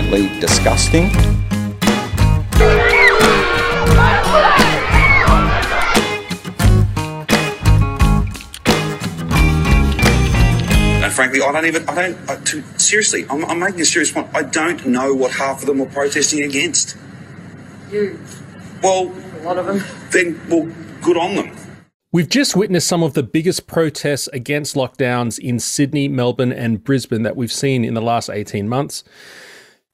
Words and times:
absolutely 0.00 0.40
disgusting. 0.40 1.10
And 11.02 11.12
frankly, 11.12 11.40
I 11.42 11.52
don't 11.52 11.66
even, 11.66 11.88
I 11.88 11.94
don't, 11.94 12.30
I, 12.30 12.36
to, 12.36 12.62
seriously, 12.78 13.26
I'm, 13.28 13.44
I'm 13.44 13.58
making 13.58 13.80
a 13.80 13.84
serious 13.84 14.10
point. 14.10 14.28
I 14.34 14.42
don't 14.42 14.86
know 14.86 15.14
what 15.14 15.32
half 15.32 15.60
of 15.60 15.66
them 15.66 15.78
were 15.78 15.86
protesting 15.86 16.42
against. 16.42 16.96
You. 17.90 18.18
Well, 18.82 19.12
A 19.40 19.42
lot 19.42 19.58
of 19.58 19.66
them. 19.66 19.82
then, 20.12 20.40
well, 20.48 20.70
good 21.02 21.16
on 21.16 21.34
them. 21.36 21.56
We've 22.12 22.28
just 22.28 22.56
witnessed 22.56 22.88
some 22.88 23.02
of 23.02 23.14
the 23.14 23.22
biggest 23.22 23.66
protests 23.66 24.28
against 24.28 24.74
lockdowns 24.74 25.38
in 25.38 25.60
Sydney, 25.60 26.08
Melbourne, 26.08 26.52
and 26.52 26.82
Brisbane 26.82 27.22
that 27.22 27.36
we've 27.36 27.52
seen 27.52 27.84
in 27.84 27.94
the 27.94 28.02
last 28.02 28.28
18 28.28 28.68
months. 28.68 29.04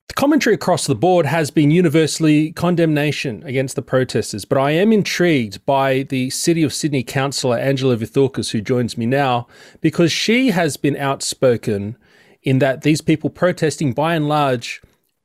The 0.09 0.15
commentary 0.15 0.55
across 0.55 0.87
the 0.87 0.95
board 0.95 1.27
has 1.27 1.51
been 1.51 1.71
universally 1.71 2.53
condemnation 2.53 3.43
against 3.45 3.77
the 3.77 3.83
protesters, 3.83 4.45
but 4.45 4.57
I 4.57 4.71
am 4.71 4.93
intrigued 4.93 5.65
by 5.67 6.05
the 6.05 6.31
City 6.31 6.63
of 6.63 6.73
Sydney 6.73 7.03
councillor 7.03 7.59
Angela 7.59 7.97
Vithoulkas, 7.97 8.53
who 8.53 8.61
joins 8.61 8.97
me 8.97 9.05
now, 9.05 9.47
because 9.81 10.13
she 10.13 10.51
has 10.51 10.77
been 10.77 10.97
outspoken 10.97 11.97
in 12.43 12.61
that 12.61 12.83
these 12.83 13.01
people 13.01 13.31
protesting, 13.31 13.93
by 13.93 14.15
and 14.15 14.29
large, 14.29 14.81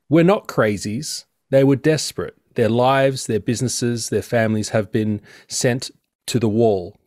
were 0.10 0.24
not 0.24 0.48
crazies. 0.48 1.26
They 1.52 1.64
were 1.64 1.76
desperate. 1.76 2.36
Their 2.56 2.70
lives, 2.70 3.28
their 3.28 3.40
businesses, 3.40 4.10
their 4.10 4.22
families 4.24 4.70
have 4.70 4.92
been 4.92 5.22
sent 5.48 5.92
to 6.28 6.40
the 6.40 6.50
wall. 6.50 6.98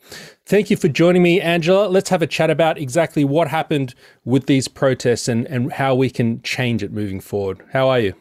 Thank 0.46 0.68
you 0.68 0.76
for 0.76 0.88
joining 0.88 1.22
me, 1.22 1.40
Angela. 1.40 1.88
Let's 1.88 2.10
have 2.10 2.20
a 2.20 2.26
chat 2.26 2.50
about 2.50 2.76
exactly 2.76 3.24
what 3.24 3.48
happened 3.48 3.94
with 4.26 4.44
these 4.44 4.68
protests 4.68 5.26
and, 5.26 5.46
and 5.46 5.72
how 5.72 5.94
we 5.94 6.10
can 6.10 6.42
change 6.42 6.82
it 6.82 6.92
moving 6.92 7.18
forward. 7.18 7.62
How 7.72 7.88
are 7.88 8.00
you? 8.00 8.14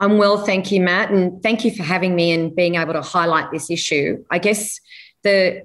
I'm 0.00 0.16
well, 0.16 0.38
thank 0.38 0.72
you, 0.72 0.80
Matt, 0.80 1.10
and 1.10 1.42
thank 1.42 1.64
you 1.64 1.74
for 1.74 1.82
having 1.82 2.14
me 2.14 2.32
and 2.32 2.54
being 2.54 2.76
able 2.76 2.94
to 2.94 3.02
highlight 3.02 3.50
this 3.50 3.70
issue. 3.70 4.24
I 4.30 4.38
guess 4.38 4.80
the 5.22 5.62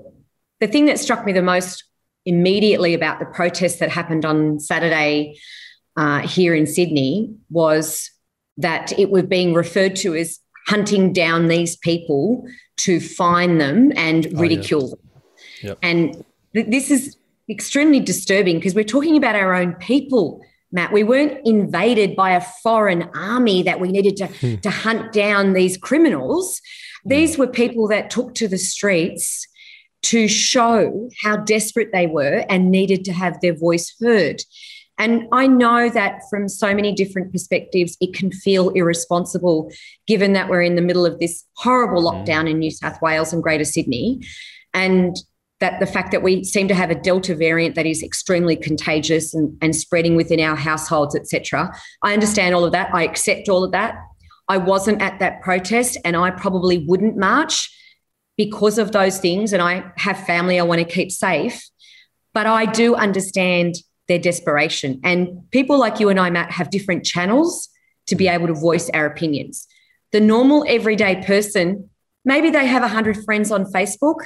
the 0.59 0.67
thing 0.67 0.85
that 0.85 0.99
struck 0.99 1.25
me 1.25 1.31
the 1.31 1.41
most 1.41 1.83
immediately 2.25 2.93
about 2.93 3.19
the 3.19 3.25
protests 3.25 3.77
that 3.77 3.89
happened 3.89 4.25
on 4.25 4.59
Saturday 4.59 5.37
uh, 5.95 6.19
here 6.19 6.55
in 6.55 6.65
Sydney 6.65 7.35
was 7.49 8.09
that 8.57 8.97
it 8.97 9.11
was 9.11 9.23
being 9.23 9.53
referred 9.53 9.95
to 9.97 10.15
as 10.15 10.39
hunting 10.67 11.13
down 11.13 11.47
these 11.47 11.75
people 11.77 12.45
to 12.77 12.99
find 12.99 13.59
them 13.59 13.91
and 13.95 14.27
ridicule 14.39 14.89
them. 14.89 14.99
Yep. 15.63 15.79
And 15.81 16.25
th- 16.53 16.67
this 16.67 16.91
is 16.91 17.17
extremely 17.49 17.99
disturbing 17.99 18.57
because 18.57 18.75
we're 18.75 18.83
talking 18.83 19.17
about 19.17 19.35
our 19.35 19.53
own 19.53 19.73
people, 19.75 20.41
Matt. 20.71 20.91
We 20.91 21.03
weren't 21.03 21.39
invaded 21.45 22.15
by 22.15 22.31
a 22.31 22.41
foreign 22.41 23.03
army 23.15 23.63
that 23.63 23.79
we 23.79 23.91
needed 23.91 24.17
to, 24.17 24.27
hmm. 24.27 24.55
to 24.55 24.69
hunt 24.69 25.13
down 25.13 25.53
these 25.53 25.77
criminals. 25.77 26.61
These 27.05 27.37
were 27.37 27.47
people 27.47 27.87
that 27.89 28.09
took 28.09 28.33
to 28.35 28.47
the 28.47 28.57
streets 28.57 29.47
to 30.03 30.27
show 30.27 31.09
how 31.21 31.37
desperate 31.37 31.91
they 31.93 32.07
were 32.07 32.45
and 32.49 32.71
needed 32.71 33.05
to 33.05 33.13
have 33.13 33.39
their 33.41 33.55
voice 33.55 33.93
heard. 34.01 34.41
And 34.99 35.27
I 35.31 35.47
know 35.47 35.89
that 35.89 36.21
from 36.29 36.47
so 36.47 36.73
many 36.73 36.93
different 36.93 37.31
perspectives, 37.31 37.97
it 37.99 38.13
can 38.13 38.31
feel 38.31 38.69
irresponsible 38.69 39.71
given 40.05 40.33
that 40.33 40.49
we're 40.49 40.61
in 40.61 40.75
the 40.75 40.81
middle 40.81 41.05
of 41.05 41.19
this 41.19 41.43
horrible 41.55 42.01
hmm. 42.01 42.07
lockdown 42.07 42.49
in 42.49 42.59
New 42.59 42.71
South 42.71 43.01
Wales 43.01 43.33
and 43.33 43.43
Greater 43.43 43.65
Sydney. 43.65 44.21
And 44.73 45.15
that 45.63 45.79
the 45.79 45.85
fact 45.85 46.11
that 46.11 46.21
we 46.21 46.43
seem 46.43 46.67
to 46.67 46.75
have 46.75 46.91
a 46.91 46.95
Delta 46.95 47.33
variant 47.33 47.75
that 47.75 47.85
is 47.85 48.03
extremely 48.03 48.57
contagious 48.57 49.33
and, 49.33 49.57
and 49.61 49.73
spreading 49.73 50.17
within 50.17 50.41
our 50.41 50.57
households, 50.57 51.15
etc. 51.15 51.73
I 52.01 52.11
understand 52.11 52.53
all 52.53 52.65
of 52.65 52.73
that. 52.73 52.93
I 52.93 53.03
accept 53.03 53.47
all 53.47 53.63
of 53.63 53.71
that. 53.71 53.95
I 54.49 54.57
wasn't 54.57 55.01
at 55.01 55.19
that 55.19 55.41
protest 55.41 55.97
and 56.03 56.17
I 56.17 56.31
probably 56.31 56.79
wouldn't 56.85 57.15
march 57.15 57.73
because 58.35 58.77
of 58.77 58.91
those 58.91 59.19
things. 59.19 59.53
And 59.53 59.61
I 59.61 59.89
have 59.95 60.25
family 60.25 60.59
I 60.59 60.63
want 60.63 60.79
to 60.79 60.85
keep 60.85 61.11
safe. 61.11 61.65
But 62.33 62.45
I 62.45 62.65
do 62.65 62.95
understand 62.95 63.75
their 64.09 64.19
desperation. 64.19 64.99
And 65.01 65.49
people 65.51 65.79
like 65.79 66.01
you 66.01 66.09
and 66.09 66.19
I, 66.19 66.29
Matt, 66.29 66.51
have 66.51 66.71
different 66.71 67.05
channels 67.05 67.69
to 68.07 68.17
be 68.17 68.27
able 68.27 68.47
to 68.47 68.53
voice 68.53 68.89
our 68.89 69.05
opinions. 69.05 69.65
The 70.11 70.19
normal 70.19 70.65
everyday 70.67 71.23
person, 71.23 71.89
maybe 72.25 72.49
they 72.49 72.65
have 72.65 72.81
100 72.81 73.23
friends 73.23 73.49
on 73.49 73.63
Facebook, 73.71 74.25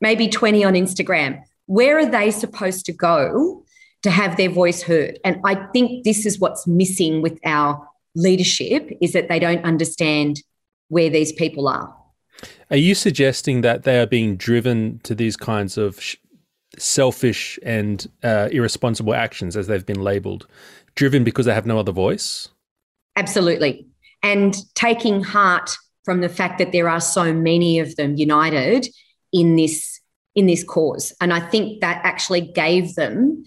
maybe 0.00 0.28
20 0.28 0.64
on 0.64 0.74
Instagram. 0.74 1.42
Where 1.66 1.98
are 1.98 2.06
they 2.06 2.30
supposed 2.30 2.86
to 2.86 2.92
go 2.92 3.64
to 4.02 4.10
have 4.10 4.36
their 4.36 4.50
voice 4.50 4.82
heard? 4.82 5.18
And 5.24 5.40
I 5.44 5.54
think 5.72 6.04
this 6.04 6.24
is 6.24 6.38
what's 6.38 6.66
missing 6.66 7.22
with 7.22 7.38
our 7.44 7.86
leadership 8.14 8.90
is 9.00 9.12
that 9.12 9.28
they 9.28 9.38
don't 9.38 9.64
understand 9.64 10.42
where 10.88 11.10
these 11.10 11.32
people 11.32 11.68
are. 11.68 11.94
Are 12.70 12.76
you 12.76 12.94
suggesting 12.94 13.62
that 13.62 13.82
they 13.82 13.98
are 13.98 14.06
being 14.06 14.36
driven 14.36 15.00
to 15.02 15.14
these 15.14 15.36
kinds 15.36 15.76
of 15.76 16.00
sh- 16.00 16.16
selfish 16.78 17.58
and 17.62 18.06
uh, 18.22 18.48
irresponsible 18.52 19.14
actions, 19.14 19.56
as 19.56 19.66
they've 19.66 19.84
been 19.84 20.02
labeled, 20.02 20.46
driven 20.94 21.24
because 21.24 21.46
they 21.46 21.54
have 21.54 21.66
no 21.66 21.78
other 21.78 21.92
voice? 21.92 22.48
Absolutely. 23.16 23.86
And 24.22 24.56
taking 24.74 25.22
heart 25.22 25.76
from 26.04 26.20
the 26.20 26.28
fact 26.28 26.58
that 26.58 26.72
there 26.72 26.88
are 26.88 27.00
so 27.00 27.32
many 27.32 27.78
of 27.78 27.96
them 27.96 28.16
united 28.16 28.88
in 29.32 29.56
this 29.56 30.00
in 30.34 30.46
this 30.46 30.62
cause. 30.62 31.12
And 31.20 31.32
I 31.32 31.40
think 31.40 31.80
that 31.80 32.00
actually 32.04 32.42
gave 32.42 32.94
them 32.94 33.44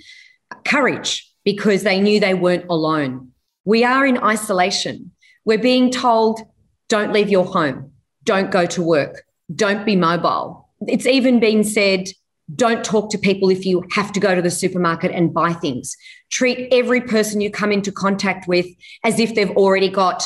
courage 0.66 1.30
because 1.46 1.84
they 1.84 2.02
knew 2.02 2.20
they 2.20 2.34
weren't 2.34 2.66
alone. 2.70 3.32
We 3.64 3.84
are 3.84 4.06
in 4.06 4.18
isolation. 4.18 5.12
We're 5.46 5.58
being 5.58 5.90
told 5.90 6.42
don't 6.90 7.14
leave 7.14 7.30
your 7.30 7.46
home, 7.46 7.92
don't 8.26 8.52
go 8.52 8.66
to 8.66 8.84
work, 8.84 9.24
don't 9.56 9.86
be 9.86 9.96
mobile. 9.96 10.70
It's 10.88 11.06
even 11.06 11.40
been 11.40 11.64
said 11.64 12.08
don't 12.56 12.84
talk 12.84 13.10
to 13.12 13.18
people 13.18 13.50
if 13.50 13.66
you 13.66 13.84
have 13.92 14.12
to 14.12 14.20
go 14.20 14.36
to 14.36 14.42
the 14.42 14.52
supermarket 14.52 15.12
and 15.12 15.34
buy 15.34 15.54
things. 15.54 15.96
Treat 16.30 16.68
every 16.72 17.02
person 17.02 17.42
you 17.42 17.50
come 17.50 17.72
into 17.72 17.92
contact 17.92 18.48
with 18.48 18.66
as 19.04 19.20
if 19.20 19.36
they've 19.36 19.52
already 19.52 19.90
got 19.90 20.24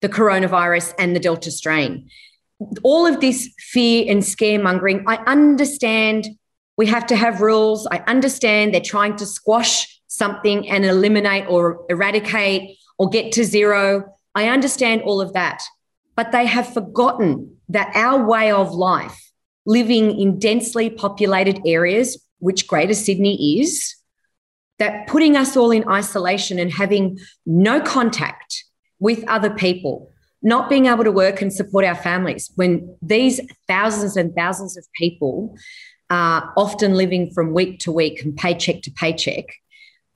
the 0.00 0.08
coronavirus 0.08 0.94
and 0.98 1.16
the 1.16 1.20
Delta 1.20 1.50
strain. 1.50 2.08
All 2.82 3.06
of 3.06 3.20
this 3.20 3.52
fear 3.58 4.04
and 4.08 4.22
scaremongering, 4.22 5.04
I 5.06 5.16
understand 5.26 6.28
we 6.76 6.86
have 6.86 7.06
to 7.06 7.16
have 7.16 7.40
rules. 7.40 7.86
I 7.90 7.98
understand 8.06 8.74
they're 8.74 8.80
trying 8.80 9.16
to 9.16 9.26
squash 9.26 10.00
something 10.06 10.68
and 10.68 10.84
eliminate 10.84 11.46
or 11.48 11.84
eradicate 11.88 12.78
or 12.98 13.08
get 13.08 13.32
to 13.32 13.44
zero. 13.44 14.04
I 14.34 14.48
understand 14.48 15.02
all 15.02 15.20
of 15.20 15.32
that. 15.34 15.62
But 16.16 16.32
they 16.32 16.46
have 16.46 16.72
forgotten 16.72 17.56
that 17.68 17.94
our 17.94 18.24
way 18.24 18.50
of 18.50 18.72
life 18.72 19.32
living 19.66 20.18
in 20.18 20.38
densely 20.38 20.90
populated 20.90 21.60
areas, 21.66 22.22
which 22.38 22.66
Greater 22.66 22.94
Sydney 22.94 23.60
is, 23.60 23.96
that 24.78 25.06
putting 25.06 25.36
us 25.36 25.56
all 25.56 25.70
in 25.70 25.88
isolation 25.88 26.58
and 26.58 26.72
having 26.72 27.18
no 27.46 27.80
contact 27.80 28.64
with 28.98 29.24
other 29.28 29.50
people, 29.50 30.12
not 30.44 30.68
being 30.68 30.86
able 30.86 31.04
to 31.04 31.10
work 31.10 31.42
and 31.42 31.52
support 31.52 31.84
our 31.84 31.94
families, 31.94 32.52
when 32.54 32.96
these 33.02 33.40
thousands 33.66 34.16
and 34.16 34.34
thousands 34.34 34.76
of 34.76 34.86
people 34.96 35.56
are 36.10 36.52
often 36.56 36.94
living 36.94 37.30
from 37.32 37.52
week 37.52 37.80
to 37.80 37.90
week 37.90 38.22
and 38.22 38.36
paycheck 38.36 38.82
to 38.82 38.90
paycheck, 38.92 39.46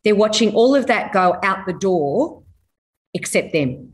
they're 0.05 0.15
watching 0.15 0.55
all 0.55 0.77
of 0.77 0.87
that 0.87 1.13
go 1.13 1.37
out 1.43 1.67
the 1.67 1.73
door 1.73 2.45
except 3.15 3.53
them. 3.53 3.93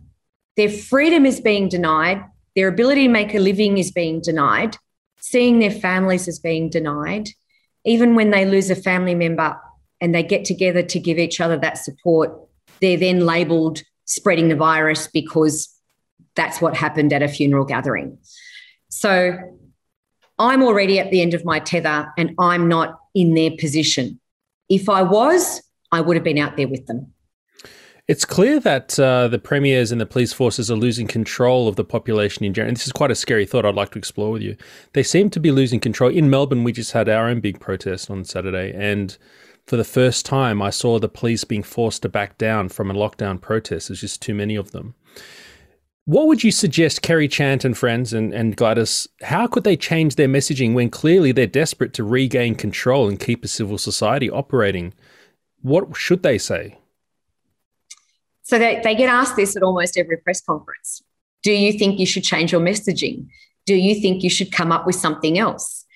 Their 0.57 0.69
freedom 0.69 1.25
is 1.25 1.41
being 1.41 1.69
denied, 1.69 2.23
their 2.55 2.69
ability 2.69 3.07
to 3.07 3.13
make 3.13 3.35
a 3.35 3.39
living 3.39 3.79
is 3.79 3.91
being 3.91 4.21
denied 4.21 4.77
seeing 5.25 5.59
their 5.59 5.71
families 5.71 6.29
is 6.29 6.39
being 6.39 6.69
denied, 6.69 7.31
even 7.87 8.15
when 8.15 8.31
they 8.31 8.45
lose 8.45 8.69
a 8.69 8.77
family 8.77 9.15
member 9.15 9.59
and 9.99 10.15
they 10.15 10.23
get 10.23 10.45
together 10.45 10.83
to 10.83 11.01
give 11.01 11.19
each 11.19 11.41
other 11.41 11.57
that 11.57 11.79
support, 11.79 12.31
they're 12.83 12.99
then 12.99 13.21
labeled 13.21 13.83
spreading 14.05 14.51
the 14.51 14.55
virus 14.55 15.09
because 15.09 15.74
that's 16.37 16.61
what 16.61 16.77
happened 16.77 17.13
at 17.13 17.23
a 17.23 17.29
funeral 17.29 17.65
gathering. 17.65 18.19
So 18.89 19.39
I'm 20.39 20.63
already 20.63 20.99
at 20.99 21.11
the 21.11 21.21
end 21.21 21.35
of 21.35 21.45
my 21.45 21.61
tether 21.61 22.13
and 22.19 22.35
I'm 22.39 22.69
not 22.69 22.99
in 23.15 23.35
their 23.35 23.53
position. 23.59 24.21
If 24.69 24.89
I 24.89 25.03
was, 25.03 25.63
I 25.93 26.01
would 26.01 26.17
have 26.17 26.25
been 26.25 26.39
out 26.39 26.57
there 26.57 26.69
with 26.69 26.87
them. 26.87 27.13
It's 28.07 28.27
clear 28.27 28.61
that 28.61 28.99
uh, 29.01 29.29
the 29.29 29.39
premiers 29.39 29.91
and 29.91 29.99
the 29.99 30.07
police 30.07 30.33
forces 30.33 30.71
are 30.71 30.77
losing 30.77 31.07
control 31.07 31.69
of 31.69 31.77
the 31.77 31.85
population 31.85 32.45
in 32.45 32.53
general. 32.53 32.69
And 32.69 32.77
this 32.77 32.87
is 32.87 32.93
quite 32.93 33.11
a 33.11 33.15
scary 33.15 33.47
thought 33.47 33.65
I'd 33.65 33.75
like 33.75 33.93
to 33.93 33.99
explore 33.99 34.33
with 34.33 34.43
you. 34.43 34.57
They 34.93 35.03
seem 35.03 35.31
to 35.31 35.41
be 35.41 35.51
losing 35.51 35.81
control. 35.81 36.11
In 36.11 36.29
Melbourne, 36.29 36.65
we 36.65 36.73
just 36.73 36.93
had 36.93 37.09
our 37.09 37.29
own 37.29 37.41
big 37.41 37.61
protest 37.61 38.11
on 38.11 38.27
Saturday. 38.27 38.75
And 38.75 39.17
for 39.67 39.79
the 39.79 39.85
first 39.85 40.27
time, 40.27 40.61
I 40.61 40.69
saw 40.69 40.99
the 40.99 41.09
police 41.09 41.45
being 41.45 41.63
forced 41.63 42.03
to 42.03 42.11
back 42.11 42.37
down 42.37 42.69
from 42.69 42.91
a 42.91 42.95
lockdown 42.95 43.41
protest. 43.41 43.89
There's 43.89 44.03
just 44.03 44.21
too 44.21 44.35
many 44.35 44.55
of 44.55 44.73
them. 44.73 44.95
What 46.07 46.27
would 46.27 46.45
you 46.45 46.51
suggest, 46.51 47.01
Kerry 47.01 47.29
Chant 47.29 47.65
and 47.65 47.77
friends 47.77 48.13
and, 48.13 48.35
and 48.35 48.57
Gladys? 48.57 49.09
How 49.23 49.47
could 49.47 49.65
they 49.65 49.77
change 49.77 50.17
their 50.17 50.29
messaging 50.29 50.75
when 50.75 50.91
clearly 50.91 51.33
they're 51.33 51.47
desperate 51.47 51.95
to 51.95 52.05
regain 52.05 52.57
control 52.57 53.09
and 53.09 53.19
keep 53.19 53.43
a 53.43 53.49
civil 53.49 53.79
society 53.79 54.29
operating? 54.29 54.93
What 55.63 55.97
should 55.97 56.23
they 56.23 56.37
say? 56.37 56.77
So 58.43 58.59
they, 58.59 58.83
they 58.85 58.95
get 58.95 59.09
asked 59.09 59.37
this 59.37 59.57
at 59.57 59.63
almost 59.63 59.97
every 59.97 60.19
press 60.19 60.43
conference. 60.43 61.03
Do 61.43 61.53
you 61.53 61.73
think 61.73 61.99
you 61.99 62.05
should 62.05 62.25
change 62.25 62.53
your 62.53 62.61
messaging? 62.61 63.27
Do 63.65 63.75
you 63.75 63.95
think 63.95 64.23
you 64.23 64.29
should 64.29 64.53
come 64.53 64.71
up 64.71 64.85
with 64.85 64.97
something 64.97 65.39
else? 65.39 65.87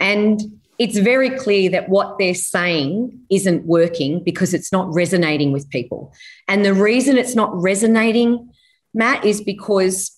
And 0.00 0.40
it's 0.80 0.98
very 0.98 1.30
clear 1.30 1.70
that 1.70 1.88
what 1.88 2.18
they're 2.18 2.34
saying 2.34 3.16
isn't 3.30 3.64
working 3.64 4.24
because 4.24 4.52
it's 4.52 4.72
not 4.72 4.92
resonating 4.92 5.52
with 5.52 5.70
people. 5.70 6.12
And 6.48 6.64
the 6.64 6.74
reason 6.74 7.16
it's 7.16 7.36
not 7.36 7.50
resonating, 7.54 8.51
Matt, 8.94 9.24
is 9.24 9.40
because 9.40 10.10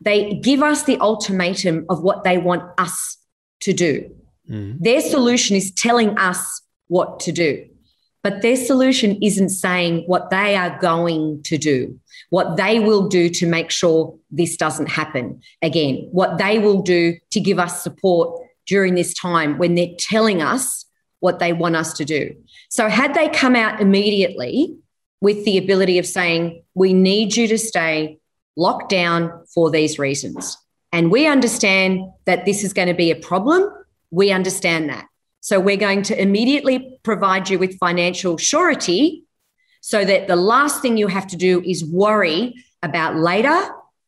they 0.00 0.34
give 0.34 0.62
us 0.62 0.84
the 0.84 0.98
ultimatum 0.98 1.86
of 1.88 2.02
what 2.02 2.24
they 2.24 2.38
want 2.38 2.62
us 2.78 3.18
to 3.60 3.72
do. 3.72 4.10
Mm. 4.48 4.78
Their 4.80 5.00
solution 5.00 5.56
is 5.56 5.70
telling 5.72 6.18
us 6.18 6.62
what 6.88 7.20
to 7.20 7.32
do. 7.32 7.66
But 8.22 8.42
their 8.42 8.56
solution 8.56 9.18
isn't 9.22 9.48
saying 9.48 10.04
what 10.06 10.28
they 10.30 10.54
are 10.54 10.78
going 10.78 11.42
to 11.44 11.56
do, 11.56 11.98
what 12.28 12.56
they 12.56 12.78
will 12.78 13.08
do 13.08 13.30
to 13.30 13.46
make 13.46 13.70
sure 13.70 14.18
this 14.30 14.56
doesn't 14.56 14.90
happen 14.90 15.40
again, 15.62 16.08
what 16.10 16.36
they 16.36 16.58
will 16.58 16.82
do 16.82 17.16
to 17.30 17.40
give 17.40 17.58
us 17.58 17.82
support 17.82 18.38
during 18.66 18.94
this 18.94 19.14
time 19.14 19.56
when 19.56 19.74
they're 19.74 19.94
telling 19.98 20.42
us 20.42 20.84
what 21.20 21.38
they 21.38 21.52
want 21.52 21.76
us 21.76 21.94
to 21.94 22.04
do. 22.04 22.34
So, 22.68 22.88
had 22.88 23.14
they 23.14 23.28
come 23.28 23.56
out 23.56 23.80
immediately 23.80 24.76
with 25.20 25.44
the 25.44 25.58
ability 25.58 25.98
of 25.98 26.06
saying, 26.06 26.62
we 26.74 26.92
need 26.92 27.36
you 27.36 27.46
to 27.48 27.58
stay 27.58 28.18
locked 28.56 28.88
down 28.90 29.44
for 29.54 29.70
these 29.70 29.98
reasons, 29.98 30.56
and 30.92 31.10
we 31.10 31.26
understand 31.26 32.00
that 32.24 32.44
this 32.44 32.64
is 32.64 32.72
going 32.72 32.88
to 32.88 32.94
be 32.94 33.10
a 33.10 33.16
problem, 33.16 33.70
we 34.10 34.32
understand 34.32 34.88
that. 34.88 35.06
So 35.40 35.58
we're 35.60 35.76
going 35.76 36.02
to 36.02 36.20
immediately 36.20 36.98
provide 37.02 37.48
you 37.48 37.58
with 37.58 37.78
financial 37.78 38.36
surety 38.36 39.24
so 39.80 40.04
that 40.04 40.28
the 40.28 40.36
last 40.36 40.82
thing 40.82 40.96
you 40.96 41.06
have 41.06 41.26
to 41.28 41.36
do 41.36 41.62
is 41.64 41.84
worry 41.84 42.54
about 42.82 43.16
later 43.16 43.58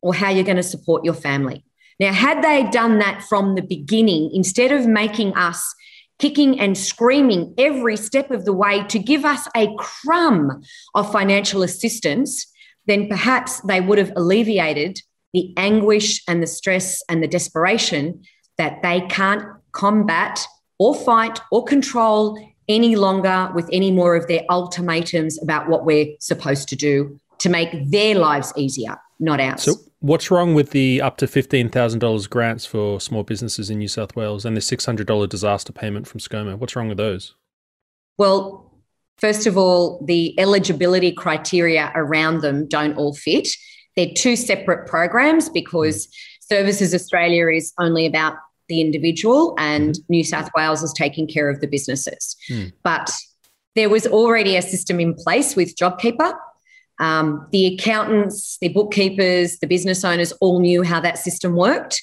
or 0.03 0.15
how 0.15 0.29
you're 0.29 0.45
going 0.45 0.57
to 0.57 0.63
support 0.63 1.05
your 1.05 1.15
family. 1.15 1.65
Now, 2.01 2.13
had 2.13 2.43
they 2.43 2.65
done 2.71 2.99
that 2.99 3.23
from 3.23 3.55
the 3.55 3.63
beginning, 3.63 4.31
instead 4.35 4.73
of 4.73 4.87
making 4.87 5.35
us 5.35 5.75
kicking 6.23 6.61
and 6.61 6.79
screaming 6.79 7.53
every 7.59 7.97
step 7.97 8.31
of 8.31 8.45
the 8.45 8.53
way 8.53 8.85
to 8.85 9.01
give 9.01 9.25
us 9.25 9.49
a 9.57 9.67
crumb 9.77 10.63
of 10.95 11.11
financial 11.11 11.65
assistance, 11.65 12.47
then 12.87 13.09
perhaps 13.09 13.61
they 13.63 13.81
would 13.81 13.99
have 13.99 14.13
alleviated 14.15 15.01
the 15.33 15.53
anguish 15.57 16.23
and 16.29 16.41
the 16.41 16.47
stress 16.47 17.03
and 17.09 17.25
the 17.25 17.27
desperation 17.27 18.23
that 18.57 18.81
they 18.83 19.01
can't 19.09 19.43
combat 19.73 20.47
or 20.79 20.95
fight 20.95 21.41
or 21.51 21.65
control 21.65 22.39
any 22.69 22.95
longer 22.95 23.51
with 23.53 23.69
any 23.73 23.91
more 23.91 24.15
of 24.15 24.29
their 24.29 24.43
ultimatums 24.49 25.43
about 25.43 25.69
what 25.69 25.85
we're 25.85 26.07
supposed 26.21 26.69
to 26.69 26.77
do 26.77 27.19
to 27.39 27.49
make 27.49 27.71
their 27.91 28.15
lives 28.15 28.53
easier, 28.57 28.97
not 29.19 29.41
ours. 29.41 29.65
So, 29.65 29.75
what's 30.03 30.31
wrong 30.31 30.53
with 30.53 30.71
the 30.71 31.01
up 31.01 31.17
to 31.17 31.27
$15,000 31.27 32.29
grants 32.29 32.67
for 32.67 33.01
small 33.01 33.23
businesses 33.23 33.71
in 33.71 33.79
New 33.79 33.89
South 33.89 34.15
Wales 34.15 34.45
and 34.45 34.57
the 34.57 34.61
$600 34.61 35.29
disaster 35.29 35.73
payment 35.73 36.07
from 36.07 36.21
ScoMo? 36.21 36.59
What's 36.59 36.77
wrong 36.77 36.89
with 36.89 36.99
those? 36.99 37.35
Well, 38.19 38.71
first 39.17 39.47
of 39.47 39.57
all, 39.57 40.05
the 40.05 40.39
eligibility 40.39 41.13
criteria 41.13 41.91
around 41.95 42.43
them 42.43 42.69
don't 42.69 42.97
all 42.97 43.15
fit. 43.15 43.49
They're 43.97 44.13
two 44.15 44.37
separate 44.37 44.89
programs 44.89 45.49
because 45.49 46.09
Services 46.41 46.95
Australia 46.95 47.49
is 47.49 47.73
only 47.79 48.05
about 48.05 48.35
the 48.69 48.81
individual 48.81 49.55
and 49.59 49.95
mm-hmm. 49.95 50.03
New 50.09 50.25
South 50.25 50.51
Wales 50.57 50.83
is 50.83 50.93
taking 50.93 51.27
care 51.29 51.49
of 51.49 51.61
the 51.61 51.67
businesses. 51.67 52.37
Mm. 52.51 52.73
But 52.83 53.13
there 53.75 53.89
was 53.89 54.07
already 54.07 54.57
a 54.57 54.63
system 54.63 54.99
in 54.99 55.15
place 55.15 55.55
with 55.57 55.77
JobKeeper. 55.77 56.35
Um, 57.03 57.49
the 57.51 57.75
accountants, 57.75 58.59
the 58.61 58.69
bookkeepers, 58.69 59.59
the 59.59 59.67
business 59.67 60.05
owners 60.05 60.31
all 60.41 60.61
knew 60.61 60.85
how 60.85 61.01
that 61.01 61.19
system 61.19 61.57
worked. 61.57 62.01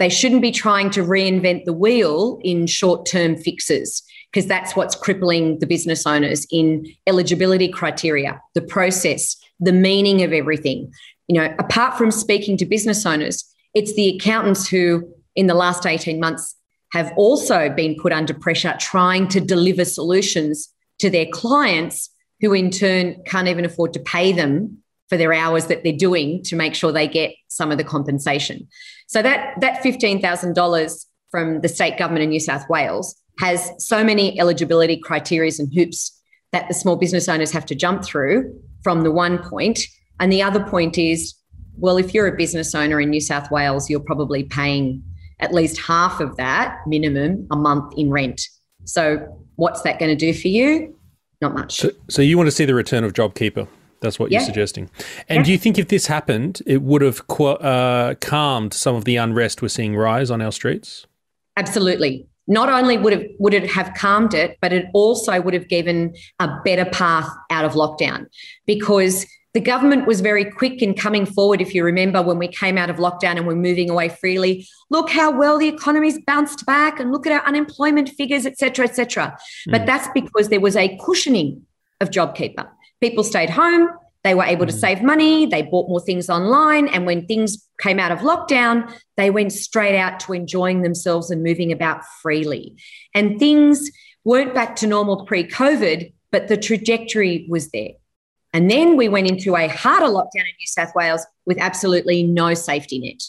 They 0.00 0.08
shouldn't 0.08 0.42
be 0.42 0.50
trying 0.50 0.90
to 0.90 1.04
reinvent 1.04 1.64
the 1.64 1.72
wheel 1.72 2.40
in 2.42 2.66
short 2.66 3.06
term 3.06 3.36
fixes 3.36 4.02
because 4.32 4.48
that's 4.48 4.74
what's 4.74 4.96
crippling 4.96 5.60
the 5.60 5.66
business 5.66 6.08
owners 6.08 6.44
in 6.50 6.84
eligibility 7.06 7.68
criteria, 7.68 8.40
the 8.54 8.62
process, 8.62 9.36
the 9.60 9.72
meaning 9.72 10.22
of 10.22 10.32
everything. 10.32 10.92
You 11.28 11.40
know, 11.40 11.54
apart 11.60 11.96
from 11.96 12.10
speaking 12.10 12.56
to 12.56 12.66
business 12.66 13.06
owners, 13.06 13.44
it's 13.74 13.94
the 13.94 14.16
accountants 14.16 14.66
who 14.66 15.08
in 15.36 15.46
the 15.46 15.54
last 15.54 15.86
18 15.86 16.18
months 16.18 16.56
have 16.90 17.12
also 17.16 17.70
been 17.70 17.94
put 17.94 18.12
under 18.12 18.34
pressure 18.34 18.74
trying 18.80 19.28
to 19.28 19.40
deliver 19.40 19.84
solutions 19.84 20.68
to 20.98 21.10
their 21.10 21.26
clients 21.32 22.10
who 22.42 22.52
in 22.52 22.70
turn 22.70 23.22
can't 23.24 23.48
even 23.48 23.64
afford 23.64 23.94
to 23.94 24.00
pay 24.00 24.32
them 24.32 24.78
for 25.08 25.16
their 25.16 25.32
hours 25.32 25.66
that 25.66 25.82
they're 25.82 25.96
doing 25.96 26.42
to 26.42 26.56
make 26.56 26.74
sure 26.74 26.92
they 26.92 27.08
get 27.08 27.32
some 27.48 27.70
of 27.70 27.78
the 27.78 27.84
compensation. 27.84 28.68
So 29.06 29.22
that 29.22 29.58
that 29.60 29.82
$15,000 29.82 31.06
from 31.30 31.60
the 31.60 31.68
state 31.68 31.98
government 31.98 32.24
in 32.24 32.30
New 32.30 32.40
South 32.40 32.68
Wales 32.68 33.14
has 33.38 33.70
so 33.78 34.04
many 34.04 34.38
eligibility 34.38 34.98
criteria 34.98 35.50
and 35.58 35.72
hoops 35.72 36.20
that 36.52 36.68
the 36.68 36.74
small 36.74 36.96
business 36.96 37.28
owners 37.28 37.50
have 37.52 37.64
to 37.66 37.74
jump 37.74 38.04
through 38.04 38.54
from 38.82 39.02
the 39.02 39.10
one 39.10 39.38
point 39.38 39.86
and 40.20 40.30
the 40.30 40.42
other 40.42 40.62
point 40.64 40.98
is 40.98 41.34
well 41.78 41.96
if 41.96 42.12
you're 42.12 42.26
a 42.26 42.36
business 42.36 42.74
owner 42.74 43.00
in 43.00 43.08
New 43.08 43.20
South 43.20 43.50
Wales 43.50 43.88
you're 43.88 44.00
probably 44.00 44.44
paying 44.44 45.02
at 45.42 45.52
least 45.52 45.78
half 45.80 46.20
of 46.20 46.36
that 46.36 46.78
minimum 46.86 47.46
a 47.50 47.56
month 47.56 47.92
in 47.98 48.10
rent. 48.10 48.40
So, 48.84 49.44
what's 49.56 49.82
that 49.82 49.98
going 49.98 50.16
to 50.16 50.16
do 50.16 50.32
for 50.32 50.48
you? 50.48 50.96
Not 51.42 51.54
much. 51.54 51.76
So, 51.76 51.90
so 52.08 52.22
you 52.22 52.38
want 52.38 52.46
to 52.46 52.52
see 52.52 52.64
the 52.64 52.74
return 52.74 53.02
of 53.02 53.12
JobKeeper? 53.12 53.66
That's 54.00 54.18
what 54.18 54.30
yeah. 54.30 54.38
you're 54.38 54.46
suggesting. 54.46 54.88
And 55.28 55.38
yeah. 55.38 55.42
do 55.42 55.52
you 55.52 55.58
think 55.58 55.76
if 55.76 55.88
this 55.88 56.06
happened, 56.06 56.62
it 56.66 56.82
would 56.82 57.02
have 57.02 57.20
uh, 57.28 58.14
calmed 58.20 58.72
some 58.72 58.94
of 58.94 59.04
the 59.04 59.16
unrest 59.16 59.60
we're 59.60 59.68
seeing 59.68 59.96
rise 59.96 60.30
on 60.30 60.40
our 60.40 60.52
streets? 60.52 61.06
Absolutely. 61.56 62.26
Not 62.46 62.68
only 62.68 62.96
would 62.96 63.12
it 63.12 63.32
would 63.38 63.54
it 63.54 63.68
have 63.70 63.92
calmed 63.94 64.34
it, 64.34 64.56
but 64.60 64.72
it 64.72 64.86
also 64.94 65.40
would 65.40 65.54
have 65.54 65.68
given 65.68 66.14
a 66.38 66.48
better 66.64 66.84
path 66.84 67.28
out 67.50 67.64
of 67.64 67.72
lockdown 67.72 68.26
because 68.66 69.26
the 69.54 69.60
government 69.60 70.06
was 70.06 70.20
very 70.20 70.44
quick 70.44 70.80
in 70.80 70.94
coming 70.94 71.26
forward. 71.26 71.60
If 71.60 71.74
you 71.74 71.84
remember 71.84 72.22
when 72.22 72.38
we 72.38 72.48
came 72.48 72.78
out 72.78 72.88
of 72.88 72.96
lockdown 72.96 73.36
and 73.36 73.46
we're 73.46 73.54
moving 73.54 73.90
away 73.90 74.08
freely, 74.08 74.66
look 74.88 75.10
how 75.10 75.30
well 75.30 75.58
the 75.58 75.68
economy's 75.68 76.18
bounced 76.26 76.64
back 76.64 76.98
and 76.98 77.12
look 77.12 77.26
at 77.26 77.32
our 77.32 77.46
unemployment 77.46 78.08
figures, 78.08 78.46
et 78.46 78.58
cetera, 78.58 78.86
et 78.86 78.96
cetera. 78.96 79.36
Mm. 79.68 79.72
But 79.72 79.86
that's 79.86 80.08
because 80.14 80.48
there 80.48 80.60
was 80.60 80.76
a 80.76 80.96
cushioning 81.04 81.66
of 82.00 82.10
JobKeeper. 82.10 82.66
People 83.00 83.24
stayed 83.24 83.50
home, 83.50 83.90
they 84.24 84.34
were 84.34 84.44
able 84.44 84.64
mm. 84.64 84.70
to 84.70 84.76
save 84.76 85.02
money, 85.02 85.44
they 85.44 85.62
bought 85.62 85.88
more 85.88 86.00
things 86.00 86.30
online. 86.30 86.88
And 86.88 87.04
when 87.04 87.26
things 87.26 87.68
came 87.78 87.98
out 87.98 88.10
of 88.10 88.20
lockdown, 88.20 88.90
they 89.18 89.28
went 89.30 89.52
straight 89.52 89.98
out 89.98 90.18
to 90.20 90.32
enjoying 90.32 90.80
themselves 90.80 91.30
and 91.30 91.42
moving 91.42 91.72
about 91.72 92.04
freely. 92.22 92.76
And 93.14 93.38
things 93.38 93.90
weren't 94.24 94.54
back 94.54 94.76
to 94.76 94.86
normal 94.86 95.26
pre 95.26 95.44
COVID, 95.46 96.12
but 96.30 96.48
the 96.48 96.56
trajectory 96.56 97.46
was 97.50 97.70
there. 97.70 97.90
And 98.52 98.70
then 98.70 98.96
we 98.96 99.08
went 99.08 99.28
into 99.28 99.56
a 99.56 99.68
harder 99.68 100.06
lockdown 100.06 100.40
in 100.40 100.54
New 100.58 100.66
South 100.66 100.94
Wales 100.94 101.24
with 101.46 101.58
absolutely 101.58 102.22
no 102.22 102.54
safety 102.54 102.98
net. 102.98 103.22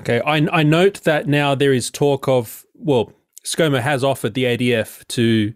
Okay, 0.00 0.20
I, 0.20 0.46
I 0.52 0.62
note 0.62 1.02
that 1.04 1.26
now 1.26 1.54
there 1.54 1.72
is 1.72 1.90
talk 1.90 2.28
of, 2.28 2.66
well, 2.74 3.12
ScoMo 3.44 3.80
has 3.80 4.02
offered 4.02 4.34
the 4.34 4.44
ADF 4.44 5.06
to 5.08 5.54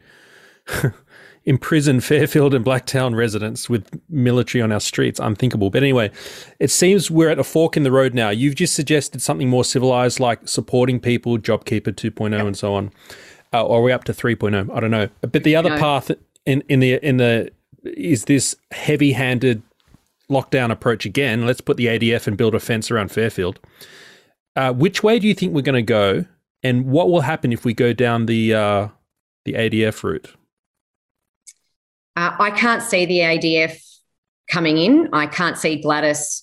imprison 1.45 2.00
Fairfield 2.00 2.54
and 2.54 2.64
Blacktown 2.64 3.16
residents 3.16 3.68
with 3.68 4.00
military 4.09 4.62
on 4.62 4.71
our 4.71 4.80
streets. 4.80 5.18
Unthinkable. 5.18 5.71
But 5.71 5.83
anyway, 5.83 6.11
it 6.61 6.71
seems 6.71 7.11
we're 7.11 7.30
at 7.30 7.38
a 7.38 7.45
fork 7.45 7.76
in 7.76 7.83
the 7.83 7.92
road 7.92 8.14
now. 8.14 8.30
You've 8.30 8.54
just 8.54 8.75
suggested 8.75 9.23
something 9.23 9.49
more 9.49 9.64
civilized 9.64 10.21
like 10.21 10.47
supporting 10.47 11.00
people, 11.00 11.38
JobKeeper 11.38 11.95
2.0 11.95 12.33
yep. 12.33 12.47
and 12.47 12.57
so 12.57 12.75
on. 12.75 12.92
Uh, 13.52 13.64
or 13.64 13.78
are 13.78 13.83
we 13.83 13.92
up 13.92 14.04
to 14.04 14.12
3.0? 14.12 14.71
I 14.75 14.80
don't 14.80 14.90
know. 14.90 15.09
But 15.23 15.42
the 15.42 15.57
other 15.57 15.71
path 15.78 16.11
in, 16.45 16.62
in 16.68 16.80
the 16.80 16.95
in 17.07 17.16
the 17.16 17.50
is 17.85 18.25
this 18.25 18.56
heavy 18.70 19.12
handed 19.12 19.62
lockdown 20.30 20.70
approach 20.70 21.04
again? 21.04 21.47
Let's 21.47 21.61
put 21.61 21.76
the 21.76 21.87
ADF 21.87 22.26
and 22.26 22.37
build 22.37 22.54
a 22.54 22.61
fence 22.61 22.90
around 22.90 23.11
Fairfield. 23.11 23.58
Uh, 24.56 24.73
which 24.73 25.02
way 25.02 25.18
do 25.18 25.28
you 25.28 25.35
think 25.35 25.54
we're 25.54 25.62
going 25.62 25.75
to 25.75 25.82
go? 25.82 26.25
And 26.62 26.87
what 26.87 27.08
will 27.11 27.20
happen 27.20 27.52
if 27.52 27.64
we 27.64 27.75
go 27.75 27.92
down 27.92 28.26
the 28.26 28.54
uh, 28.54 28.88
the 29.44 29.52
ADF 29.54 30.02
route? 30.02 30.35
Uh, 32.16 32.35
I 32.38 32.50
can't 32.50 32.82
see 32.82 33.06
the 33.06 33.20
ADF 33.20 33.80
coming 34.50 34.78
in. 34.78 35.08
I 35.12 35.26
can't 35.26 35.56
see 35.56 35.80
Gladys 35.80 36.42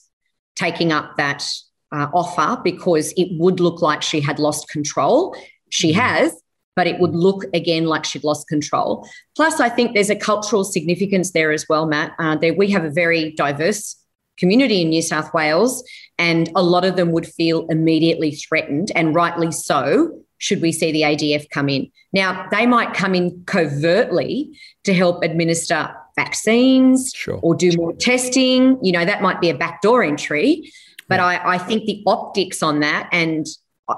taking 0.55 0.93
up 0.93 1.17
that 1.17 1.45
uh, 1.91 2.07
offer 2.13 2.61
because 2.63 3.13
it 3.17 3.27
would 3.37 3.59
look 3.59 3.81
like 3.81 4.01
she 4.01 4.21
had 4.21 4.39
lost 4.39 4.69
control. 4.69 5.35
She 5.69 5.91
mm. 5.91 5.95
has, 5.95 6.41
but 6.75 6.88
it 6.88 7.00
would 7.00 7.15
look 7.15 7.46
again 7.53 7.86
like 7.86 8.05
she'd 8.05 8.24
lost 8.24 8.48
control. 8.48 9.08
Plus, 9.36 9.60
I 9.60 9.70
think 9.70 9.94
there's 9.94 10.10
a 10.10 10.15
cultural 10.15 10.63
significance 10.63 11.32
there 11.32 11.51
as 11.51 11.67
well, 11.70 11.86
Matt. 11.86 12.13
Uh, 12.20 12.36
there, 12.36 12.53
we 12.53 12.70
have 12.72 12.84
a 12.84 12.89
very 12.89 13.32
diverse 13.32 13.96
community 14.38 14.82
in 14.82 14.89
New 14.89 15.01
South 15.01 15.34
Wales, 15.34 15.84
and 16.17 16.50
a 16.55 16.62
lot 16.62 16.84
of 16.86 16.96
them 16.98 17.12
would 17.12 17.27
feel 17.27 17.65
immediately 17.70 18.32
threatened, 18.32 18.91
and 18.96 19.15
rightly 19.15 19.51
so. 19.51 20.22
Should 20.38 20.62
we 20.62 20.74
see 20.74 20.91
the 20.91 21.03
ADF 21.03 21.50
come 21.50 21.70
in? 21.70 21.89
Now, 22.12 22.48
they 22.51 22.65
might 22.65 22.94
come 22.94 23.15
in 23.15 23.44
covertly 23.46 24.58
to 24.84 24.94
help 24.94 25.24
administer 25.24 25.96
vaccines 26.17 27.13
Sure. 27.15 27.39
or 27.41 27.55
do 27.55 27.72
more 27.77 27.94
testing. 27.94 28.77
You 28.82 28.91
know, 28.91 29.05
that 29.05 29.22
might 29.22 29.39
be 29.39 29.50
a 29.50 29.58
backdoor 29.58 30.03
entry. 30.03 30.72
But 31.08 31.20
I, 31.20 31.55
I 31.55 31.58
think 31.58 31.86
the 31.86 32.03
optics 32.05 32.62
on 32.62 32.82
that, 32.82 33.08
and 33.12 33.46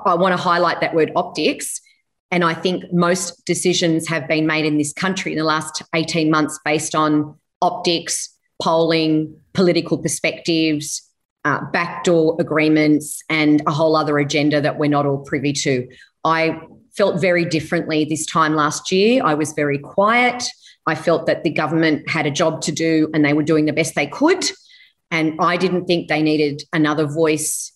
I 0.05 0.13
want 0.15 0.33
to 0.33 0.41
highlight 0.41 0.81
that 0.81 0.93
word 0.93 1.11
optics. 1.15 1.81
And 2.31 2.43
I 2.43 2.53
think 2.53 2.83
most 2.91 3.45
decisions 3.45 4.07
have 4.07 4.27
been 4.27 4.45
made 4.45 4.65
in 4.65 4.77
this 4.77 4.93
country 4.93 5.31
in 5.31 5.37
the 5.37 5.43
last 5.43 5.81
18 5.95 6.29
months 6.29 6.59
based 6.65 6.93
on 6.93 7.35
optics, 7.61 8.29
polling, 8.61 9.35
political 9.53 9.97
perspectives, 9.97 11.01
uh, 11.45 11.61
backdoor 11.71 12.35
agreements, 12.39 13.23
and 13.29 13.61
a 13.65 13.71
whole 13.71 13.95
other 13.95 14.19
agenda 14.19 14.59
that 14.59 14.77
we're 14.77 14.89
not 14.89 15.05
all 15.05 15.19
privy 15.19 15.53
to. 15.53 15.87
I 16.23 16.59
felt 16.97 17.21
very 17.21 17.45
differently 17.45 18.03
this 18.03 18.25
time 18.25 18.55
last 18.55 18.91
year. 18.91 19.21
I 19.23 19.35
was 19.35 19.53
very 19.53 19.77
quiet. 19.77 20.43
I 20.85 20.95
felt 20.95 21.27
that 21.27 21.43
the 21.43 21.49
government 21.49 22.09
had 22.09 22.25
a 22.25 22.31
job 22.31 22.61
to 22.61 22.71
do 22.71 23.09
and 23.13 23.23
they 23.23 23.33
were 23.33 23.43
doing 23.43 23.65
the 23.65 23.73
best 23.73 23.95
they 23.95 24.07
could. 24.07 24.43
And 25.11 25.39
I 25.39 25.55
didn't 25.57 25.85
think 25.85 26.07
they 26.07 26.21
needed 26.21 26.63
another 26.73 27.05
voice 27.05 27.71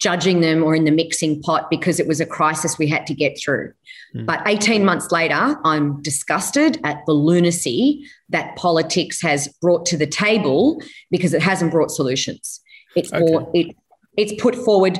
judging 0.00 0.40
them 0.40 0.62
or 0.64 0.74
in 0.74 0.84
the 0.84 0.90
mixing 0.90 1.40
pot 1.42 1.68
because 1.70 2.00
it 2.00 2.08
was 2.08 2.20
a 2.20 2.26
crisis 2.26 2.78
we 2.78 2.88
had 2.88 3.06
to 3.06 3.14
get 3.14 3.38
through. 3.38 3.72
Mm. 4.16 4.26
But 4.26 4.42
18 4.46 4.84
months 4.84 5.12
later, 5.12 5.56
I'm 5.64 6.00
disgusted 6.02 6.80
at 6.84 7.04
the 7.06 7.12
lunacy 7.12 8.06
that 8.30 8.56
politics 8.56 9.20
has 9.20 9.48
brought 9.60 9.84
to 9.86 9.98
the 9.98 10.06
table 10.06 10.82
because 11.10 11.34
it 11.34 11.42
hasn't 11.42 11.70
brought 11.70 11.90
solutions. 11.90 12.60
It's 12.96 13.12
okay. 13.12 13.24
brought, 13.24 13.50
it, 13.54 13.76
it's 14.16 14.40
put 14.40 14.54
forward 14.54 14.98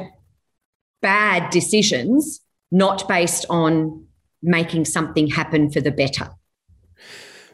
bad 1.01 1.51
decisions, 1.51 2.41
not 2.71 3.09
based 3.09 3.47
on 3.49 4.07
making 4.43 4.85
something 4.85 5.29
happen 5.29 5.71
for 5.71 5.81
the 5.81 5.91
better. 5.91 6.31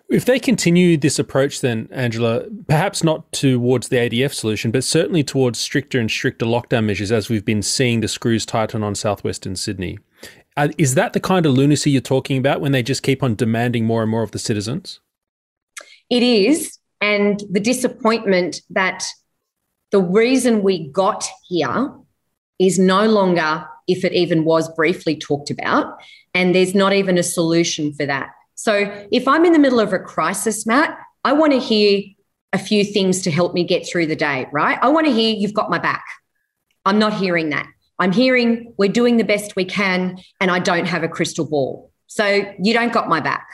If 0.08 0.24
they 0.24 0.38
continue 0.38 0.96
this 0.96 1.18
approach, 1.18 1.60
then, 1.60 1.88
Angela, 1.90 2.44
perhaps 2.68 3.02
not 3.02 3.32
towards 3.32 3.88
the 3.88 3.96
ADF 3.96 4.32
solution, 4.32 4.70
but 4.70 4.84
certainly 4.84 5.24
towards 5.24 5.58
stricter 5.58 5.98
and 5.98 6.08
stricter 6.08 6.46
lockdown 6.46 6.84
measures, 6.84 7.10
as 7.10 7.28
we've 7.28 7.44
been 7.44 7.62
seeing 7.62 8.00
the 8.00 8.08
screws 8.08 8.46
tighten 8.46 8.84
on 8.84 8.94
southwestern 8.94 9.56
Sydney. 9.56 9.98
Uh, 10.56 10.68
is 10.78 10.94
that 10.94 11.12
the 11.12 11.20
kind 11.20 11.44
of 11.44 11.54
lunacy 11.54 11.90
you're 11.90 12.00
talking 12.00 12.38
about 12.38 12.60
when 12.60 12.72
they 12.72 12.82
just 12.82 13.02
keep 13.02 13.22
on 13.22 13.34
demanding 13.34 13.84
more 13.84 14.02
and 14.02 14.10
more 14.10 14.22
of 14.22 14.30
the 14.30 14.38
citizens? 14.38 15.00
It 16.08 16.22
is. 16.22 16.78
And 17.00 17.42
the 17.50 17.60
disappointment 17.60 18.62
that 18.70 19.04
the 19.90 20.00
reason 20.00 20.62
we 20.62 20.88
got 20.88 21.24
here 21.48 21.92
is 22.58 22.78
no 22.78 23.06
longer, 23.06 23.66
if 23.86 24.04
it 24.04 24.12
even 24.12 24.44
was 24.44 24.72
briefly 24.74 25.16
talked 25.16 25.50
about, 25.50 25.98
and 26.32 26.54
there's 26.54 26.74
not 26.74 26.92
even 26.92 27.18
a 27.18 27.22
solution 27.22 27.92
for 27.92 28.06
that. 28.06 28.30
So 28.56 29.06
if 29.12 29.28
I'm 29.28 29.44
in 29.44 29.52
the 29.52 29.58
middle 29.58 29.80
of 29.80 29.92
a 29.92 29.98
crisis, 29.98 30.66
Matt, 30.66 30.98
I 31.24 31.32
want 31.32 31.52
to 31.52 31.60
hear 31.60 32.02
a 32.52 32.58
few 32.58 32.84
things 32.84 33.22
to 33.22 33.30
help 33.30 33.54
me 33.54 33.64
get 33.64 33.86
through 33.86 34.06
the 34.06 34.16
day, 34.16 34.46
right? 34.52 34.78
I 34.82 34.88
want 34.88 35.06
to 35.06 35.12
hear 35.12 35.34
you've 35.34 35.54
got 35.54 35.70
my 35.70 35.78
back. 35.78 36.04
I'm 36.84 36.98
not 36.98 37.12
hearing 37.12 37.50
that. 37.50 37.66
I'm 37.98 38.12
hearing 38.12 38.74
we're 38.78 38.92
doing 38.92 39.16
the 39.16 39.24
best 39.24 39.56
we 39.56 39.64
can 39.64 40.18
and 40.40 40.50
I 40.50 40.58
don't 40.58 40.86
have 40.86 41.02
a 41.02 41.08
crystal 41.08 41.48
ball. 41.48 41.92
So 42.06 42.42
you 42.62 42.72
don't 42.72 42.92
got 42.92 43.08
my 43.08 43.20
back. 43.20 43.46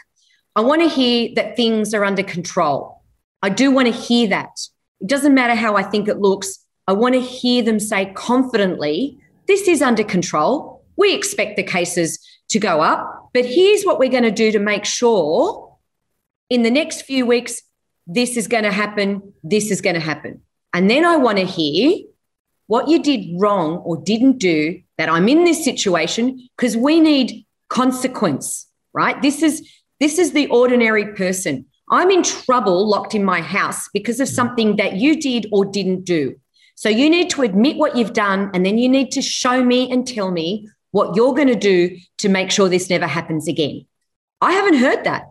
I 0.55 0.61
want 0.61 0.83
to 0.83 0.89
hear 0.89 1.31
that 1.37 1.57
things 1.57 1.95
are 1.95 2.05
under 2.05 2.23
control. 2.23 3.03
I 3.43 3.49
do 3.49 3.71
want 3.71 3.87
to 3.87 3.93
hear 3.93 4.29
that. 4.29 4.51
It 5.01 5.09
doesn't 5.09 5.35
matter 5.35 5.55
how 5.55 5.77
I 5.77 5.83
think 5.83 6.09
it 6.09 6.19
looks. 6.19 6.59
I 6.87 6.93
want 6.93 7.15
to 7.15 7.21
hear 7.21 7.63
them 7.63 7.81
say 7.81 8.13
confidently, 8.15 9.19
this 9.49 9.67
is 9.67 9.83
under 9.83 10.05
control. 10.05 10.85
We 10.97 11.15
expect 11.15 11.57
the 11.57 11.63
cases 11.63 12.19
to 12.53 12.59
go 12.59 12.81
up. 12.81 13.31
But 13.35 13.45
here's 13.45 13.85
what 13.85 13.99
we're 13.99 14.11
going 14.11 14.23
to 14.23 14.31
do 14.31 14.53
to 14.53 14.59
make 14.59 14.85
sure 14.85 15.77
in 16.49 16.63
the 16.63 16.71
next 16.71 17.03
few 17.03 17.27
weeks, 17.27 17.63
this 18.07 18.37
is 18.37 18.49
going 18.49 18.65
to 18.65 18.73
happen, 18.73 19.33
this 19.43 19.71
is 19.71 19.81
going 19.81 19.95
to 19.95 20.01
happen. 20.01 20.43
And 20.73 20.89
then 20.91 21.05
I 21.05 21.17
want 21.17 21.39
to 21.39 21.45
hear 21.45 21.99
what 22.67 22.89
you 22.89 23.03
did 23.03 23.41
wrong 23.41 23.79
or 23.79 23.97
didn't 23.97 24.39
do 24.39 24.81
that 24.99 25.09
I'm 25.09 25.29
in 25.29 25.45
this 25.45 25.65
situation 25.65 26.49
because 26.57 26.77
we 26.77 27.01
need 27.01 27.45
consequence, 27.69 28.67
right? 28.93 29.21
This 29.21 29.43
is 29.43 29.69
this 30.01 30.19
is 30.19 30.33
the 30.33 30.49
ordinary 30.49 31.15
person. 31.15 31.67
I'm 31.91 32.11
in 32.11 32.23
trouble 32.23 32.89
locked 32.89 33.15
in 33.15 33.25
my 33.25 33.41
house 33.41 33.89
because 33.93 34.21
of 34.21 34.29
something 34.29 34.77
that 34.77 34.97
you 34.97 35.21
did 35.21 35.47
or 35.53 35.65
didn't 35.65 36.05
do. 36.05 36.37
So 36.75 36.89
you 36.89 37.09
need 37.09 37.31
to 37.31 37.43
admit 37.43 37.77
what 37.77 37.97
you've 37.97 38.13
done 38.13 38.51
and 38.55 38.65
then 38.65 38.79
you 38.79 38.89
need 38.89 39.11
to 39.13 39.23
show 39.23 39.63
me 39.63 39.91
and 39.91 40.07
tell 40.07 40.31
me 40.31 40.69
what 40.93 41.17
you're 41.17 41.35
going 41.35 41.49
to 41.49 41.57
do 41.57 41.97
to 42.19 42.29
make 42.29 42.51
sure 42.51 42.69
this 42.69 42.89
never 42.89 43.07
happens 43.07 43.49
again. 43.49 43.85
I 44.41 44.53
haven't 44.53 44.77
heard 44.77 45.05
that. 45.05 45.29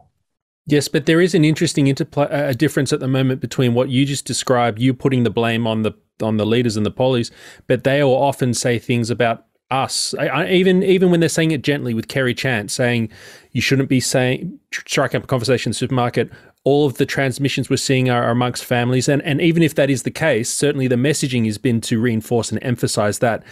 Yes, 0.68 0.88
but 0.88 1.06
there 1.06 1.22
is 1.22 1.34
an 1.34 1.44
interesting 1.44 1.88
interplay, 1.88 2.28
a 2.30 2.54
difference 2.54 2.94
at 2.94 3.00
the 3.00 3.08
moment 3.08 3.42
between 3.42 3.74
what 3.74 3.90
you 3.90 4.06
just 4.06 4.26
described, 4.26 4.80
you 4.80 4.94
putting 4.94 5.24
the 5.24 5.30
blame 5.30 5.66
on 5.66 5.82
the 5.82 5.94
on 6.22 6.38
the 6.38 6.46
leaders 6.46 6.78
and 6.78 6.86
the 6.86 6.92
pollies, 6.92 7.32
but 7.66 7.84
they 7.84 8.04
will 8.04 8.16
often 8.16 8.54
say 8.54 8.78
things 8.78 9.10
about 9.10 9.48
us, 9.72 10.14
I, 10.20 10.28
I, 10.28 10.50
even 10.50 10.84
even 10.84 11.10
when 11.10 11.22
they're 11.22 11.30
saying 11.30 11.52
it 11.52 11.64
gently 11.64 11.94
with 11.94 12.10
Kerry 12.10 12.34
Chant 12.34 12.70
saying 12.70 13.10
you 13.52 13.62
shouldn't 13.62 13.90
be 13.90 14.02
saying 14.02 14.60
striking 14.72 15.18
up 15.18 15.24
a 15.24 15.28
conversation 15.28 15.70
in 15.70 15.72
the 15.72 15.78
supermarket. 15.78 16.30
All 16.64 16.86
of 16.86 16.98
the 16.98 17.08
transmissions 17.08 17.72
we're 17.72 17.78
seeing 17.78 18.10
are, 18.10 18.24
are 18.24 18.32
amongst 18.32 18.66
families, 18.66 19.08
and 19.08 19.22
and 19.24 19.42
even 19.42 19.64
if 19.64 19.74
that 19.76 19.90
is 19.90 20.04
the 20.04 20.12
case, 20.12 20.50
certainly 20.52 20.88
the 20.88 20.96
messaging 20.96 21.46
has 21.46 21.58
been 21.58 21.82
to 21.82 22.00
reinforce 22.00 22.52
and 22.52 22.62
emphasise 22.64 23.18
that 23.20 23.44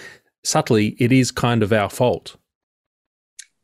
subtly, 0.43 0.95
it 0.99 1.11
is 1.11 1.31
kind 1.31 1.63
of 1.63 1.73
our 1.73 1.89
fault. 1.89 2.37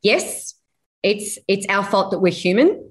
Yes, 0.02 0.54
it's 1.02 1.38
it's 1.48 1.66
our 1.68 1.84
fault 1.84 2.10
that 2.10 2.20
we're 2.20 2.32
human. 2.32 2.90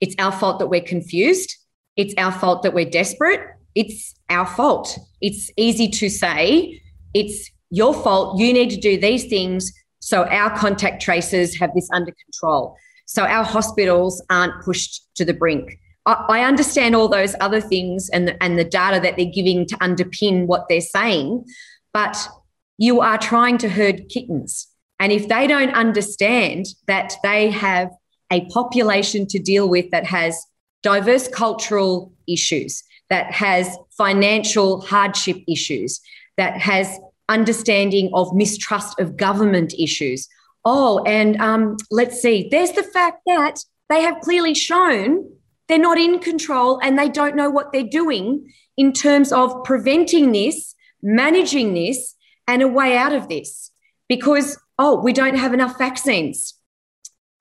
It's 0.00 0.14
our 0.18 0.32
fault 0.32 0.58
that 0.58 0.68
we're 0.68 0.82
confused. 0.82 1.54
It's 1.96 2.14
our 2.18 2.32
fault 2.32 2.62
that 2.62 2.74
we're 2.74 2.90
desperate. 2.90 3.40
It's 3.74 4.14
our 4.28 4.46
fault. 4.46 4.98
It's 5.20 5.50
easy 5.56 5.88
to 5.88 6.08
say 6.08 6.80
it's 7.12 7.50
your 7.70 7.94
fault. 7.94 8.38
You 8.38 8.52
need 8.52 8.70
to 8.70 8.76
do 8.76 8.98
these 8.98 9.24
things 9.26 9.72
so 10.00 10.24
our 10.24 10.56
contact 10.56 11.00
tracers 11.00 11.56
have 11.56 11.72
this 11.74 11.88
under 11.92 12.12
control. 12.12 12.76
So 13.06 13.24
our 13.24 13.44
hospitals 13.44 14.22
aren't 14.30 14.62
pushed 14.62 15.02
to 15.16 15.24
the 15.24 15.32
brink. 15.32 15.78
I, 16.06 16.44
understand 16.44 16.94
all 16.94 17.08
those 17.08 17.34
other 17.40 17.62
things 17.62 18.10
and 18.10 18.28
the, 18.28 18.42
and 18.42 18.58
the 18.58 18.64
data 18.64 19.00
that 19.00 19.16
they're 19.16 19.24
giving 19.24 19.64
to 19.66 19.76
underpin 19.76 20.46
what 20.46 20.68
they're 20.68 20.82
saying, 20.82 21.46
but 21.94 22.28
you 22.78 23.00
are 23.00 23.18
trying 23.18 23.58
to 23.58 23.68
herd 23.68 24.08
kittens. 24.08 24.68
And 24.98 25.12
if 25.12 25.28
they 25.28 25.46
don't 25.46 25.74
understand 25.74 26.66
that 26.86 27.14
they 27.22 27.50
have 27.50 27.90
a 28.30 28.46
population 28.46 29.26
to 29.28 29.38
deal 29.38 29.68
with 29.68 29.90
that 29.90 30.06
has 30.06 30.46
diverse 30.82 31.28
cultural 31.28 32.12
issues, 32.28 32.82
that 33.10 33.32
has 33.32 33.76
financial 33.96 34.80
hardship 34.80 35.38
issues, 35.48 36.00
that 36.36 36.60
has 36.60 36.98
understanding 37.28 38.10
of 38.12 38.34
mistrust 38.34 38.98
of 38.98 39.16
government 39.16 39.74
issues. 39.78 40.28
Oh, 40.64 41.02
and 41.04 41.36
um, 41.40 41.76
let's 41.90 42.20
see, 42.20 42.48
there's 42.50 42.72
the 42.72 42.82
fact 42.82 43.20
that 43.26 43.56
they 43.88 44.02
have 44.02 44.20
clearly 44.20 44.54
shown 44.54 45.30
they're 45.68 45.78
not 45.78 45.98
in 45.98 46.18
control 46.18 46.78
and 46.82 46.98
they 46.98 47.08
don't 47.08 47.36
know 47.36 47.50
what 47.50 47.72
they're 47.72 47.82
doing 47.82 48.52
in 48.76 48.92
terms 48.92 49.32
of 49.32 49.64
preventing 49.64 50.32
this, 50.32 50.74
managing 51.02 51.74
this, 51.74 52.13
and 52.46 52.62
a 52.62 52.68
way 52.68 52.96
out 52.96 53.12
of 53.12 53.28
this 53.28 53.70
because, 54.08 54.58
oh, 54.78 55.00
we 55.00 55.12
don't 55.12 55.36
have 55.36 55.54
enough 55.54 55.78
vaccines. 55.78 56.54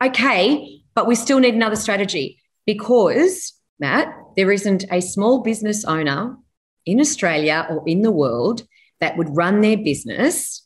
Okay, 0.04 0.82
but 0.96 1.08
we 1.08 1.16
still 1.16 1.40
need 1.40 1.56
another 1.56 1.76
strategy 1.76 2.42
because, 2.66 3.54
Matt, 3.80 4.14
there 4.36 4.52
isn't 4.52 4.86
a 4.92 5.02
small 5.02 5.42
business 5.42 5.86
owner 5.86 6.38
in 6.86 7.00
Australia 7.00 7.66
or 7.70 7.84
in 7.88 8.02
the 8.02 8.12
world 8.12 8.64
that 9.00 9.18
would 9.18 9.36
run 9.36 9.62
their 9.62 9.78
business 9.78 10.66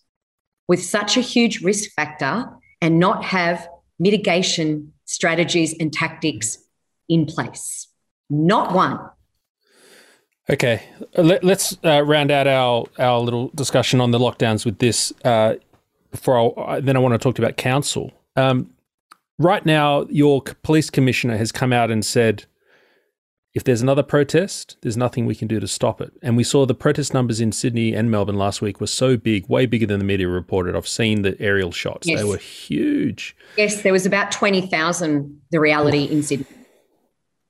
with 0.68 0.84
such 0.84 1.18
a 1.18 1.22
huge 1.22 1.62
risk 1.62 1.92
factor 1.96 2.46
and 2.82 3.00
not 3.00 3.24
have 3.24 3.68
mitigation 4.00 4.94
strategies 5.06 5.76
and 5.80 5.92
tactics 5.92 6.58
in 7.10 7.26
place. 7.26 7.88
Not 8.30 8.74
one. 8.74 9.00
Okay, 10.50 10.82
Let, 11.18 11.44
us 11.44 11.78
uh, 11.84 12.02
round 12.04 12.32
out 12.32 12.48
our 12.48 12.86
our 12.98 13.20
little 13.20 13.50
discussion 13.50 14.00
on 14.00 14.12
the 14.12 14.20
lockdowns 14.20 14.66
with 14.66 14.80
this. 14.80 15.12
Uh, 15.26 15.56
before 16.12 16.58
I, 16.58 16.80
then, 16.80 16.96
I 16.96 17.00
want 17.00 17.14
to 17.14 17.18
talk 17.18 17.38
about 17.38 17.58
council. 17.58 18.14
Um, 18.38 18.70
right 19.38 19.66
now, 19.66 20.06
your 20.10 20.42
police 20.64 20.90
commissioner 20.90 21.36
has 21.36 21.52
come 21.52 21.74
out 21.74 21.92
and 21.92 22.06
said, 22.06 22.46
if 23.54 23.64
there's 23.66 23.82
another 23.82 24.04
protest, 24.04 24.78
there's 24.82 24.96
nothing 24.96 25.26
we 25.26 25.36
can 25.36 25.48
do 25.48 25.60
to 25.60 25.68
stop 25.68 26.00
it. 26.00 26.14
And 26.22 26.38
we 26.38 26.44
saw 26.44 26.66
the 26.66 26.76
protest 26.76 27.14
numbers 27.14 27.42
in 27.42 27.52
Sydney 27.52 27.94
and 27.94 28.10
Melbourne 28.10 28.38
last 28.38 28.62
week 28.62 28.80
were 28.80 28.88
so 28.88 29.18
big, 29.18 29.50
way 29.50 29.66
bigger 29.66 29.86
than 29.86 30.00
the 30.00 30.06
media 30.06 30.30
reported. 30.30 30.76
I've 30.76 30.88
seen 30.88 31.24
the 31.24 31.36
aerial 31.42 31.74
shots; 31.74 32.08
yes. 32.08 32.20
they 32.20 32.24
were 32.24 32.38
huge. 32.38 33.36
Yes, 33.58 33.82
there 33.82 33.92
was 33.92 34.06
about 34.06 34.32
twenty 34.32 34.62
thousand. 34.62 35.42
The 35.52 35.60
reality 35.60 36.06
in 36.06 36.24
Sydney. 36.24 36.46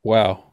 Wow. 0.03 0.45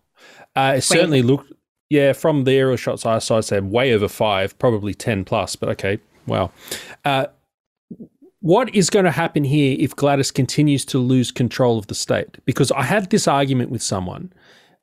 Uh, 0.57 0.75
it 0.77 0.83
certainly 0.83 1.23
looked 1.23 1.53
yeah, 1.95 2.13
from 2.13 2.43
the 2.43 2.53
aerial 2.53 2.77
shots 2.77 3.07
I 3.07 3.21
saw, 3.21 3.39
I'd 3.39 3.45
say 3.45 3.61
way 3.61 3.95
over 3.95 4.09
five, 4.09 4.59
probably 4.59 4.95
10 4.95 5.25
plus, 5.25 5.55
but 5.55 5.69
okay, 5.71 6.01
wow. 6.27 6.51
Uh, 7.05 7.27
what 8.41 8.75
is 8.75 8.91
going 8.91 9.05
to 9.05 9.13
happen 9.13 9.45
here 9.45 9.77
if 9.79 9.95
Gladys 9.95 10.33
continues 10.33 10.85
to 10.87 10.99
lose 10.99 11.31
control 11.31 11.79
of 11.79 11.87
the 11.87 11.95
state? 11.95 12.39
Because 12.45 12.73
I 12.73 12.83
had 12.83 13.11
this 13.11 13.29
argument 13.29 13.71
with 13.71 13.81
someone, 13.81 14.33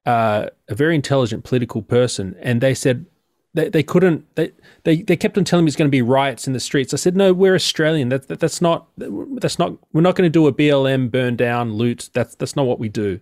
uh, 0.06 0.48
a 0.70 0.76
very 0.76 0.96
intelligent 0.96 1.44
political 1.44 1.82
person, 1.82 2.38
and 2.40 2.62
they 2.62 2.74
said 2.74 3.06
they, 3.54 3.68
they 3.68 3.84
couldn't 3.84 4.26
they, 4.36 4.54
they 4.86 5.02
they 5.02 5.18
kept 5.18 5.38
on 5.38 5.44
telling 5.44 5.66
me 5.66 5.70
it's 5.70 5.76
going 5.76 5.90
to 5.90 5.92
be 5.92 6.02
riots 6.02 6.48
in 6.48 6.54
the 6.54 6.60
streets. 6.62 6.94
I 6.94 6.98
said, 6.98 7.18
no, 7.18 7.34
we're 7.34 7.56
Australian. 7.56 8.08
That, 8.08 8.30
that 8.30 8.40
that's 8.40 8.62
not 8.62 8.88
that's 8.98 9.60
not 9.60 9.78
we're 9.92 10.02
not 10.02 10.16
going 10.16 10.32
to 10.32 10.40
do 10.40 10.48
a 10.48 10.54
BLM 10.54 11.12
burn 11.12 11.36
down 11.36 11.74
loot. 11.74 12.10
That's 12.14 12.36
that's 12.36 12.56
not 12.56 12.66
what 12.66 12.80
we 12.80 12.88
do. 12.88 13.20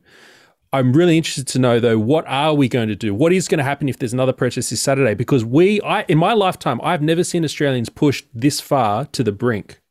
I'm 0.72 0.94
really 0.94 1.18
interested 1.18 1.48
to 1.48 1.60
know 1.60 1.80
though, 1.80 1.98
what 1.98 2.26
are 2.28 2.54
we 2.54 2.68
going 2.68 2.90
to 2.90 2.96
do? 2.96 3.14
What 3.14 3.34
is 3.34 3.48
going 3.48 3.58
to 3.58 3.64
happen 3.64 3.90
if 3.90 3.98
there's 3.98 4.14
another 4.14 4.34
protest 4.34 4.70
this 4.70 4.82
Saturday? 4.82 5.16
Because 5.16 5.44
we, 5.44 5.82
I, 5.82 6.04
in 6.04 6.18
my 6.18 6.34
lifetime, 6.34 6.80
I've 6.84 7.02
never 7.02 7.24
seen 7.24 7.44
Australians 7.44 7.90
pushed 7.90 8.28
this 8.34 8.62
far 8.62 9.06
to 9.06 9.24
the 9.24 9.32
brink. 9.32 9.82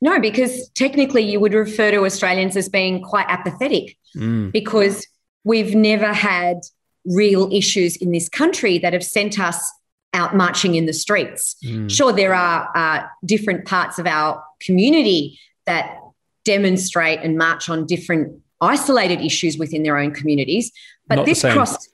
No, 0.00 0.20
because 0.20 0.68
technically 0.70 1.22
you 1.22 1.40
would 1.40 1.54
refer 1.54 1.90
to 1.90 2.04
Australians 2.04 2.56
as 2.56 2.68
being 2.68 3.02
quite 3.02 3.26
apathetic 3.28 3.96
mm. 4.16 4.50
because 4.52 5.06
we've 5.44 5.74
never 5.74 6.12
had 6.12 6.58
real 7.04 7.48
issues 7.52 7.96
in 7.96 8.12
this 8.12 8.28
country 8.28 8.78
that 8.78 8.92
have 8.92 9.04
sent 9.04 9.38
us 9.38 9.72
out 10.14 10.36
marching 10.36 10.74
in 10.74 10.86
the 10.86 10.92
streets. 10.92 11.56
Mm. 11.64 11.90
Sure, 11.90 12.12
there 12.12 12.34
are 12.34 12.70
uh, 12.74 13.06
different 13.24 13.66
parts 13.66 13.98
of 13.98 14.06
our 14.06 14.42
community 14.60 15.38
that 15.66 15.98
demonstrate 16.44 17.20
and 17.20 17.36
march 17.36 17.68
on 17.68 17.86
different 17.86 18.40
isolated 18.60 19.20
issues 19.20 19.58
within 19.58 19.82
their 19.82 19.98
own 19.98 20.12
communities, 20.12 20.72
but 21.06 21.16
Not 21.16 21.26
this 21.26 21.42
crossed 21.42 21.88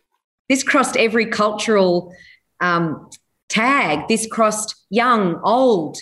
this 0.48 0.62
crossed 0.62 0.96
every 0.96 1.26
cultural 1.26 2.14
um, 2.60 3.08
tag. 3.48 4.08
This 4.08 4.26
crossed 4.26 4.74
young, 4.90 5.40
old, 5.42 5.98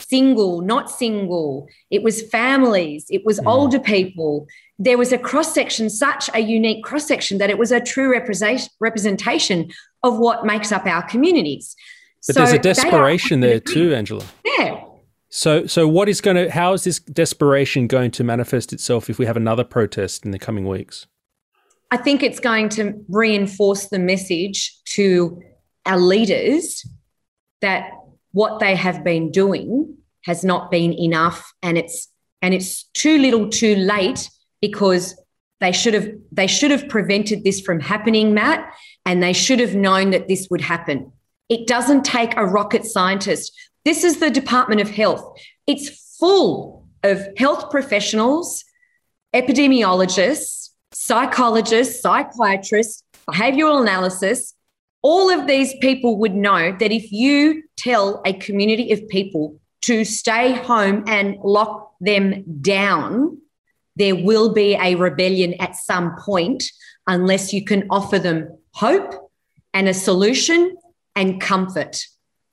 single, 0.00 0.62
not 0.62 0.90
single. 0.90 1.68
It 1.90 2.02
was 2.02 2.22
families. 2.22 3.06
It 3.10 3.24
was 3.24 3.38
mm. 3.38 3.46
older 3.46 3.78
people 3.78 4.46
there 4.82 4.98
was 4.98 5.12
a 5.12 5.18
cross 5.18 5.54
section, 5.54 5.88
such 5.88 6.28
a 6.34 6.40
unique 6.40 6.82
cross 6.82 7.06
section 7.06 7.38
that 7.38 7.50
it 7.50 7.56
was 7.56 7.70
a 7.70 7.80
true 7.80 8.12
representation 8.80 9.70
of 10.02 10.18
what 10.18 10.44
makes 10.44 10.72
up 10.72 10.86
our 10.86 11.02
communities. 11.02 11.76
But 12.26 12.34
so 12.34 12.40
there's 12.40 12.52
a 12.52 12.58
desperation 12.58 13.40
there 13.40 13.60
too, 13.60 13.94
Angela. 13.94 14.24
Yeah. 14.44 14.82
So, 15.34 15.66
so 15.66 15.88
what 15.88 16.10
is 16.10 16.20
going 16.20 16.36
to? 16.36 16.50
How 16.50 16.74
is 16.74 16.84
this 16.84 16.98
desperation 16.98 17.86
going 17.86 18.10
to 18.12 18.22
manifest 18.22 18.74
itself 18.74 19.08
if 19.08 19.18
we 19.18 19.24
have 19.24 19.36
another 19.36 19.64
protest 19.64 20.26
in 20.26 20.30
the 20.30 20.38
coming 20.38 20.68
weeks? 20.68 21.06
I 21.90 21.96
think 21.96 22.22
it's 22.22 22.38
going 22.38 22.68
to 22.70 23.02
reinforce 23.08 23.86
the 23.86 23.98
message 23.98 24.78
to 24.96 25.40
our 25.86 25.98
leaders 25.98 26.86
that 27.62 27.92
what 28.32 28.60
they 28.60 28.74
have 28.76 29.02
been 29.04 29.30
doing 29.30 29.96
has 30.26 30.44
not 30.44 30.70
been 30.70 30.92
enough, 30.92 31.50
and 31.62 31.78
it's 31.78 32.08
and 32.42 32.52
it's 32.52 32.82
too 32.92 33.16
little, 33.16 33.48
too 33.48 33.74
late 33.76 34.28
because 34.60 35.18
they 35.60 35.72
should 35.72 35.94
have 35.94 36.10
they 36.30 36.46
should 36.46 36.70
have 36.70 36.90
prevented 36.90 37.42
this 37.42 37.58
from 37.62 37.80
happening, 37.80 38.34
Matt, 38.34 38.70
and 39.06 39.22
they 39.22 39.32
should 39.32 39.60
have 39.60 39.74
known 39.74 40.10
that 40.10 40.28
this 40.28 40.48
would 40.50 40.60
happen. 40.60 41.10
It 41.48 41.66
doesn't 41.66 42.04
take 42.04 42.36
a 42.36 42.44
rocket 42.44 42.84
scientist. 42.84 43.52
This 43.84 44.04
is 44.04 44.20
the 44.20 44.30
Department 44.30 44.80
of 44.80 44.90
Health. 44.90 45.36
It's 45.66 46.16
full 46.18 46.86
of 47.02 47.26
health 47.36 47.68
professionals, 47.70 48.64
epidemiologists, 49.34 50.70
psychologists, 50.92 52.00
psychiatrists, 52.00 53.02
behavioral 53.28 53.80
analysis. 53.82 54.54
All 55.02 55.30
of 55.30 55.48
these 55.48 55.74
people 55.80 56.16
would 56.18 56.34
know 56.34 56.76
that 56.78 56.92
if 56.92 57.10
you 57.10 57.64
tell 57.76 58.22
a 58.24 58.34
community 58.34 58.92
of 58.92 59.08
people 59.08 59.58
to 59.82 60.04
stay 60.04 60.52
home 60.52 61.02
and 61.08 61.36
lock 61.42 61.90
them 62.00 62.44
down, 62.60 63.38
there 63.96 64.14
will 64.14 64.52
be 64.52 64.76
a 64.76 64.94
rebellion 64.94 65.54
at 65.54 65.74
some 65.74 66.14
point 66.20 66.62
unless 67.08 67.52
you 67.52 67.64
can 67.64 67.88
offer 67.90 68.20
them 68.20 68.56
hope 68.74 69.12
and 69.74 69.88
a 69.88 69.94
solution 69.94 70.76
and 71.16 71.40
comfort. 71.40 72.04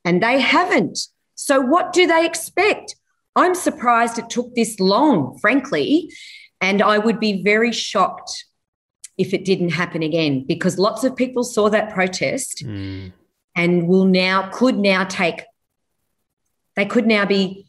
And 0.03 0.23
they 0.23 0.39
haven't. 0.39 0.99
So, 1.41 1.61
what 1.61 1.93
do 1.93 2.05
they 2.05 2.25
expect? 2.25 2.97
I'm 3.33 3.55
surprised 3.55 4.19
it 4.19 4.29
took 4.29 4.55
this 4.55 4.77
long, 4.77 5.39
frankly. 5.39 6.11
And 6.59 6.81
I 6.81 6.97
would 6.97 7.17
be 7.17 7.41
very 7.41 7.71
shocked 7.71 8.43
if 9.17 9.33
it 9.33 9.45
didn't 9.45 9.69
happen 9.69 10.03
again 10.03 10.43
because 10.45 10.77
lots 10.77 11.05
of 11.05 11.15
people 11.15 11.45
saw 11.45 11.69
that 11.69 11.93
protest 11.93 12.65
mm. 12.65 13.13
and 13.55 13.87
will 13.87 14.03
now, 14.03 14.49
could 14.51 14.77
now 14.77 15.05
take, 15.05 15.43
they 16.75 16.85
could 16.85 17.07
now 17.07 17.25
be 17.25 17.65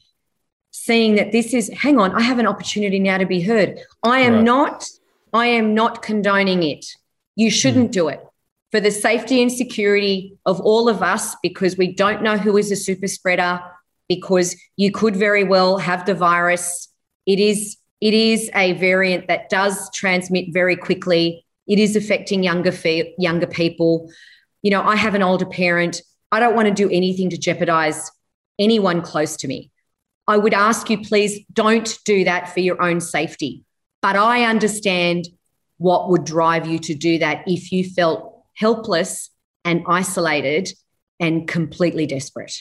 seeing 0.73 1.15
that 1.15 1.31
this 1.31 1.53
is 1.53 1.69
hang 1.71 1.99
on 1.99 2.13
i 2.13 2.21
have 2.21 2.39
an 2.39 2.47
opportunity 2.47 3.01
now 3.01 3.19
to 3.19 3.27
be 3.27 3.41
heard 3.41 3.81
i 4.05 4.21
am 4.21 4.35
right. 4.35 4.45
not 4.45 4.87
i 5.33 5.47
am 5.47 5.75
not 5.75 6.01
condoning 6.01 6.63
it 6.63 6.87
you 7.35 7.51
shouldn't 7.51 7.89
mm. 7.89 7.93
do 7.93 8.07
it 8.07 8.25
for 8.71 8.81
the 8.81 8.91
safety 8.91 9.43
and 9.43 9.51
security 9.51 10.39
of 10.47 10.61
all 10.61 10.89
of 10.89 11.03
us 11.03 11.35
because 11.43 11.77
we 11.77 11.93
don't 11.93 12.23
know 12.23 12.37
who 12.37 12.57
is 12.57 12.71
a 12.71 12.77
super 12.77 13.09
spreader 13.09 13.61
because 14.09 14.57
you 14.77 14.93
could 14.93 15.17
very 15.17 15.45
well 15.45 15.79
have 15.79 16.07
the 16.07 16.15
virus. 16.15 16.89
It 17.27 17.39
is 17.39 17.77
it 18.01 18.15
is 18.15 18.51
a 18.55 18.73
variant 18.75 19.29
that 19.29 19.51
does 19.51 19.91
transmit 19.91 20.47
very 20.53 20.75
quickly. 20.75 21.45
It 21.67 21.79
is 21.79 21.97
affecting 21.97 22.43
younger 22.43 22.73
fe- 22.73 23.15
younger 23.19 23.47
people. 23.47 24.11
You 24.63 24.71
know 24.71 24.83
i 24.83 24.97
have 24.97 25.15
an 25.15 25.23
older 25.23 25.47
parent. 25.47 26.03
I 26.33 26.39
don't 26.39 26.55
want 26.55 26.69
to 26.69 26.75
do 26.75 26.89
anything 26.91 27.31
to 27.31 27.39
jeopardize 27.39 28.11
anyone 28.59 29.03
close 29.03 29.37
to 29.39 29.49
me. 29.49 29.71
I 30.29 30.37
would 30.37 30.55
ask 30.55 30.89
you, 30.89 30.99
please 30.99 31.41
don't 31.53 31.99
do 32.05 32.23
that 32.25 32.55
for 32.55 32.61
your 32.61 32.81
own 32.81 33.01
safety. 33.01 33.65
But 34.01 34.15
I 34.15 34.45
understand 34.45 35.27
what 35.79 36.09
would 36.11 36.25
drive 36.25 36.69
you 36.69 36.79
to 36.79 36.95
do 36.95 37.19
that 37.19 37.43
if 37.49 37.73
you 37.73 37.83
felt 37.83 38.30
helpless 38.55 39.31
and 39.65 39.83
isolated 39.87 40.71
and 41.19 41.47
completely 41.47 42.07
desperate. 42.07 42.55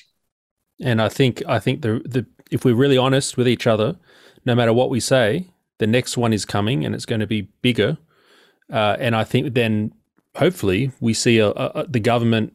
And 0.82 1.02
I 1.02 1.10
think 1.10 1.44
I 1.48 1.60
think 1.60 1.82
the 1.82 2.02
the 2.06 2.26
if 2.52 2.66
we're 2.66 2.76
really 2.76 2.98
honest 2.98 3.38
with 3.38 3.48
each 3.48 3.68
other, 3.68 3.98
no 4.46 4.56
matter 4.56 4.74
what 4.74 4.90
we 4.90 5.00
say, 5.00 5.48
the 5.78 5.88
next 5.88 6.18
one 6.18 6.34
is 6.34 6.46
coming 6.46 6.86
and 6.86 6.96
it's 6.96 7.06
going 7.06 7.22
to 7.22 7.28
be 7.28 7.50
bigger. 7.62 7.98
Uh, 8.72 8.96
and 9.00 9.16
I 9.16 9.24
think 9.24 9.54
then 9.54 9.94
hopefully 10.36 10.92
we 11.00 11.14
see 11.14 11.40
a, 11.40 11.50
a, 11.50 11.86
the 11.88 12.00
government 12.00 12.54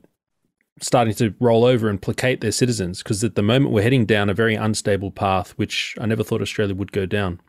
starting 0.80 1.14
to 1.14 1.34
roll 1.40 1.64
over 1.64 1.88
and 1.88 2.00
placate 2.00 2.40
their 2.40 2.52
citizens 2.52 3.02
because 3.02 3.22
at 3.22 3.34
the 3.34 3.42
moment 3.42 3.72
we're 3.72 3.82
heading 3.82 4.06
down 4.06 4.28
a 4.28 4.34
very 4.34 4.54
unstable 4.54 5.10
path, 5.10 5.50
which 5.52 5.96
I 6.00 6.06
never 6.06 6.24
thought 6.24 6.42
Australia 6.42 6.74
would 6.74 6.92
go 6.92 7.06
down. 7.06 7.40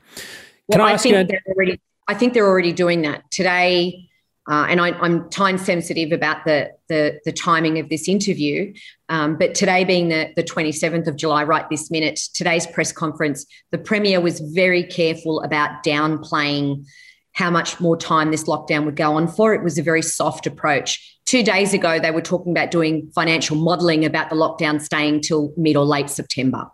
Can 0.71 0.79
well, 0.79 0.87
I, 0.87 0.93
I 0.93 0.97
think 0.97 1.15
you, 1.15 1.23
they're 1.25 1.43
already. 1.47 1.81
I 2.07 2.13
think 2.13 2.33
they're 2.33 2.47
already 2.47 2.73
doing 2.73 3.01
that 3.03 3.29
today. 3.31 4.09
Uh, 4.47 4.67
and 4.69 4.79
I, 4.79 4.89
am 5.03 5.29
time 5.29 5.57
sensitive 5.57 6.11
about 6.11 6.45
the, 6.45 6.71
the, 6.87 7.19
the 7.25 7.31
timing 7.31 7.79
of 7.79 7.89
this 7.89 8.07
interview. 8.07 8.73
Um, 9.09 9.37
but 9.37 9.55
today, 9.55 9.83
being 9.83 10.09
the, 10.09 10.31
the 10.35 10.43
27th 10.43 11.07
of 11.07 11.15
July, 11.15 11.43
right 11.43 11.67
this 11.69 11.89
minute, 11.89 12.19
today's 12.33 12.67
press 12.67 12.91
conference, 12.91 13.45
the 13.71 13.79
Premier 13.79 14.21
was 14.21 14.39
very 14.39 14.83
careful 14.83 15.41
about 15.41 15.83
downplaying 15.83 16.85
how 17.33 17.49
much 17.49 17.79
more 17.79 17.97
time 17.97 18.31
this 18.31 18.45
lockdown 18.45 18.85
would 18.85 18.95
go 18.95 19.15
on 19.15 19.27
for. 19.27 19.53
It 19.53 19.63
was 19.63 19.77
a 19.77 19.83
very 19.83 20.01
soft 20.01 20.47
approach. 20.47 21.19
Two 21.25 21.43
days 21.43 21.73
ago, 21.73 21.99
they 21.99 22.11
were 22.11 22.21
talking 22.21 22.51
about 22.51 22.69
doing 22.69 23.11
financial 23.15 23.57
modelling 23.57 24.05
about 24.05 24.29
the 24.29 24.35
lockdown 24.35 24.79
staying 24.79 25.21
till 25.21 25.53
mid 25.57 25.75
or 25.75 25.85
late 25.85 26.09
September. 26.09 26.69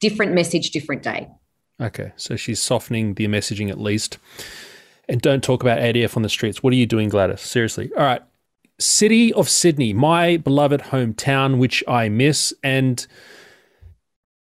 Different 0.00 0.32
message, 0.32 0.70
different 0.70 1.02
day. 1.02 1.28
Okay, 1.80 2.12
so 2.16 2.34
she's 2.34 2.60
softening 2.60 3.14
the 3.14 3.26
messaging 3.28 3.70
at 3.70 3.78
least. 3.78 4.18
And 5.08 5.20
don't 5.20 5.42
talk 5.42 5.62
about 5.62 5.78
ADF 5.78 6.16
on 6.16 6.22
the 6.22 6.28
streets. 6.28 6.62
What 6.62 6.72
are 6.72 6.76
you 6.76 6.86
doing, 6.86 7.08
Gladys? 7.08 7.40
Seriously. 7.40 7.90
All 7.96 8.04
right. 8.04 8.22
City 8.78 9.32
of 9.34 9.48
Sydney, 9.48 9.92
my 9.92 10.36
beloved 10.38 10.80
hometown, 10.80 11.58
which 11.58 11.84
I 11.86 12.08
miss. 12.08 12.52
And 12.62 13.06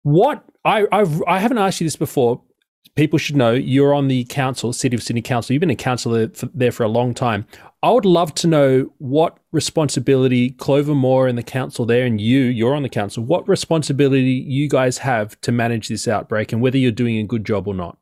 what 0.04 0.44
I 0.66 0.86
I've, 0.92 1.24
I 1.28 1.40
haven't 1.40 1.60
asked 1.60 1.80
you 1.80 1.86
this 1.86 1.96
before, 1.96 2.42
people 2.96 3.20
should 3.20 3.38
know 3.38 3.54
you're 3.54 3.94
on 3.94 4.10
the 4.10 4.26
council, 4.26 4.74
City 4.74 4.96
of 4.96 5.04
Sydney 5.04 5.22
Council. 5.22 5.54
You've 5.54 5.62
been 5.62 5.70
a 5.70 5.76
councillor 5.76 6.30
there 6.54 6.72
for 6.72 6.84
a 6.84 6.90
long 6.90 7.14
time. 7.14 7.46
I 7.84 7.92
would 7.92 8.06
love 8.06 8.34
to 8.36 8.48
know 8.48 8.92
what 8.98 9.38
responsibility 9.52 10.50
Clover 10.50 10.96
Moore 10.96 11.28
and 11.28 11.38
the 11.38 11.44
council 11.44 11.86
there, 11.86 12.06
and 12.06 12.20
you, 12.20 12.40
you're 12.40 12.76
on 12.76 12.84
the 12.84 12.90
council, 12.90 13.24
what 13.24 13.48
responsibility 13.48 14.44
you 14.48 14.68
guys 14.68 14.98
have 14.98 15.40
to 15.42 15.52
manage 15.52 15.88
this 15.88 16.08
outbreak 16.08 16.52
and 16.52 16.62
whether 16.62 16.78
you're 16.78 16.92
doing 16.92 17.18
a 17.18 17.24
good 17.24 17.46
job 17.46 17.68
or 17.68 17.76
not. 17.76 17.98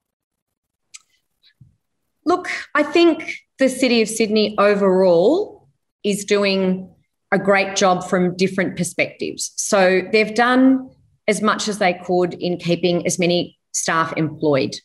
Look, 2.26 2.50
I 2.74 2.84
think 2.84 3.38
the 3.60 3.70
City 3.70 4.02
of 4.02 4.10
Sydney 4.10 4.56
overall 4.58 5.68
is 6.04 6.26
doing 6.26 6.90
a 7.32 7.40
great 7.40 7.76
job 7.76 8.08
from 8.08 8.36
different 8.36 8.78
perspectives. 8.78 9.52
So 9.58 10.02
they've 10.12 10.34
done 10.34 10.90
as 11.28 11.42
much 11.42 11.68
as 11.68 11.80
they 11.80 11.94
could 11.94 12.34
in 12.36 12.58
keeping 12.58 13.06
as 13.06 13.20
many 13.20 13.58
staff 13.72 14.14
employed 14.16 14.76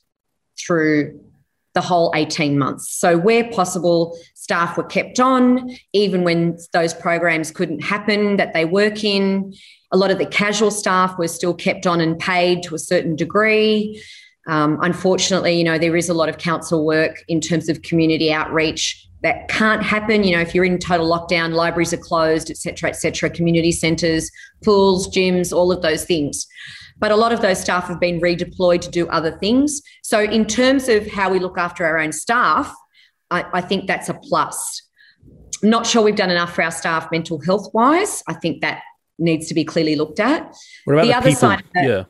through 0.59 1.21
the 1.75 1.81
whole 1.81 2.13
18 2.15 2.59
months. 2.59 2.91
So, 2.91 3.17
where 3.17 3.49
possible, 3.51 4.19
staff 4.35 4.77
were 4.77 4.85
kept 4.85 5.21
on, 5.21 5.71
even 5.93 6.25
when 6.25 6.59
those 6.73 6.93
programs 6.93 7.51
couldn't 7.53 7.81
happen 7.81 8.37
that 8.37 8.53
they 8.55 8.65
work 8.65 9.05
in. 9.05 9.55
A 9.93 9.97
lot 9.97 10.11
of 10.11 10.19
the 10.19 10.27
casual 10.27 10.71
staff 10.71 11.17
were 11.19 11.29
still 11.29 11.55
kept 11.55 11.87
on 11.87 12.01
and 12.01 12.19
paid 12.19 12.65
to 12.65 12.75
a 12.75 12.79
certain 12.79 13.15
degree. 13.15 14.03
Um, 14.51 14.79
unfortunately, 14.83 15.53
you 15.53 15.63
know, 15.63 15.79
there 15.79 15.95
is 15.95 16.09
a 16.09 16.15
lot 16.15 16.29
of 16.29 16.39
council 16.39 16.85
work 16.85 17.23
in 17.29 17.41
terms 17.41 17.69
of 17.69 17.83
community 17.83 18.33
outreach 18.33 19.07
that 19.23 19.47
can't 19.47 19.81
happen. 19.81 20.25
You 20.25 20.35
know, 20.35 20.43
if 20.43 20.57
you're 20.57 20.65
in 20.65 20.79
total 20.79 21.09
lockdown, 21.09 21.53
libraries 21.53 21.93
are 21.93 21.99
closed, 21.99 22.51
et 22.51 22.57
cetera, 22.57 22.91
et 22.91 22.95
cetera, 22.95 23.31
community 23.31 23.71
centres, 23.71 24.29
pools, 24.65 25.09
gyms, 25.15 25.57
all 25.57 25.71
of 25.71 25.83
those 25.83 26.05
things. 26.05 26.49
But 26.99 27.13
a 27.13 27.17
lot 27.17 27.33
of 27.33 27.43
those 27.43 27.61
staff 27.61 27.87
have 27.87 28.01
been 28.01 28.21
redeployed 28.21 28.81
to 28.81 28.91
do 28.91 29.07
other 29.09 29.31
things. 29.39 29.81
So, 30.03 30.21
in 30.21 30.45
terms 30.47 30.89
of 30.89 31.07
how 31.07 31.31
we 31.31 31.39
look 31.39 31.57
after 31.57 31.87
our 31.87 31.99
own 31.99 32.11
staff, 32.11 32.75
I, 33.31 33.45
I 33.53 33.61
think 33.61 33.87
that's 33.87 34.09
a 34.09 34.15
plus. 34.15 34.83
I'm 35.63 35.71
not 35.71 35.87
sure 35.87 36.03
we've 36.03 36.17
done 36.17 36.31
enough 36.31 36.55
for 36.57 36.65
our 36.65 36.73
staff 36.73 37.09
mental 37.13 37.41
health 37.41 37.69
wise. 37.73 38.25
I 38.27 38.35
think 38.35 38.63
that 38.63 38.83
needs 39.21 39.47
to 39.47 39.55
be 39.55 39.65
clearly 39.65 39.95
looked 39.95 40.19
at. 40.19 40.57
What 40.87 40.95
about 40.95 41.03
the, 41.03 41.09
the 41.09 41.15
other 41.15 41.29
people? 41.29 41.41
side? 41.41 41.63
That, 41.75 41.85
yeah 41.87 42.05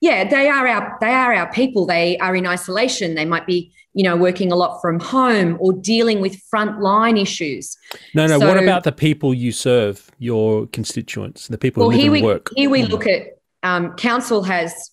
yeah 0.00 0.28
they 0.28 0.48
are 0.48 0.66
our 0.66 0.98
they 1.00 1.12
are 1.12 1.34
our 1.34 1.50
people. 1.52 1.86
They 1.86 2.18
are 2.18 2.34
in 2.34 2.46
isolation. 2.46 3.14
They 3.14 3.24
might 3.24 3.46
be 3.46 3.72
you 3.94 4.04
know 4.04 4.16
working 4.16 4.52
a 4.52 4.56
lot 4.56 4.80
from 4.80 5.00
home 5.00 5.56
or 5.60 5.72
dealing 5.72 6.20
with 6.20 6.40
frontline 6.52 7.20
issues. 7.20 7.76
No 8.14 8.26
no 8.26 8.38
so, 8.38 8.46
what 8.46 8.62
about 8.62 8.84
the 8.84 8.92
people 8.92 9.34
you 9.34 9.52
serve 9.52 10.10
your 10.18 10.66
constituents 10.68 11.48
the 11.48 11.58
people 11.58 11.82
well, 11.82 11.90
who 11.90 11.96
live 11.96 12.02
here 12.02 12.12
we, 12.12 12.22
work? 12.22 12.50
here 12.56 12.70
we 12.70 12.84
look 12.84 13.06
at 13.06 13.38
um, 13.62 13.94
council 13.96 14.42
has 14.42 14.90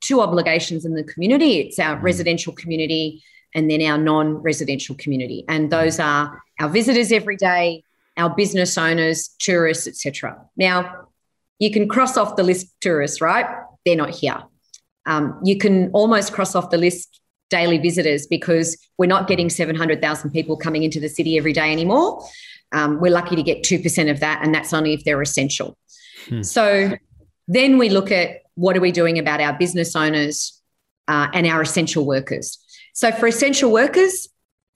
two 0.00 0.20
obligations 0.20 0.84
in 0.84 0.94
the 0.94 1.04
community. 1.04 1.60
It's 1.60 1.78
our 1.78 1.96
mm. 1.96 2.02
residential 2.02 2.52
community 2.52 3.22
and 3.54 3.70
then 3.70 3.80
our 3.82 3.96
non-residential 3.96 4.96
community. 4.96 5.44
And 5.48 5.70
those 5.70 6.00
are 6.00 6.42
our 6.60 6.68
visitors 6.68 7.12
every 7.12 7.36
day 7.36 7.84
our 8.16 8.34
business 8.34 8.76
owners 8.78 9.30
tourists 9.38 9.86
etc 9.86 10.36
now 10.56 11.06
you 11.58 11.70
can 11.70 11.88
cross 11.88 12.16
off 12.16 12.36
the 12.36 12.42
list 12.42 12.74
tourists 12.80 13.20
right 13.20 13.46
they're 13.84 13.96
not 13.96 14.10
here. 14.10 14.42
Um, 15.06 15.38
you 15.44 15.58
can 15.58 15.90
almost 15.92 16.32
cross 16.32 16.54
off 16.54 16.70
the 16.70 16.78
list 16.78 17.20
daily 17.50 17.78
visitors 17.78 18.26
because 18.26 18.76
we're 18.98 19.06
not 19.06 19.28
getting 19.28 19.50
700,000 19.50 20.30
people 20.30 20.56
coming 20.56 20.82
into 20.82 20.98
the 20.98 21.08
city 21.08 21.36
every 21.36 21.52
day 21.52 21.70
anymore. 21.70 22.26
Um, 22.72 23.00
we're 23.00 23.12
lucky 23.12 23.36
to 23.36 23.42
get 23.42 23.62
2% 23.62 24.10
of 24.10 24.20
that, 24.20 24.40
and 24.42 24.54
that's 24.54 24.72
only 24.72 24.94
if 24.94 25.04
they're 25.04 25.22
essential. 25.22 25.76
Hmm. 26.28 26.42
So 26.42 26.92
then 27.46 27.78
we 27.78 27.90
look 27.90 28.10
at 28.10 28.40
what 28.54 28.76
are 28.76 28.80
we 28.80 28.92
doing 28.92 29.18
about 29.18 29.40
our 29.40 29.52
business 29.52 29.94
owners 29.94 30.60
uh, 31.08 31.28
and 31.32 31.46
our 31.46 31.62
essential 31.62 32.06
workers. 32.06 32.58
So 32.94 33.12
for 33.12 33.26
essential 33.26 33.70
workers, 33.70 34.28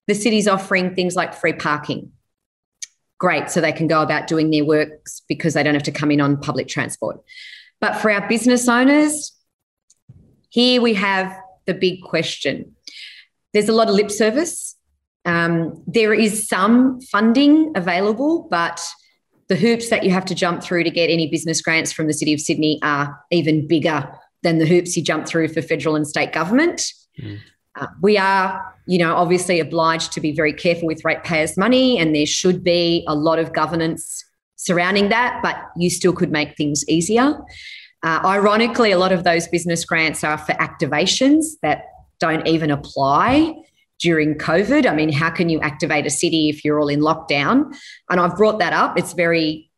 the 0.06 0.14
city's 0.14 0.48
offering 0.48 0.94
things 0.94 1.16
like 1.16 1.34
free 1.34 1.52
parking. 1.52 2.12
Great, 3.18 3.50
so 3.50 3.60
they 3.60 3.72
can 3.72 3.88
go 3.88 4.02
about 4.02 4.26
doing 4.26 4.50
their 4.50 4.64
works 4.64 5.22
because 5.28 5.54
they 5.54 5.62
don't 5.62 5.74
have 5.74 5.82
to 5.84 5.92
come 5.92 6.10
in 6.10 6.20
on 6.20 6.40
public 6.40 6.68
transport. 6.68 7.20
But 7.80 7.94
for 7.94 8.10
our 8.10 8.28
business 8.28 8.68
owners, 8.68 9.32
here 10.48 10.80
we 10.80 10.94
have 10.94 11.36
the 11.66 11.74
big 11.74 12.02
question. 12.02 12.74
There's 13.52 13.68
a 13.68 13.72
lot 13.72 13.88
of 13.88 13.94
lip 13.94 14.10
service. 14.10 14.76
Um, 15.24 15.82
there 15.86 16.14
is 16.14 16.48
some 16.48 17.00
funding 17.02 17.72
available, 17.76 18.48
but 18.50 18.80
the 19.48 19.56
hoops 19.56 19.90
that 19.90 20.04
you 20.04 20.10
have 20.10 20.24
to 20.26 20.34
jump 20.34 20.62
through 20.62 20.84
to 20.84 20.90
get 20.90 21.10
any 21.10 21.30
business 21.30 21.60
grants 21.60 21.92
from 21.92 22.06
the 22.06 22.12
City 22.12 22.32
of 22.32 22.40
Sydney 22.40 22.78
are 22.82 23.18
even 23.30 23.66
bigger 23.66 24.10
than 24.42 24.58
the 24.58 24.66
hoops 24.66 24.96
you 24.96 25.02
jump 25.02 25.26
through 25.26 25.48
for 25.48 25.62
federal 25.62 25.96
and 25.96 26.06
state 26.06 26.32
government. 26.32 26.92
Mm. 27.20 27.38
Uh, 27.78 27.86
we 28.02 28.18
are, 28.18 28.74
you 28.86 28.98
know, 28.98 29.14
obviously 29.14 29.60
obliged 29.60 30.12
to 30.12 30.20
be 30.20 30.32
very 30.34 30.52
careful 30.52 30.86
with 30.86 31.04
ratepayers' 31.04 31.56
money, 31.56 31.98
and 31.98 32.14
there 32.14 32.26
should 32.26 32.62
be 32.62 33.04
a 33.06 33.14
lot 33.14 33.38
of 33.38 33.52
governance 33.52 34.24
surrounding 34.58 35.08
that, 35.08 35.40
but 35.42 35.56
you 35.76 35.88
still 35.88 36.12
could 36.12 36.30
make 36.30 36.56
things 36.56 36.86
easier. 36.88 37.38
Uh, 38.02 38.20
ironically, 38.24 38.92
a 38.92 38.98
lot 38.98 39.12
of 39.12 39.24
those 39.24 39.48
business 39.48 39.84
grants 39.84 40.22
are 40.22 40.38
for 40.38 40.52
activations 40.54 41.44
that 41.62 41.84
don't 42.20 42.46
even 42.46 42.70
apply 42.70 43.54
during 43.98 44.36
COVID. 44.36 44.86
I 44.86 44.94
mean, 44.94 45.12
how 45.12 45.30
can 45.30 45.48
you 45.48 45.60
activate 45.60 46.06
a 46.06 46.10
city 46.10 46.48
if 46.48 46.64
you're 46.64 46.78
all 46.80 46.88
in 46.88 47.00
lockdown? 47.00 47.74
And 48.10 48.20
I've 48.20 48.36
brought 48.36 48.58
that 48.58 48.72
up. 48.72 48.98
It's 48.98 49.14
very 49.14 49.70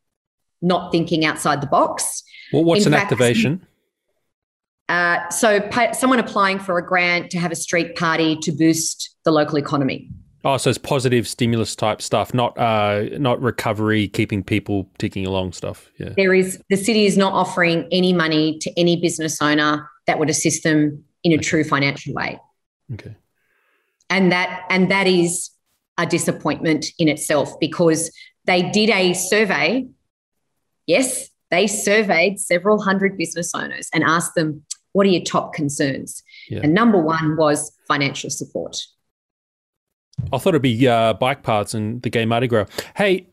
not 0.60 0.92
thinking 0.92 1.24
outside 1.24 1.62
the 1.62 1.66
box. 1.66 2.22
Well, 2.52 2.64
what's 2.64 2.84
in 2.84 2.92
an 2.92 2.98
fact, 2.98 3.12
activation? 3.12 3.66
Uh, 4.88 5.28
so, 5.30 5.60
pay, 5.60 5.92
someone 5.92 6.18
applying 6.18 6.58
for 6.58 6.76
a 6.76 6.86
grant 6.86 7.30
to 7.30 7.38
have 7.38 7.52
a 7.52 7.56
street 7.56 7.96
party 7.96 8.36
to 8.36 8.52
boost 8.52 9.16
the 9.24 9.30
local 9.30 9.56
economy. 9.56 10.10
Oh, 10.42 10.57
so 10.57 10.70
it's 10.70 10.79
positive 10.79 11.29
stimulus 11.29 11.76
type 11.76 12.00
stuff, 12.00 12.33
not 12.33 12.57
uh, 12.57 13.05
not 13.18 13.40
recovery, 13.42 14.09
keeping 14.09 14.42
people 14.42 14.88
ticking 14.98 15.26
along 15.26 15.53
stuff. 15.53 15.90
Yeah. 15.98 16.14
There 16.16 16.33
is 16.33 16.61
the 16.70 16.76
city 16.76 17.05
is 17.05 17.18
not 17.18 17.33
offering 17.35 17.87
any 17.92 18.12
money 18.12 18.59
to 18.61 18.72
any 18.79 18.98
business 19.00 19.40
owner 19.42 19.88
that 20.07 20.18
would 20.18 20.31
assist 20.31 20.62
them 20.62 21.05
in 21.24 21.33
a 21.33 21.35
okay. 21.35 21.42
true 21.42 21.64
financial 21.64 22.14
way. 22.14 22.40
Okay. 22.94 23.14
And 24.09 24.33
that 24.33 24.64
and 24.70 24.90
that 24.90 25.07
is 25.07 25.50
a 25.98 26.07
disappointment 26.07 26.87
in 26.98 27.09
itself 27.09 27.61
because 27.61 28.11
they 28.46 28.62
did 28.70 28.88
a 28.88 29.12
survey. 29.12 29.87
Yes, 30.87 31.29
they 31.50 31.66
surveyed 31.66 32.40
several 32.40 32.81
hundred 32.81 33.18
business 33.18 33.55
owners 33.55 33.90
and 33.92 34.03
asked 34.05 34.35
them, 34.35 34.62
"What 34.92 35.07
are 35.07 35.11
your 35.11 35.22
top 35.22 35.53
concerns?" 35.53 36.22
Yeah. 36.48 36.61
And 36.62 36.72
number 36.72 36.98
one 36.98 37.37
was 37.37 37.76
financial 37.87 38.31
support. 38.31 38.79
I 40.33 40.38
thought 40.38 40.50
it'd 40.50 40.62
be 40.62 40.87
uh, 40.87 41.14
bike 41.14 41.42
paths 41.42 41.74
and 41.74 42.02
the 42.02 42.11
gay 42.11 42.24
Mardi 42.24 42.46
Gras. 42.46 42.66
Hey, 42.96 43.26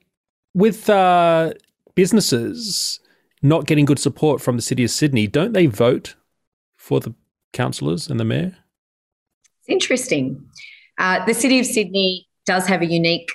with 0.54 0.90
uh, 0.90 1.54
businesses 1.96 3.00
not 3.42 3.66
getting 3.66 3.86
good 3.86 4.00
support 4.00 4.42
from 4.42 4.56
the 4.56 4.62
city 4.62 4.84
of 4.84 4.90
Sydney, 4.90 5.28
don't 5.28 5.54
they 5.54 5.68
vote 5.68 6.16
for 6.76 7.00
the 7.00 7.14
councillors 7.54 8.10
and 8.10 8.20
the 8.20 8.26
mayor? 8.26 8.58
It's 9.62 9.70
interesting. 9.70 10.46
Uh, 10.98 11.24
the 11.26 11.34
city 11.34 11.60
of 11.60 11.66
Sydney 11.66 12.28
does 12.46 12.66
have 12.68 12.82
a 12.82 12.86
unique 12.86 13.32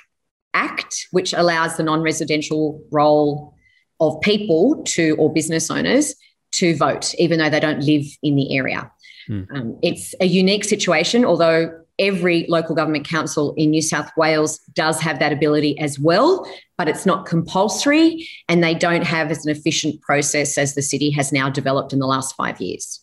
act 0.53 1.07
which 1.11 1.33
allows 1.33 1.77
the 1.77 1.83
non-residential 1.83 2.83
roll 2.91 3.55
of 3.99 4.19
people 4.21 4.83
to 4.85 5.15
or 5.17 5.31
business 5.31 5.71
owners 5.71 6.15
to 6.51 6.75
vote, 6.75 7.15
even 7.15 7.39
though 7.39 7.49
they 7.49 7.59
don't 7.59 7.81
live 7.81 8.05
in 8.21 8.35
the 8.35 8.55
area. 8.55 8.91
Hmm. 9.27 9.43
Um, 9.53 9.79
it's 9.81 10.13
a 10.19 10.25
unique 10.25 10.65
situation, 10.65 11.25
although 11.25 11.82
every 11.99 12.45
local 12.49 12.75
government 12.75 13.07
council 13.07 13.53
in 13.55 13.69
New 13.69 13.81
South 13.81 14.09
Wales 14.17 14.59
does 14.73 14.99
have 14.99 15.19
that 15.19 15.31
ability 15.31 15.77
as 15.79 15.99
well, 15.99 16.47
but 16.77 16.87
it's 16.87 17.05
not 17.05 17.25
compulsory 17.25 18.27
and 18.49 18.63
they 18.63 18.73
don't 18.73 19.03
have 19.03 19.29
as 19.29 19.45
an 19.45 19.51
efficient 19.51 20.01
process 20.01 20.57
as 20.57 20.75
the 20.75 20.81
city 20.81 21.11
has 21.11 21.31
now 21.31 21.49
developed 21.49 21.93
in 21.93 21.99
the 21.99 22.07
last 22.07 22.35
five 22.35 22.59
years. 22.59 22.99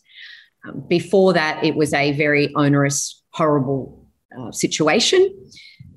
Um, 0.67 0.83
before 0.87 1.33
that, 1.33 1.63
it 1.63 1.75
was 1.75 1.93
a 1.93 2.11
very 2.11 2.53
onerous, 2.55 3.23
horrible 3.31 4.07
uh, 4.37 4.51
situation, 4.51 5.33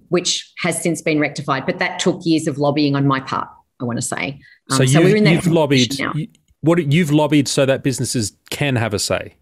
which 0.09 0.51
has 0.59 0.81
since 0.81 1.03
been 1.03 1.19
rectified. 1.19 1.67
But 1.67 1.81
that 1.81 1.99
took 1.99 2.21
years 2.25 2.47
of 2.47 2.59
lobbying 2.59 2.95
on 2.95 3.07
my 3.07 3.21
part, 3.21 3.49
I 3.81 3.85
want 3.85 3.99
to 3.99 4.03
say. 4.03 4.41
Um, 4.71 4.79
so, 4.79 4.87
so 4.87 5.01
you, 5.01 5.17
you've 5.17 5.47
lobbied. 5.47 5.99
You, 5.99 6.29
what 6.61 6.91
you've 6.91 7.11
lobbied 7.11 7.47
so 7.47 7.67
that 7.67 7.83
businesses 7.83 8.33
can 8.51 8.77
have 8.77 8.95
a 8.95 8.99
say. 8.99 9.35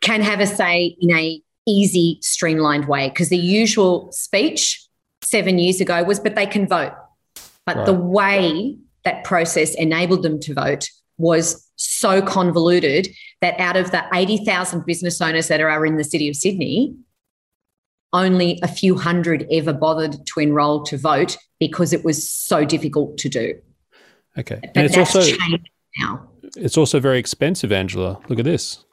Can 0.00 0.22
have 0.22 0.38
a 0.38 0.46
say 0.46 0.96
in 1.00 1.16
a 1.16 1.42
easy, 1.68 2.18
streamlined 2.22 2.88
way. 2.88 3.08
Because 3.08 3.28
the 3.28 3.36
usual 3.36 4.10
speech 4.12 4.82
seven 5.22 5.58
years 5.58 5.80
ago 5.80 6.02
was, 6.02 6.18
but 6.18 6.34
they 6.34 6.46
can 6.46 6.66
vote. 6.66 6.92
But 7.66 7.76
right. 7.76 7.86
the 7.86 7.94
way 7.94 8.76
that 9.04 9.24
process 9.24 9.74
enabled 9.74 10.22
them 10.22 10.40
to 10.40 10.54
vote 10.54 10.88
was 11.18 11.68
so 11.76 12.22
convoluted 12.22 13.08
that 13.40 13.58
out 13.60 13.76
of 13.76 13.90
the 13.90 14.04
80,000 14.12 14.84
business 14.86 15.20
owners 15.20 15.48
that 15.48 15.60
are 15.60 15.86
in 15.86 15.96
the 15.96 16.04
city 16.04 16.28
of 16.28 16.36
Sydney, 16.36 16.94
only 18.12 18.58
a 18.62 18.68
few 18.68 18.96
hundred 18.96 19.46
ever 19.50 19.72
bothered 19.72 20.26
to 20.26 20.40
enrol 20.40 20.82
to 20.84 20.96
vote 20.96 21.36
because 21.60 21.92
it 21.92 22.04
was 22.04 22.28
so 22.28 22.64
difficult 22.64 23.18
to 23.18 23.28
do. 23.28 23.54
Okay. 24.38 24.58
But 24.62 24.76
and 24.76 24.86
it's 24.86 24.96
also 24.96 25.20
now. 25.98 26.28
It's 26.56 26.78
also 26.78 27.00
very 27.00 27.18
expensive, 27.18 27.72
Angela. 27.72 28.20
Look 28.28 28.38
at 28.38 28.44
this. 28.44 28.84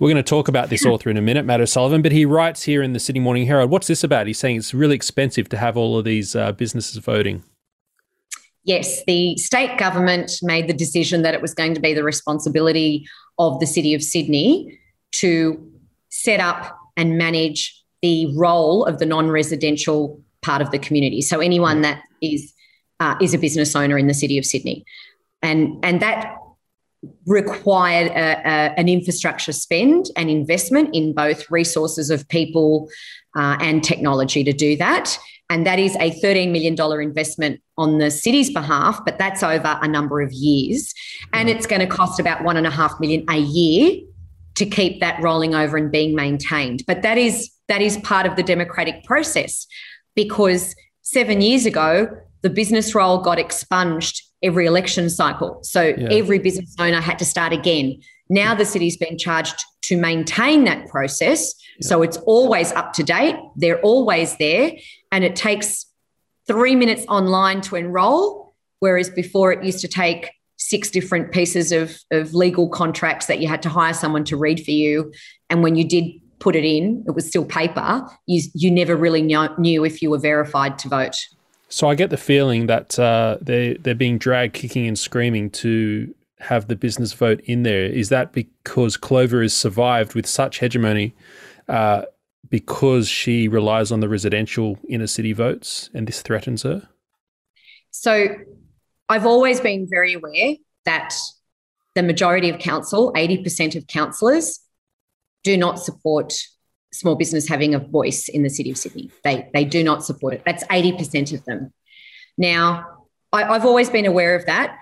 We're 0.00 0.08
going 0.08 0.16
to 0.16 0.22
talk 0.22 0.48
about 0.48 0.70
this 0.70 0.86
author 0.86 1.10
in 1.10 1.18
a 1.18 1.20
minute, 1.20 1.44
Matt 1.44 1.60
O'Sullivan, 1.60 2.00
but 2.00 2.10
he 2.10 2.24
writes 2.24 2.62
here 2.62 2.82
in 2.82 2.94
the 2.94 2.98
Sydney 2.98 3.20
Morning 3.20 3.46
Herald. 3.46 3.70
What's 3.70 3.86
this 3.86 4.02
about? 4.02 4.26
He's 4.26 4.38
saying 4.38 4.56
it's 4.56 4.72
really 4.72 4.94
expensive 4.94 5.50
to 5.50 5.58
have 5.58 5.76
all 5.76 5.98
of 5.98 6.06
these 6.06 6.34
uh, 6.34 6.52
businesses 6.52 6.96
voting. 6.96 7.44
Yes, 8.64 9.04
the 9.04 9.36
state 9.36 9.76
government 9.78 10.32
made 10.42 10.68
the 10.68 10.72
decision 10.72 11.20
that 11.20 11.34
it 11.34 11.42
was 11.42 11.52
going 11.52 11.74
to 11.74 11.80
be 11.80 11.92
the 11.92 12.02
responsibility 12.02 13.06
of 13.38 13.60
the 13.60 13.66
City 13.66 13.92
of 13.92 14.02
Sydney 14.02 14.78
to 15.12 15.70
set 16.08 16.40
up 16.40 16.78
and 16.96 17.18
manage 17.18 17.84
the 18.00 18.34
roll 18.34 18.86
of 18.86 19.00
the 19.00 19.06
non-residential 19.06 20.18
part 20.40 20.62
of 20.62 20.70
the 20.70 20.78
community. 20.78 21.20
So 21.20 21.40
anyone 21.40 21.82
that 21.82 22.02
is 22.22 22.54
uh, 23.00 23.16
is 23.20 23.34
a 23.34 23.38
business 23.38 23.76
owner 23.76 23.98
in 23.98 24.06
the 24.06 24.14
City 24.14 24.38
of 24.38 24.46
Sydney, 24.46 24.82
and 25.42 25.78
and 25.82 26.00
that 26.00 26.39
required 27.26 28.08
a, 28.08 28.40
a, 28.46 28.78
an 28.78 28.88
infrastructure 28.88 29.52
spend 29.52 30.06
and 30.16 30.28
investment 30.28 30.94
in 30.94 31.14
both 31.14 31.50
resources 31.50 32.10
of 32.10 32.28
people 32.28 32.88
uh, 33.36 33.56
and 33.60 33.82
technology 33.82 34.44
to 34.44 34.52
do 34.52 34.76
that. 34.76 35.16
And 35.48 35.66
that 35.66 35.78
is 35.78 35.96
a 35.96 36.12
$13 36.20 36.52
million 36.52 36.76
investment 37.00 37.60
on 37.76 37.98
the 37.98 38.10
city's 38.10 38.52
behalf, 38.52 39.00
but 39.04 39.18
that's 39.18 39.42
over 39.42 39.78
a 39.82 39.88
number 39.88 40.20
of 40.20 40.32
years. 40.32 40.94
And 41.32 41.48
it's 41.48 41.66
going 41.66 41.80
to 41.80 41.86
cost 41.86 42.20
about 42.20 42.44
one 42.44 42.56
and 42.56 42.66
a 42.66 42.70
half 42.70 43.00
million 43.00 43.24
a 43.28 43.38
year 43.38 44.00
to 44.56 44.66
keep 44.66 45.00
that 45.00 45.20
rolling 45.22 45.54
over 45.54 45.76
and 45.76 45.90
being 45.90 46.14
maintained. 46.14 46.84
But 46.86 47.02
that 47.02 47.18
is 47.18 47.50
that 47.68 47.80
is 47.80 47.96
part 47.98 48.26
of 48.26 48.36
the 48.36 48.42
democratic 48.42 49.04
process 49.04 49.66
because 50.14 50.74
seven 51.02 51.40
years 51.40 51.66
ago, 51.66 52.08
the 52.42 52.50
business 52.50 52.94
roll 52.94 53.18
got 53.18 53.38
expunged 53.38 54.22
every 54.42 54.66
election 54.66 55.10
cycle. 55.10 55.60
So 55.62 55.82
yeah. 55.82 56.08
every 56.10 56.38
business 56.38 56.74
owner 56.78 57.00
had 57.00 57.18
to 57.18 57.24
start 57.24 57.52
again. 57.52 58.00
Now 58.28 58.54
the 58.54 58.64
city's 58.64 58.96
been 58.96 59.18
charged 59.18 59.64
to 59.82 59.96
maintain 59.96 60.64
that 60.64 60.88
process. 60.88 61.54
Yeah. 61.78 61.88
So 61.88 62.02
it's 62.02 62.16
always 62.18 62.72
up 62.72 62.92
to 62.94 63.02
date. 63.02 63.36
They're 63.56 63.80
always 63.80 64.36
there. 64.36 64.72
And 65.12 65.24
it 65.24 65.36
takes 65.36 65.86
three 66.46 66.74
minutes 66.74 67.04
online 67.08 67.60
to 67.62 67.76
enroll, 67.76 68.54
whereas 68.78 69.10
before 69.10 69.52
it 69.52 69.64
used 69.64 69.80
to 69.80 69.88
take 69.88 70.30
six 70.56 70.90
different 70.90 71.32
pieces 71.32 71.72
of, 71.72 71.98
of 72.10 72.34
legal 72.34 72.68
contracts 72.68 73.26
that 73.26 73.40
you 73.40 73.48
had 73.48 73.62
to 73.62 73.68
hire 73.68 73.94
someone 73.94 74.24
to 74.24 74.36
read 74.36 74.62
for 74.64 74.70
you. 74.70 75.12
And 75.48 75.62
when 75.62 75.74
you 75.74 75.88
did 75.88 76.04
put 76.38 76.54
it 76.54 76.64
in, 76.64 77.04
it 77.06 77.12
was 77.12 77.26
still 77.26 77.44
paper. 77.44 78.06
You, 78.26 78.42
you 78.54 78.70
never 78.70 78.96
really 78.96 79.22
knew 79.22 79.84
if 79.84 80.02
you 80.02 80.10
were 80.10 80.18
verified 80.18 80.78
to 80.80 80.88
vote. 80.88 81.16
So 81.70 81.88
I 81.88 81.94
get 81.94 82.10
the 82.10 82.16
feeling 82.16 82.66
that 82.66 82.98
uh, 82.98 83.38
they 83.40 83.74
they're 83.74 83.94
being 83.94 84.18
dragged 84.18 84.54
kicking 84.54 84.86
and 84.86 84.98
screaming 84.98 85.50
to 85.50 86.12
have 86.40 86.66
the 86.66 86.76
business 86.76 87.12
vote 87.12 87.40
in 87.44 87.62
there. 87.62 87.84
Is 87.84 88.08
that 88.08 88.32
because 88.32 88.96
Clover 88.96 89.42
has 89.42 89.54
survived 89.54 90.14
with 90.14 90.26
such 90.26 90.58
hegemony 90.58 91.14
uh, 91.68 92.02
because 92.48 93.08
she 93.08 93.46
relies 93.46 93.92
on 93.92 94.00
the 94.00 94.08
residential 94.08 94.78
inner 94.88 95.06
city 95.06 95.32
votes 95.32 95.90
and 95.94 96.08
this 96.08 96.22
threatens 96.22 96.62
her? 96.62 96.88
So 97.90 98.28
I've 99.08 99.26
always 99.26 99.60
been 99.60 99.86
very 99.88 100.14
aware 100.14 100.54
that 100.86 101.14
the 101.94 102.02
majority 102.02 102.50
of 102.50 102.58
council, 102.58 103.12
80% 103.12 103.76
of 103.76 103.86
councillors, 103.86 104.60
do 105.42 105.56
not 105.56 105.78
support 105.78 106.34
small 106.92 107.14
business 107.14 107.48
having 107.48 107.74
a 107.74 107.78
voice 107.78 108.28
in 108.28 108.42
the 108.42 108.50
city 108.50 108.70
of 108.70 108.78
Sydney. 108.78 109.10
They, 109.24 109.48
they 109.54 109.64
do 109.64 109.82
not 109.82 110.04
support 110.04 110.34
it. 110.34 110.42
That's 110.44 110.64
80% 110.64 111.32
of 111.32 111.44
them. 111.44 111.72
Now, 112.36 112.86
I, 113.32 113.44
I've 113.44 113.64
always 113.64 113.90
been 113.90 114.06
aware 114.06 114.34
of 114.34 114.46
that 114.46 114.76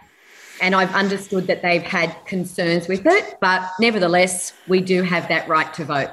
and 0.61 0.75
I've 0.75 0.95
understood 0.95 1.47
that 1.47 1.63
they've 1.63 1.83
had 1.83 2.15
concerns 2.25 2.89
with 2.89 3.07
it, 3.07 3.37
but 3.41 3.69
nevertheless, 3.79 4.53
we 4.67 4.81
do 4.81 5.03
have 5.03 5.29
that 5.29 5.49
right 5.49 5.73
to 5.75 5.85
vote. 5.85 6.11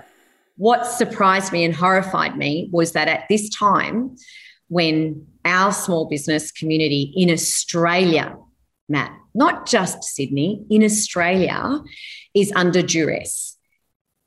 What 0.58 0.86
surprised 0.86 1.52
me 1.52 1.64
and 1.64 1.74
horrified 1.74 2.38
me 2.38 2.70
was 2.72 2.92
that 2.92 3.08
at 3.08 3.26
this 3.30 3.50
time, 3.50 4.16
when 4.68 5.28
our 5.44 5.72
small 5.72 6.06
business 6.06 6.52
community 6.52 7.14
in 7.16 7.30
Australia, 7.30 8.36
Matt, 8.88 9.12
not 9.34 9.68
just 9.68 10.04
Sydney, 10.04 10.64
in 10.70 10.84
Australia, 10.84 11.82
is 12.34 12.52
under 12.56 12.82
duress 12.82 13.55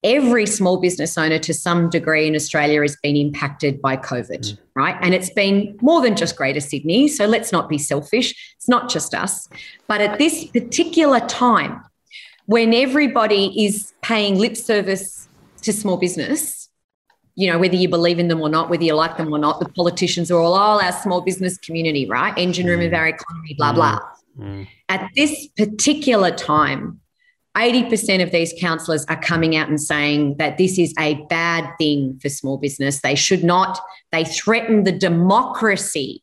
every 0.05 0.47
small 0.47 0.81
business 0.81 1.19
owner 1.19 1.39
to 1.41 1.53
some 1.53 1.91
degree 1.91 2.27
in 2.27 2.35
Australia 2.35 2.81
has 2.83 2.97
been 3.03 3.17
impacted 3.17 3.83
by 3.83 3.97
COVID, 3.97 4.41
mm. 4.41 4.59
right? 4.75 4.97
And 5.01 5.15
it's 5.15 5.31
been 5.31 5.77
more 5.81 6.01
than 6.01 6.17
just 6.17 6.37
Greater 6.37 6.61
Sydney. 6.61 7.09
So 7.09 7.27
let's 7.27 7.53
not 7.53 7.69
be 7.69 7.79
selfish. 7.79 8.55
It's 8.57 8.69
not 8.69 8.89
just 8.89 9.15
us. 9.15 9.49
But 9.87 10.01
at 10.01 10.19
this 10.19 10.45
particular 10.47 11.21
time, 11.21 11.83
when 12.47 12.73
everybody 12.73 13.65
is 13.65 13.93
paying 14.03 14.39
lip 14.39 14.57
service 14.57 15.29
to 15.63 15.73
small 15.73 15.97
business, 15.97 16.69
you 17.35 17.51
know, 17.51 17.59
whether 17.59 17.77
you 17.77 17.89
believe 17.89 18.19
in 18.19 18.29
them 18.29 18.41
or 18.41 18.49
not, 18.49 18.71
whether 18.71 18.83
you 18.83 18.95
like 18.95 19.17
them 19.17 19.33
or 19.33 19.39
not, 19.39 19.61
the 19.61 19.69
politicians 19.69 20.31
are 20.31 20.39
all, 20.39 20.55
oh, 20.55 20.81
our 20.83 20.93
small 20.93 21.21
business 21.21 21.59
community, 21.59 22.07
right? 22.09 22.37
Engine 22.37 22.67
room 22.67 22.81
of 22.81 22.93
mm. 22.93 22.97
our 22.97 23.09
economy, 23.09 23.55
blah, 23.57 23.73
blah. 23.73 23.99
Mm. 24.39 24.67
At 24.89 25.11
this 25.15 25.49
particular 25.57 26.31
time, 26.31 27.01
80% 27.57 28.23
of 28.23 28.31
these 28.31 28.55
councillors 28.61 29.05
are 29.07 29.21
coming 29.21 29.57
out 29.57 29.69
and 29.69 29.81
saying 29.81 30.37
that 30.39 30.59
this 30.59 30.79
is 30.79 30.95
a 30.99 31.15
bad 31.29 31.69
thing 31.79 32.19
for 32.21 32.29
small 32.29 32.57
business. 32.57 33.01
They 33.01 33.15
should 33.15 33.43
not, 33.43 33.81
they 34.13 34.25
threaten 34.25 34.85
the 34.85 34.93
democracy 34.93 36.23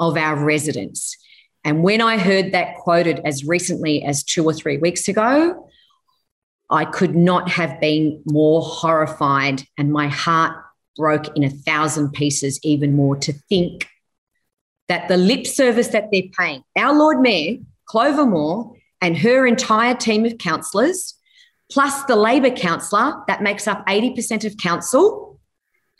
of 0.00 0.16
our 0.16 0.36
residents. 0.36 1.16
And 1.64 1.82
when 1.82 2.00
I 2.00 2.18
heard 2.18 2.52
that 2.52 2.76
quoted 2.76 3.20
as 3.24 3.44
recently 3.44 4.04
as 4.04 4.22
two 4.22 4.44
or 4.44 4.52
three 4.52 4.78
weeks 4.78 5.08
ago, 5.08 5.68
I 6.70 6.84
could 6.84 7.14
not 7.14 7.48
have 7.50 7.80
been 7.80 8.22
more 8.24 8.60
horrified, 8.60 9.62
and 9.78 9.92
my 9.92 10.08
heart 10.08 10.56
broke 10.96 11.36
in 11.36 11.44
a 11.44 11.50
thousand 11.50 12.12
pieces, 12.12 12.58
even 12.62 12.94
more 12.94 13.16
to 13.16 13.32
think 13.32 13.88
that 14.88 15.08
the 15.08 15.16
lip 15.16 15.46
service 15.46 15.88
that 15.88 16.08
they're 16.10 16.22
paying, 16.38 16.62
our 16.76 16.94
Lord 16.94 17.20
Mayor, 17.20 17.58
Clover 17.86 18.26
Moore, 18.26 18.75
and 19.00 19.16
her 19.18 19.46
entire 19.46 19.94
team 19.94 20.24
of 20.24 20.38
councillors, 20.38 21.14
plus 21.70 22.04
the 22.04 22.16
Labor 22.16 22.50
councillor 22.50 23.22
that 23.28 23.42
makes 23.42 23.66
up 23.66 23.84
80% 23.86 24.44
of 24.44 24.56
council, 24.56 25.40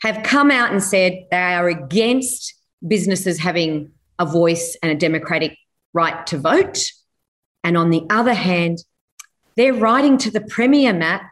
have 0.01 0.23
come 0.23 0.51
out 0.51 0.71
and 0.71 0.81
said 0.81 1.25
they 1.31 1.37
are 1.37 1.67
against 1.67 2.53
businesses 2.87 3.39
having 3.39 3.91
a 4.19 4.25
voice 4.25 4.77
and 4.81 4.91
a 4.91 4.95
democratic 4.95 5.57
right 5.93 6.25
to 6.27 6.37
vote. 6.37 6.83
And 7.63 7.77
on 7.77 7.89
the 7.89 8.05
other 8.09 8.33
hand, 8.33 8.79
they're 9.55 9.73
writing 9.73 10.17
to 10.19 10.31
the 10.31 10.41
Premier, 10.41 10.93
Matt, 10.93 11.23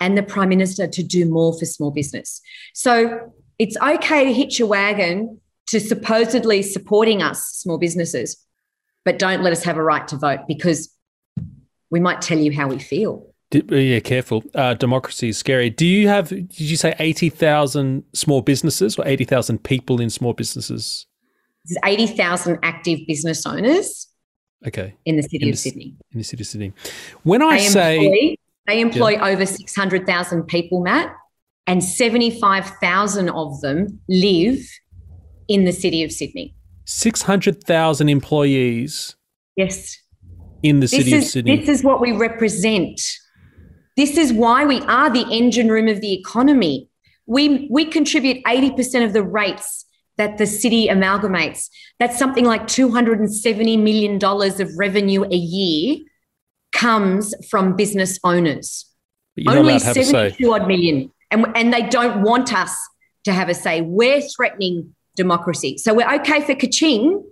and 0.00 0.16
the 0.16 0.22
Prime 0.22 0.48
Minister 0.48 0.86
to 0.86 1.02
do 1.02 1.28
more 1.28 1.56
for 1.58 1.64
small 1.64 1.90
business. 1.90 2.40
So 2.74 3.32
it's 3.58 3.76
okay 3.76 4.24
to 4.24 4.32
hitch 4.32 4.60
a 4.60 4.66
wagon 4.66 5.40
to 5.68 5.80
supposedly 5.80 6.62
supporting 6.62 7.22
us, 7.22 7.46
small 7.46 7.78
businesses, 7.78 8.36
but 9.04 9.18
don't 9.18 9.42
let 9.42 9.52
us 9.52 9.64
have 9.64 9.76
a 9.76 9.82
right 9.82 10.06
to 10.08 10.16
vote 10.16 10.40
because 10.48 10.92
we 11.92 12.00
might 12.00 12.22
tell 12.22 12.38
you 12.38 12.50
how 12.50 12.66
we 12.66 12.78
feel. 12.78 13.24
yeah, 13.52 14.00
careful. 14.00 14.42
Uh, 14.54 14.74
democracy 14.74 15.28
is 15.28 15.36
scary. 15.36 15.68
Do 15.68 15.86
you 15.86 16.08
have, 16.08 16.30
did 16.30 16.58
you 16.58 16.76
say 16.76 16.96
80,000 16.98 18.02
small 18.14 18.40
businesses 18.40 18.98
or 18.98 19.06
80,000 19.06 19.62
people 19.62 20.00
in 20.00 20.08
small 20.08 20.32
businesses? 20.32 21.06
There's 21.66 21.78
80,000 21.84 22.58
active 22.62 23.00
business 23.06 23.46
owners. 23.46 24.08
Okay. 24.66 24.94
In 25.04 25.16
the 25.16 25.22
city 25.22 25.42
in 25.42 25.48
of 25.50 25.52
the, 25.52 25.58
Sydney. 25.58 25.94
In 26.12 26.18
the 26.18 26.24
city 26.24 26.42
of 26.42 26.46
Sydney. 26.46 26.72
When 27.24 27.42
I 27.42 27.58
they 27.58 27.68
say. 27.68 27.96
Employ, 27.96 28.36
they 28.68 28.80
employ 28.80 29.10
yeah. 29.10 29.26
over 29.26 29.44
600,000 29.44 30.44
people, 30.44 30.80
Matt, 30.80 31.14
and 31.66 31.84
75,000 31.84 33.28
of 33.28 33.60
them 33.60 34.00
live 34.08 34.66
in 35.46 35.66
the 35.66 35.72
city 35.72 36.02
of 36.02 36.10
Sydney. 36.10 36.54
600,000 36.86 38.08
employees. 38.08 39.14
Yes 39.56 40.01
in 40.62 40.80
the 40.80 40.88
city 40.88 41.12
is, 41.12 41.24
of 41.24 41.30
Sydney. 41.30 41.56
This 41.56 41.68
is 41.68 41.84
what 41.84 42.00
we 42.00 42.12
represent. 42.12 43.00
This 43.96 44.16
is 44.16 44.32
why 44.32 44.64
we 44.64 44.80
are 44.82 45.10
the 45.10 45.26
engine 45.30 45.68
room 45.68 45.88
of 45.88 46.00
the 46.00 46.12
economy. 46.12 46.88
We, 47.26 47.68
we 47.70 47.84
contribute 47.84 48.42
80% 48.44 49.04
of 49.04 49.12
the 49.12 49.22
rates 49.22 49.84
that 50.18 50.38
the 50.38 50.46
city 50.46 50.88
amalgamates. 50.88 51.68
That's 51.98 52.18
something 52.18 52.44
like 52.44 52.62
$270 52.62 53.82
million 53.82 54.18
of 54.22 54.78
revenue 54.78 55.24
a 55.24 55.36
year 55.36 55.98
comes 56.72 57.34
from 57.48 57.76
business 57.76 58.18
owners. 58.24 58.86
Only 59.46 59.78
72 59.78 60.52
odd 60.52 60.66
million. 60.66 61.10
And, 61.30 61.46
and 61.54 61.72
they 61.72 61.82
don't 61.82 62.22
want 62.22 62.52
us 62.52 62.76
to 63.24 63.32
have 63.32 63.48
a 63.48 63.54
say. 63.54 63.80
We're 63.80 64.20
threatening 64.20 64.94
democracy. 65.16 65.78
So 65.78 65.94
we're 65.94 66.12
okay 66.16 66.40
for 66.40 66.54
kaching, 66.54 67.22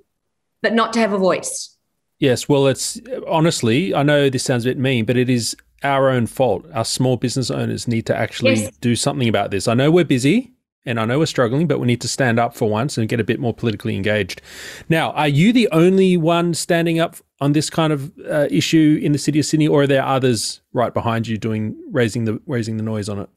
but 0.62 0.73
not 0.73 0.93
to 0.95 1.01
have 1.01 1.12
a 1.12 1.19
voice. 1.19 1.77
Yes, 2.21 2.49
well, 2.49 2.67
it's 2.67 3.01
honestly, 3.27 3.95
I 3.95 4.03
know 4.03 4.29
this 4.29 4.45
sounds 4.45 4.67
a 4.67 4.69
bit 4.69 4.79
mean, 4.79 5.07
but 5.07 5.17
it 5.17 5.31
is 5.31 5.57
our 5.83 6.11
own 6.11 6.27
fault. 6.27 6.67
Our 6.75 6.85
small 6.85 7.17
business 7.17 7.51
owners 7.51 7.89
need 7.89 8.07
to 8.07 8.17
actually 8.17 8.57
yes. 8.57 8.77
do 8.81 8.95
something 8.95 9.29
about 9.29 9.51
this. 9.51 9.67
I 9.67 9.75
know 9.75 9.91
we're 9.91 10.05
busy 10.05 10.53
and 10.85 11.01
I 11.01 11.07
know 11.07 11.19
we're 11.19 11.27
struggling, 11.27 11.67
but 11.67 11.81
we 11.81 11.87
need 11.87 12.03
to 12.03 12.09
stand 12.09 12.39
up 12.39 12.55
for 12.55 12.69
once 12.69 12.99
and 12.99 13.09
get 13.09 13.21
a 13.21 13.25
bit 13.25 13.41
more 13.41 13.55
politically 13.55 13.97
engaged. 13.97 14.43
Now, 14.91 15.13
are 15.13 15.29
you 15.29 15.51
the 15.53 15.69
only 15.73 16.19
one 16.19 16.53
standing 16.53 17.01
up 17.01 17.17
on 17.41 17.53
this 17.53 17.71
kind 17.71 17.91
of 17.91 18.13
uh, 18.31 18.49
issue 18.51 19.01
in 19.03 19.13
the 19.13 19.19
city 19.19 19.39
of 19.39 19.47
Sydney, 19.47 19.67
or 19.67 19.83
are 19.83 19.87
there 19.87 20.05
others 20.05 20.61
right 20.75 20.93
behind 20.93 21.27
you 21.27 21.39
doing 21.39 21.75
raising 21.91 22.27
the 22.27 22.41
raising 22.47 22.77
the 22.77 22.83
noise 22.83 23.09
on 23.09 23.19
it? 23.19 23.31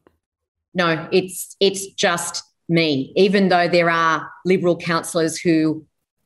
No, 0.74 1.08
it's 1.12 1.56
it's 1.62 1.88
just 1.94 2.44
me. 2.68 3.14
Even 3.16 3.48
though 3.48 3.70
there 3.70 3.90
are 3.90 4.30
Liberal 4.44 4.76
councillors 4.76 5.40
who 5.40 5.86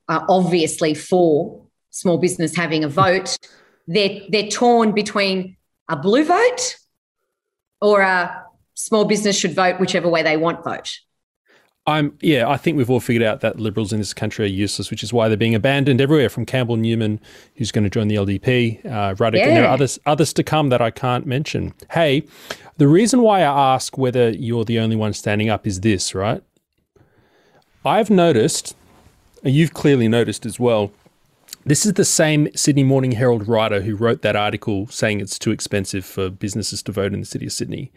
are 0.10 0.26
obviously 0.28 0.96
for 0.96 1.67
small 1.98 2.18
business 2.18 2.56
having 2.56 2.84
a 2.84 2.88
vote, 2.90 3.38
they're, 3.88 4.22
they're 4.30 4.50
torn 4.50 4.92
between 4.92 5.58
a 5.90 5.96
blue 5.96 6.24
vote 6.24 6.76
or 7.82 8.02
a 8.02 8.44
small 8.74 9.06
business 9.06 9.38
should 9.38 9.54
vote 9.54 9.80
whichever 9.80 10.08
way 10.10 10.24
they 10.24 10.38
want 10.38 10.64
vote. 10.64 11.00
I'm 11.88 12.18
yeah, 12.20 12.50
I 12.50 12.58
think 12.58 12.76
we've 12.76 12.90
all 12.90 13.00
figured 13.00 13.24
out 13.24 13.40
that 13.42 13.62
liberals 13.62 13.94
in 13.94 14.00
this 14.00 14.14
country 14.14 14.44
are 14.44 14.50
useless, 14.50 14.92
which 14.92 15.04
is 15.04 15.14
why 15.14 15.30
they're 15.30 15.38
being 15.38 15.56
abandoned 15.56 16.02
everywhere. 16.02 16.28
From 16.28 16.46
Campbell 16.46 16.76
Newman, 16.76 17.22
who's 17.56 17.72
going 17.72 17.86
to 17.86 17.90
join 17.90 18.10
the 18.10 18.16
LDP, 18.16 18.86
uh, 18.86 19.16
Ruddick, 19.16 19.38
yeah. 19.38 19.48
and 19.48 19.56
there 19.56 19.64
are 19.64 19.74
others 19.74 19.98
others 20.06 20.34
to 20.34 20.44
come 20.44 20.68
that 20.68 20.82
I 20.82 20.92
can't 20.92 21.26
mention. 21.26 21.74
Hey, 21.92 22.24
the 22.76 22.90
reason 22.90 23.22
why 23.22 23.40
I 23.40 23.74
ask 23.74 23.98
whether 23.98 24.30
you're 24.32 24.66
the 24.66 24.80
only 24.80 24.98
one 24.98 25.14
standing 25.14 25.50
up 25.50 25.66
is 25.66 25.80
this, 25.80 26.14
right? 26.14 26.44
I've 27.86 28.10
noticed, 28.10 28.76
and 29.46 29.56
you've 29.56 29.74
clearly 29.74 30.10
noticed 30.10 30.46
as 30.46 30.60
well, 30.60 30.92
This 31.68 31.86
is 31.86 31.96
the 31.96 32.06
same 32.06 32.48
Sydney 32.56 32.86
Morning 32.86 33.12
Herald 33.12 33.46
writer 33.46 33.82
who 33.82 33.98
wrote 33.98 34.22
that 34.22 34.38
article 34.38 34.88
saying 34.88 35.20
it's 35.20 35.38
too 35.38 35.52
expensive 35.52 36.06
for 36.06 36.30
businesses 36.30 36.82
to 36.84 36.94
vote 36.94 37.14
in 37.14 37.20
the 37.20 37.26
city 37.26 37.46
of 37.46 37.52
Sydney. 37.52 37.92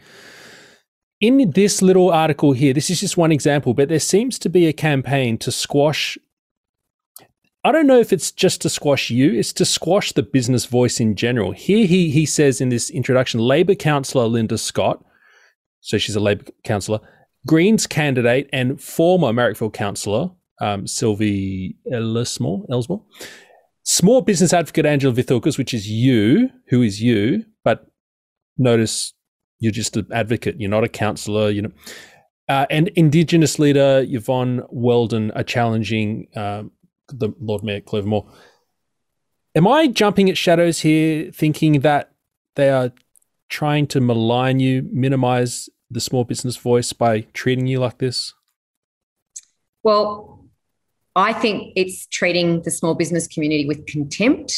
In 1.20 1.52
this 1.52 1.80
little 1.80 2.11
article 2.11 2.50
here, 2.50 2.74
this 2.74 2.90
is 2.90 2.98
just 2.98 3.16
one 3.16 3.30
example, 3.30 3.72
but 3.72 3.88
there 3.88 4.00
seems 4.00 4.40
to 4.40 4.48
be 4.48 4.66
a 4.66 4.72
campaign 4.72 5.38
to 5.38 5.52
squash. 5.52 6.18
I 7.62 7.70
don't 7.70 7.87
know 7.87 8.00
if 8.00 8.12
it's 8.12 8.33
just 8.33 8.61
to 8.62 8.68
squash 8.68 9.09
you, 9.09 9.35
it's 9.35 9.52
to 9.52 9.64
squash 9.64 10.11
the 10.11 10.24
business 10.24 10.66
voice 10.66 10.98
in 10.98 11.14
general. 11.14 11.52
Here 11.52 11.87
he, 11.87 12.11
he 12.11 12.26
says 12.26 12.61
in 12.61 12.70
this 12.70 12.90
introduction 12.90 13.38
Labor 13.38 13.76
councillor 13.76 14.26
Linda 14.26 14.59
Scott, 14.59 15.04
so 15.78 15.96
she's 15.96 16.16
a 16.16 16.20
Labor 16.20 16.46
councillor, 16.64 16.98
Greens 17.46 17.87
candidate 17.87 18.50
and 18.52 18.83
former 18.83 19.28
Marrickville 19.28 19.72
councillor 19.72 20.30
um, 20.61 20.88
Sylvie 20.88 21.76
Ellsmore, 21.92 22.66
Ellsmore, 22.68 23.04
small 23.82 24.20
business 24.20 24.52
advocate 24.52 24.86
Angela 24.86 25.14
Vithoulkas, 25.14 25.58
which 25.58 25.74
is 25.74 25.88
you, 25.88 26.50
who 26.68 26.82
is 26.82 27.00
you, 27.00 27.44
but 27.64 27.86
notice 28.58 29.14
you're 29.58 29.72
just 29.72 29.96
an 29.96 30.06
advocate. 30.12 30.56
You're 30.58 30.70
not 30.70 30.84
a 30.84 30.88
councillor. 30.88 31.50
You 31.50 31.62
know, 31.62 31.72
uh, 32.48 32.66
and 32.70 32.88
Indigenous 32.88 33.58
leader 33.58 34.04
Yvonne 34.08 34.62
Weldon 34.70 35.30
are 35.32 35.44
challenging 35.44 36.28
um, 36.34 36.72
the 37.08 37.34
Lord 37.40 37.62
Mayor 37.62 37.80
Clover 37.80 38.08
Moore. 38.08 38.32
Am 39.54 39.66
I 39.66 39.88
jumping 39.88 40.30
at 40.30 40.38
shadows 40.38 40.80
here, 40.80 41.30
thinking 41.32 41.80
that 41.80 42.12
they 42.54 42.70
are 42.70 42.92
trying 43.48 43.86
to 43.88 44.00
malign 44.00 44.60
you, 44.60 44.88
minimize 44.92 45.68
the 45.90 46.00
small 46.00 46.24
business 46.24 46.56
voice 46.56 46.92
by 46.92 47.22
treating 47.34 47.66
you 47.66 47.80
like 47.80 47.98
this? 47.98 48.32
Well, 49.82 50.39
I 51.16 51.33
think 51.33 51.73
it's 51.77 52.07
treating 52.07 52.62
the 52.62 52.70
small 52.70 52.94
business 52.94 53.27
community 53.27 53.66
with 53.66 53.87
contempt. 53.87 54.57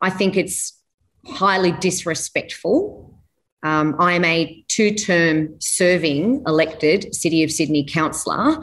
I 0.00 0.10
think 0.10 0.36
it's 0.36 0.78
highly 1.26 1.72
disrespectful. 1.72 3.20
Um, 3.62 3.94
I 3.98 4.14
am 4.14 4.24
a 4.24 4.64
two 4.68 4.92
term 4.92 5.56
serving 5.60 6.42
elected 6.46 7.14
City 7.14 7.42
of 7.42 7.50
Sydney 7.50 7.84
councillor. 7.84 8.62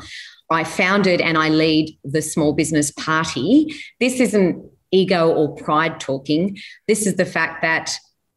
I 0.52 0.64
founded 0.64 1.22
and 1.22 1.38
I 1.38 1.50
lead 1.50 1.98
the 2.04 2.22
Small 2.22 2.54
Business 2.54 2.92
Party. 2.92 3.74
This 4.00 4.20
isn't 4.20 4.66
ego 4.92 5.32
or 5.32 5.56
pride 5.56 6.00
talking. 6.00 6.58
This 6.88 7.06
is 7.06 7.16
the 7.16 7.26
fact 7.26 7.62
that 7.62 7.96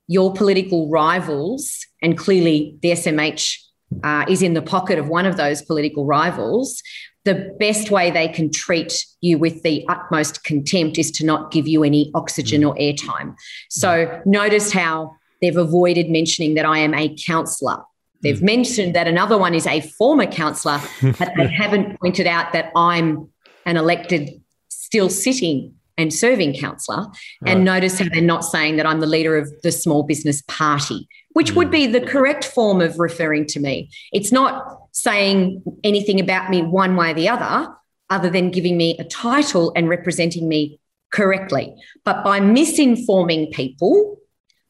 your 0.09 0.33
political 0.35 0.90
rivals, 0.90 1.87
and 2.03 2.18
clearly 2.18 2.77
the 2.83 2.90
SMH 2.90 3.59
uh, 4.05 4.25
is 4.29 4.42
in 4.42 4.55
the 4.55 4.62
pocket 4.62 4.99
of 4.99 5.09
one 5.09 5.27
of 5.27 5.37
those 5.37 5.62
political 5.62 6.05
rivals, 6.05 6.83
the 7.24 7.54
best 7.58 7.90
way 7.90 8.11
they 8.11 8.28
can 8.28 8.50
treat 8.50 9.06
you 9.20 9.38
with 9.38 9.62
the 9.62 9.85
utmost 9.88 10.44
contempt 10.44 10.98
is 10.98 11.11
to 11.12 11.24
not 11.24 11.52
give 11.52 11.68
you 11.68 11.85
any 11.85 12.11
oxygen 12.14 12.62
mm. 12.62 12.68
or 12.68 12.74
airtime. 12.76 13.37
So 13.70 14.20
notice 14.26 14.72
how 14.72 15.14
they've 15.40 15.56
avoided 15.56 16.08
mentioning 16.11 16.54
that 16.54 16.64
I 16.64 16.78
am 16.78 16.94
a 16.94 17.14
counsellor. 17.16 17.78
They've 18.22 18.38
mm. 18.38 18.42
mentioned 18.42 18.94
that 18.96 19.06
another 19.06 19.38
one 19.38 19.54
is 19.54 19.66
a 19.66 19.80
former 19.80 20.26
counsellor, 20.26 20.80
but 21.02 21.32
they 21.37 21.48
haven't 21.48 22.00
pointed 22.00 22.26
out 22.26 22.52
that 22.52 22.72
I'm 22.74 23.28
an 23.66 23.76
elected, 23.76 24.30
still 24.68 25.08
sitting 25.08 25.74
and 25.96 26.12
serving 26.12 26.55
counsellor. 26.55 27.07
Right. 27.40 27.52
And 27.52 27.64
notice 27.64 27.98
how 27.98 28.07
they're 28.12 28.22
not 28.22 28.44
saying 28.44 28.76
that 28.76 28.87
I'm 28.87 29.00
the 29.00 29.07
leader 29.07 29.37
of 29.37 29.50
the 29.62 29.72
small 29.72 30.02
business 30.02 30.42
party, 30.48 31.07
which 31.31 31.52
mm. 31.52 31.57
would 31.57 31.70
be 31.70 31.87
the 31.87 32.00
correct 32.00 32.44
form 32.44 32.81
of 32.81 32.98
referring 32.98 33.46
to 33.46 33.61
me. 33.61 33.90
It's 34.12 34.33
not 34.33 34.78
saying 34.92 35.62
anything 35.85 36.20
about 36.20 36.50
me 36.50 36.62
one 36.62 36.96
way 36.96 37.11
or 37.11 37.14
the 37.14 37.28
other, 37.28 37.72
other 38.11 38.31
than 38.31 38.50
giving 38.50 38.76
me 38.76 38.96
a 38.98 39.05
title 39.05 39.72
and 39.76 39.88
representing 39.88 40.48
me 40.48 40.78
correctly. 41.12 41.74
But 42.05 42.24
by 42.24 42.40
misinforming 42.40 43.52
people 43.52 44.18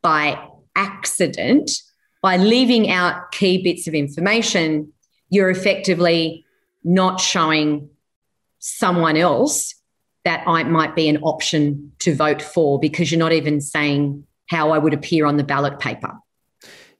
by 0.02 0.48
accident, 0.74 1.70
by 2.22 2.36
leaving 2.36 2.90
out 2.90 3.32
key 3.32 3.62
bits 3.62 3.86
of 3.86 3.94
information, 3.94 4.92
you're 5.30 5.50
effectively 5.50 6.44
not 6.84 7.20
showing 7.20 7.88
someone 8.58 9.16
else 9.16 9.74
that 10.24 10.44
I 10.46 10.62
might 10.64 10.94
be 10.94 11.08
an 11.08 11.18
option 11.18 11.92
to 12.00 12.14
vote 12.14 12.40
for 12.40 12.78
because 12.78 13.10
you're 13.10 13.18
not 13.18 13.32
even 13.32 13.60
saying 13.60 14.24
how 14.48 14.70
I 14.70 14.78
would 14.78 14.94
appear 14.94 15.26
on 15.26 15.36
the 15.36 15.44
ballot 15.44 15.78
paper. 15.80 16.12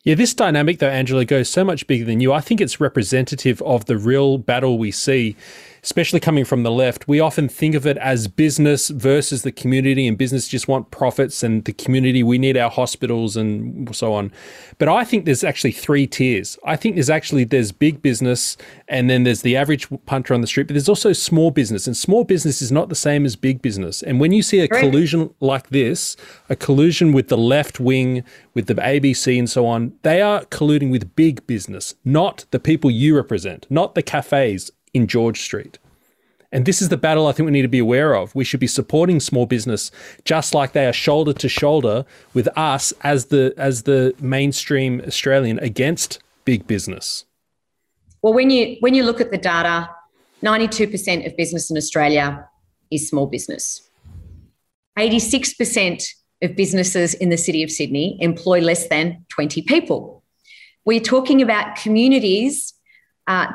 Yeah, 0.05 0.17
this 0.17 0.35
dynamic, 0.35 0.81
though, 0.81 0.89
Angela, 0.89 1.25
goes 1.25 1.49
so 1.49 1.63
much 1.63 1.87
bigger 1.87 2.05
than 2.05 2.19
you. 2.21 2.33
I 2.33 2.41
think 2.41 2.61
it's 2.61 2.81
representative 2.81 3.63
of 3.63 3.85
the 3.85 3.97
real 3.97 4.39
battle 4.39 4.77
we 4.77 4.91
see 4.91 5.37
especially 5.83 6.21
coming 6.21 6.45
from 6.45 6.63
the 6.63 6.71
left, 6.71 7.09
we 7.09 7.19
often 7.19 7.49
think 7.49 7.75
of 7.75 7.87
it 7.87 7.97
as 7.99 8.29
business 8.29 8.89
versus 8.89 9.43
the 9.43 9.51
community, 9.51 10.07
and 10.07 10.17
business 10.17 10.47
just 10.47 10.69
want 10.69 10.91
profits, 10.93 11.43
and 11.43 11.65
the 11.65 11.73
community, 11.73 12.23
we 12.23 12.39
need 12.39 12.57
our 12.57 12.71
hospitals 12.71 13.37
and 13.37 13.95
so 13.95 14.13
on. 14.13 14.31
But 14.79 14.89
I 14.89 15.05
think 15.05 15.25
there's 15.25 15.43
actually 15.43 15.73
three 15.73 16.07
tiers. 16.07 16.57
I 16.65 16.77
think 16.77 16.95
there's 16.95 17.11
actually 17.11 17.45
there's 17.45 17.73
big 17.73 18.01
business, 18.01 18.57
and 18.87 19.11
then 19.11 19.25
there's 19.25 19.43
the 19.43 19.57
average 19.57 19.89
punter 20.07 20.35
on 20.35 20.41
the 20.41 20.47
street, 20.47 20.69
but 20.69 20.75
there's 20.75 20.89
also 20.89 21.13
small 21.13 21.51
business, 21.51 21.89
and 21.89 21.97
small 21.97 22.23
business 22.23 22.63
is 22.63 22.71
not 22.71 22.89
the 22.89 22.95
same 22.95 23.25
as 23.25 23.35
big 23.35 23.61
business. 23.61 24.03
And 24.03 24.21
when 24.21 24.31
you 24.31 24.43
see 24.43 24.61
a 24.61 24.69
right. 24.69 24.81
collusion 24.81 25.35
like 25.41 25.71
this, 25.71 26.17
a 26.49 26.55
collusion 26.55 27.13
with 27.13 27.27
the 27.27 27.39
left 27.39 27.81
wing, 27.81 28.23
with 28.55 28.67
the 28.67 28.75
ABC 28.75 29.37
and 29.37 29.51
so 29.51 29.67
on, 29.67 29.95
they 30.03 30.21
are 30.21 30.45
colluding 30.45 30.93
with 30.93 31.17
big 31.17 31.45
business, 31.49 31.97
not 32.05 32.45
the 32.53 32.61
people 32.61 32.89
you 32.89 33.17
represent, 33.17 33.67
not 33.69 33.97
the 33.97 34.03
cafes 34.03 34.71
in 34.95 35.07
George 35.07 35.41
Street. 35.41 35.79
And 36.53 36.67
this 36.67 36.83
is 36.83 36.91
the 36.91 36.99
battle 36.99 37.27
I 37.27 37.33
think 37.33 37.47
we 37.47 37.53
need 37.53 37.63
to 37.63 37.69
be 37.69 37.79
aware 37.79 38.15
of. 38.15 38.35
We 38.35 38.45
should 38.45 38.61
be 38.61 38.67
supporting 38.67 39.21
small 39.21 39.47
business 39.47 39.91
just 40.25 40.55
like 40.55 40.73
they 40.73 40.87
are 40.87 40.93
shoulder 40.93 41.33
to 41.33 41.49
shoulder 41.49 42.05
with 42.35 42.47
us 42.59 42.93
as 43.01 43.27
the 43.27 43.55
as 43.57 43.85
the 43.85 44.15
mainstream 44.21 45.01
Australian 45.07 45.59
against 45.61 46.23
big 46.45 46.67
business. 46.67 47.25
Well, 48.21 48.35
when 48.35 48.51
you 48.51 48.77
when 48.81 48.95
you 48.95 49.03
look 49.03 49.21
at 49.21 49.31
the 49.31 49.39
data, 49.39 49.89
92% 50.45 51.27
of 51.27 51.37
business 51.37 51.71
in 51.71 51.77
Australia 51.77 52.47
is 52.91 53.09
small 53.09 53.27
business. 53.27 53.89
86% 54.99 56.07
of 56.43 56.55
businesses 56.55 57.15
in 57.15 57.31
the 57.31 57.39
city 57.39 57.63
of 57.63 57.71
Sydney 57.71 58.19
employ 58.21 58.61
less 58.61 58.89
than 58.89 59.25
20 59.31 59.63
people. 59.63 60.23
We're 60.85 61.01
talking 61.01 61.41
about 61.41 61.77
communities 61.77 62.75
uh, 63.27 63.47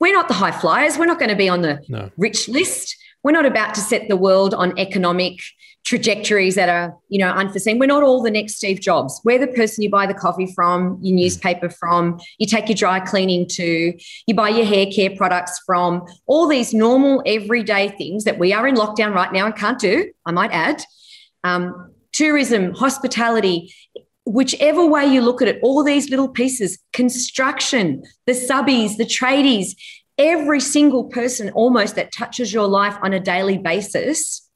we're 0.00 0.12
not 0.12 0.28
the 0.28 0.34
high 0.34 0.52
flyers. 0.52 0.98
We're 0.98 1.06
not 1.06 1.18
going 1.18 1.30
to 1.30 1.36
be 1.36 1.48
on 1.48 1.62
the 1.62 1.80
no. 1.88 2.10
rich 2.16 2.48
list. 2.48 2.96
We're 3.22 3.32
not 3.32 3.46
about 3.46 3.74
to 3.74 3.80
set 3.80 4.08
the 4.08 4.16
world 4.16 4.54
on 4.54 4.78
economic 4.78 5.40
trajectories 5.84 6.54
that 6.54 6.68
are, 6.68 6.94
you 7.08 7.18
know, 7.18 7.30
unforeseen. 7.30 7.78
We're 7.78 7.86
not 7.86 8.02
all 8.02 8.22
the 8.22 8.30
next 8.30 8.56
Steve 8.56 8.80
Jobs. 8.80 9.20
We're 9.24 9.38
the 9.38 9.46
person 9.46 9.82
you 9.82 9.90
buy 9.90 10.06
the 10.06 10.14
coffee 10.14 10.52
from, 10.54 10.98
your 11.02 11.14
hmm. 11.14 11.22
newspaper 11.22 11.70
from, 11.70 12.20
you 12.38 12.46
take 12.46 12.68
your 12.68 12.76
dry 12.76 13.00
cleaning 13.00 13.46
to, 13.52 13.98
you 14.26 14.34
buy 14.34 14.50
your 14.50 14.66
hair 14.66 14.86
care 14.86 15.10
products 15.16 15.60
from, 15.64 16.04
all 16.26 16.46
these 16.46 16.74
normal 16.74 17.22
everyday 17.26 17.88
things 17.88 18.24
that 18.24 18.38
we 18.38 18.52
are 18.52 18.68
in 18.68 18.74
lockdown 18.74 19.14
right 19.14 19.32
now 19.32 19.46
and 19.46 19.56
can't 19.56 19.78
do, 19.78 20.12
I 20.26 20.32
might 20.32 20.52
add. 20.52 20.84
Um, 21.42 21.92
tourism, 22.12 22.74
hospitality, 22.74 23.72
whichever 24.28 24.84
way 24.84 25.06
you 25.06 25.22
look 25.22 25.40
at 25.40 25.48
it, 25.48 25.58
all 25.62 25.82
these 25.82 26.10
little 26.10 26.28
pieces 26.28 26.78
construction, 26.92 28.02
the 28.26 28.32
subbies, 28.32 28.96
the 28.98 29.04
tradies, 29.04 29.74
every 30.18 30.60
single 30.60 31.04
person 31.04 31.50
almost 31.50 31.96
that 31.96 32.12
touches 32.12 32.52
your 32.52 32.68
life 32.68 32.96
on 33.02 33.14
a 33.14 33.20
daily 33.20 33.56
basis 33.56 34.46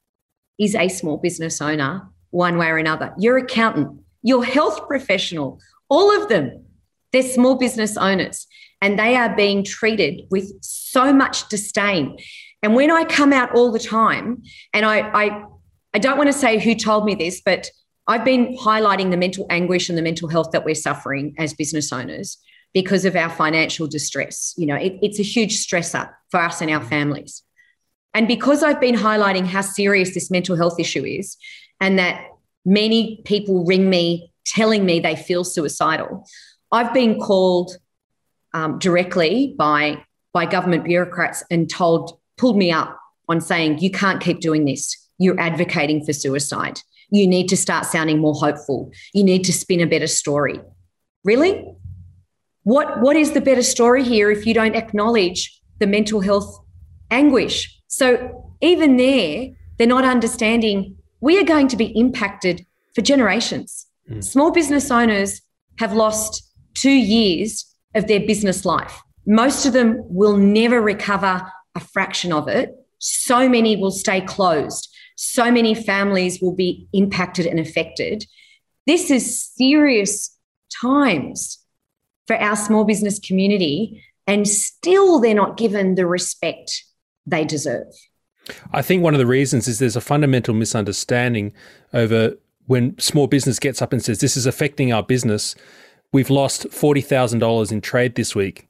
is 0.59 0.75
a 0.75 0.89
small 0.89 1.17
business 1.17 1.63
owner, 1.63 2.03
one 2.31 2.59
way 2.59 2.67
or 2.67 2.77
another. 2.77 3.15
Your 3.19 3.39
accountant, 3.39 4.01
your 4.23 4.45
health 4.45 4.87
professional, 4.87 5.59
all 5.89 6.23
of 6.23 6.29
them, 6.29 6.67
they're 7.13 7.23
small 7.23 7.57
business 7.57 7.97
owners 7.97 8.47
and 8.83 8.99
they 8.99 9.17
are 9.17 9.35
being 9.35 9.65
treated 9.65 10.23
with 10.31 10.53
so 10.61 11.15
much 11.15 11.49
disdain. 11.49 12.19
And 12.63 12.75
when 12.75 12.91
I 12.91 13.05
come 13.05 13.33
out 13.33 13.55
all 13.55 13.73
the 13.73 13.79
time, 13.79 14.43
and 14.75 14.85
I, 14.85 15.01
I, 15.01 15.45
I 15.95 15.99
don't 15.99 16.19
want 16.19 16.29
to 16.29 16.39
say 16.39 16.59
who 16.59 16.75
told 16.75 17.07
me 17.07 17.15
this, 17.15 17.41
but 17.45 17.71
I've 18.13 18.27
been 18.27 18.55
highlighting 18.59 19.11
the 19.11 19.17
mental 19.17 19.47
anguish 19.49 19.89
and 19.89 19.97
the 19.97 20.03
mental 20.03 20.29
health 20.29 20.51
that 20.53 20.67
we're 20.67 20.75
suffering 20.75 21.35
as 21.39 21.55
business 21.55 21.91
owners 21.95 22.37
because 22.75 23.07
of 23.07 23.17
our 23.17 23.31
financial 23.31 23.87
distress. 23.87 24.53
You 24.59 24.67
know, 24.67 24.75
it, 24.75 24.99
it's 25.01 25.19
a 25.19 25.23
huge 25.23 25.67
stressor 25.67 26.13
for 26.31 26.39
us 26.39 26.61
and 26.61 26.71
our 26.71 26.83
families. 26.83 27.43
And 28.13 28.29
because 28.29 28.63
I've 28.63 28.83
been 28.83 28.97
highlighting 28.97 29.47
how 29.47 29.63
serious 29.63 30.13
this 30.13 30.31
mental 30.31 30.57
health 30.57 30.79
issue 30.79 31.07
is, 31.07 31.39
and 31.81 31.99
that 31.99 32.27
many 32.67 33.23
people 33.25 33.65
ring 33.65 33.89
me 33.89 34.31
telling 34.45 34.85
me 34.85 35.01
they 35.01 35.17
feel 35.17 35.43
suicidal, 35.43 36.27
I've 36.71 36.93
been 36.93 37.19
called 37.19 37.79
um, 38.53 38.79
directly 38.79 39.55
by, 39.57 40.05
by 40.35 40.45
government 40.45 40.85
bureaucrats 40.85 41.45
and 41.51 41.71
told, 41.71 42.19
pulled 42.37 42.59
me 42.59 42.73
up 42.73 42.95
on 43.31 43.41
saying, 43.41 43.79
you 43.79 43.91
can't 43.91 44.21
keep 44.21 44.41
doing 44.41 44.67
this. 44.67 44.99
You're 45.17 45.41
advocating 45.41 46.05
for 46.05 46.13
suicide 46.13 46.83
you 47.13 47.27
need 47.27 47.49
to 47.51 47.57
start 47.57 47.87
sounding 47.87 48.19
more 48.19 48.35
hopeful. 48.35 48.91
You 49.13 49.23
need 49.23 49.45
to 49.45 49.53
spin 49.53 49.81
a 49.81 49.87
better 49.87 50.07
story. 50.07 50.61
Really? 51.25 51.65
What, 52.65 53.01
what 53.01 53.17
is 53.17 53.33
the 53.33 53.41
better 53.41 53.63
story 53.63 54.03
here 54.03 54.31
if 54.31 54.47
you 54.47 54.55
don't 54.55 54.75
acknowledge 54.75 55.61
the 55.79 55.87
mental 55.87 56.21
health 56.21 56.59
anguish? 57.11 57.79
So, 57.87 58.55
even 58.63 58.97
there, 58.97 59.49
they're 59.77 59.87
not 59.87 60.05
understanding 60.05 60.97
we 61.21 61.39
are 61.39 61.45
going 61.45 61.69
to 61.69 61.77
be 61.77 61.87
impacted 61.99 62.65
for 62.95 63.03
generations. 63.03 63.87
Mm. 64.11 64.25
Small 64.25 64.51
business 64.51 64.91
owners 64.91 65.43
have 65.79 65.93
lost 65.93 66.51
two 66.75 66.91
years 66.91 67.67
of 67.95 68.07
their 68.07 68.21
business 68.21 68.65
life. 68.65 69.01
Most 69.27 69.67
of 69.67 69.73
them 69.73 69.99
will 70.09 70.37
never 70.37 70.81
recover 70.81 71.43
a 71.75 71.81
fraction 71.81 72.33
of 72.33 72.49
it. 72.49 72.71
So 72.99 73.49
many 73.49 73.77
will 73.77 73.91
stay 73.91 74.21
closed. 74.21 74.89
So 75.17 75.51
many 75.51 75.75
families 75.75 76.41
will 76.41 76.55
be 76.55 76.89
impacted 76.93 77.47
and 77.47 77.61
affected. 77.61 78.25
This 78.87 79.11
is 79.11 79.43
serious 79.43 80.37
times 80.81 81.59
for 82.27 82.37
our 82.37 82.57
small 82.57 82.85
business 82.85 83.19
community, 83.19 84.03
and 84.27 84.47
still 84.49 85.21
they're 85.21 85.35
not 85.35 85.57
given 85.57 85.95
the 85.95 86.07
respect 86.07 86.85
they 87.27 87.45
deserve. 87.45 87.93
I 88.73 88.83
think 88.83 89.03
one 89.03 89.15
of 89.15 89.19
the 89.19 89.27
reasons 89.27 89.69
is 89.69 89.79
there's 89.79 89.97
a 89.97 90.01
fundamental 90.01 90.55
misunderstanding 90.55 91.53
over 91.93 92.37
when 92.67 92.99
small 92.99 93.27
business 93.27 93.59
gets 93.59 93.83
up 93.83 93.93
and 93.93 94.03
says 94.03 94.21
this 94.21 94.37
is 94.37 94.47
affecting 94.47 94.93
our 94.93 95.03
business. 95.03 95.55
We've 96.13 96.31
lost 96.31 96.67
$40,000 96.69 97.73
in 97.73 97.81
trade 97.81 98.15
this 98.15 98.35
week. 98.35 98.69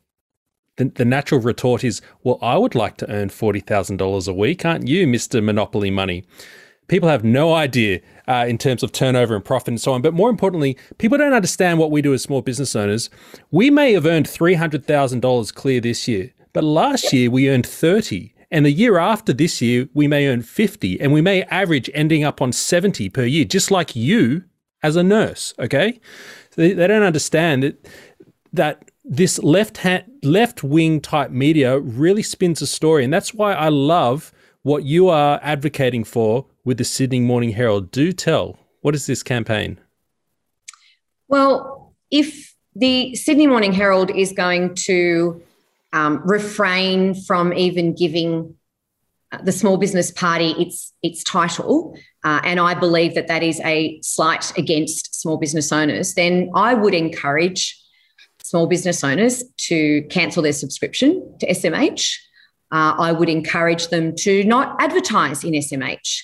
The, 0.76 0.86
the, 0.86 1.04
natural 1.04 1.40
retort 1.40 1.84
is, 1.84 2.00
well, 2.22 2.38
I 2.40 2.56
would 2.56 2.74
like 2.74 2.96
to 2.98 3.10
earn 3.10 3.28
$40,000 3.28 4.28
a 4.28 4.32
week, 4.32 4.64
aren't 4.64 4.88
you, 4.88 5.06
Mr. 5.06 5.44
Monopoly 5.44 5.90
Money? 5.90 6.24
People 6.88 7.08
have 7.08 7.24
no 7.24 7.54
idea 7.54 8.00
uh, 8.26 8.46
in 8.48 8.58
terms 8.58 8.82
of 8.82 8.90
turnover 8.90 9.34
and 9.34 9.44
profit 9.44 9.68
and 9.68 9.80
so 9.80 9.92
on. 9.92 10.02
But 10.02 10.14
more 10.14 10.30
importantly, 10.30 10.76
people 10.98 11.18
don't 11.18 11.34
understand 11.34 11.78
what 11.78 11.90
we 11.90 12.02
do 12.02 12.14
as 12.14 12.22
small 12.22 12.42
business 12.42 12.74
owners. 12.74 13.10
We 13.50 13.70
may 13.70 13.92
have 13.92 14.06
earned 14.06 14.26
$300,000 14.26 15.54
clear 15.54 15.80
this 15.80 16.08
year, 16.08 16.32
but 16.52 16.64
last 16.64 17.12
year 17.12 17.30
we 17.30 17.50
earned 17.50 17.66
30. 17.66 18.34
And 18.50 18.66
the 18.66 18.70
year 18.70 18.98
after 18.98 19.32
this 19.32 19.62
year, 19.62 19.88
we 19.94 20.06
may 20.06 20.28
earn 20.28 20.42
50 20.42 21.00
and 21.00 21.12
we 21.12 21.22
may 21.22 21.42
average 21.44 21.88
ending 21.94 22.24
up 22.24 22.42
on 22.42 22.52
70 22.52 23.08
per 23.08 23.24
year, 23.24 23.46
just 23.46 23.70
like 23.70 23.96
you 23.96 24.44
as 24.82 24.96
a 24.96 25.02
nurse. 25.02 25.54
Okay. 25.58 25.98
They, 26.56 26.74
they 26.74 26.86
don't 26.86 27.02
understand 27.02 27.62
that, 27.62 27.88
that 28.52 28.90
this 29.04 29.38
left 29.42 29.78
hand, 29.78 30.04
left 30.22 30.62
wing 30.62 31.00
type 31.00 31.30
media 31.30 31.78
really 31.78 32.22
spins 32.22 32.62
a 32.62 32.66
story. 32.66 33.04
And 33.04 33.12
that's 33.12 33.34
why 33.34 33.52
I 33.52 33.68
love 33.68 34.32
what 34.62 34.84
you 34.84 35.08
are 35.08 35.40
advocating 35.42 36.04
for 36.04 36.46
with 36.64 36.78
the 36.78 36.84
Sydney 36.84 37.20
Morning 37.20 37.50
Herald. 37.50 37.90
Do 37.90 38.12
tell, 38.12 38.58
what 38.80 38.94
is 38.94 39.06
this 39.06 39.22
campaign? 39.22 39.78
Well, 41.28 41.94
if 42.10 42.54
the 42.76 43.14
Sydney 43.16 43.46
Morning 43.46 43.72
Herald 43.72 44.10
is 44.10 44.32
going 44.32 44.74
to 44.86 45.42
um, 45.92 46.22
refrain 46.24 47.14
from 47.14 47.52
even 47.52 47.94
giving 47.94 48.54
uh, 49.32 49.42
the 49.42 49.52
small 49.52 49.76
business 49.78 50.10
party 50.10 50.52
its 50.52 50.92
its 51.02 51.24
title, 51.24 51.96
uh, 52.24 52.40
and 52.44 52.60
I 52.60 52.74
believe 52.74 53.14
that 53.14 53.26
that 53.28 53.42
is 53.42 53.60
a 53.64 54.00
slight 54.02 54.56
against 54.56 55.20
small 55.20 55.36
business 55.36 55.72
owners, 55.72 56.14
then 56.14 56.50
I 56.54 56.74
would 56.74 56.94
encourage 56.94 57.81
small 58.52 58.66
business 58.66 59.02
owners 59.02 59.42
to 59.56 60.02
cancel 60.10 60.42
their 60.42 60.52
subscription 60.52 61.10
to 61.38 61.46
SMH. 61.48 62.18
Uh, 62.70 62.94
I 62.98 63.10
would 63.10 63.30
encourage 63.30 63.88
them 63.88 64.14
to 64.16 64.44
not 64.44 64.76
advertise 64.78 65.42
in 65.42 65.52
SMH. 65.54 66.20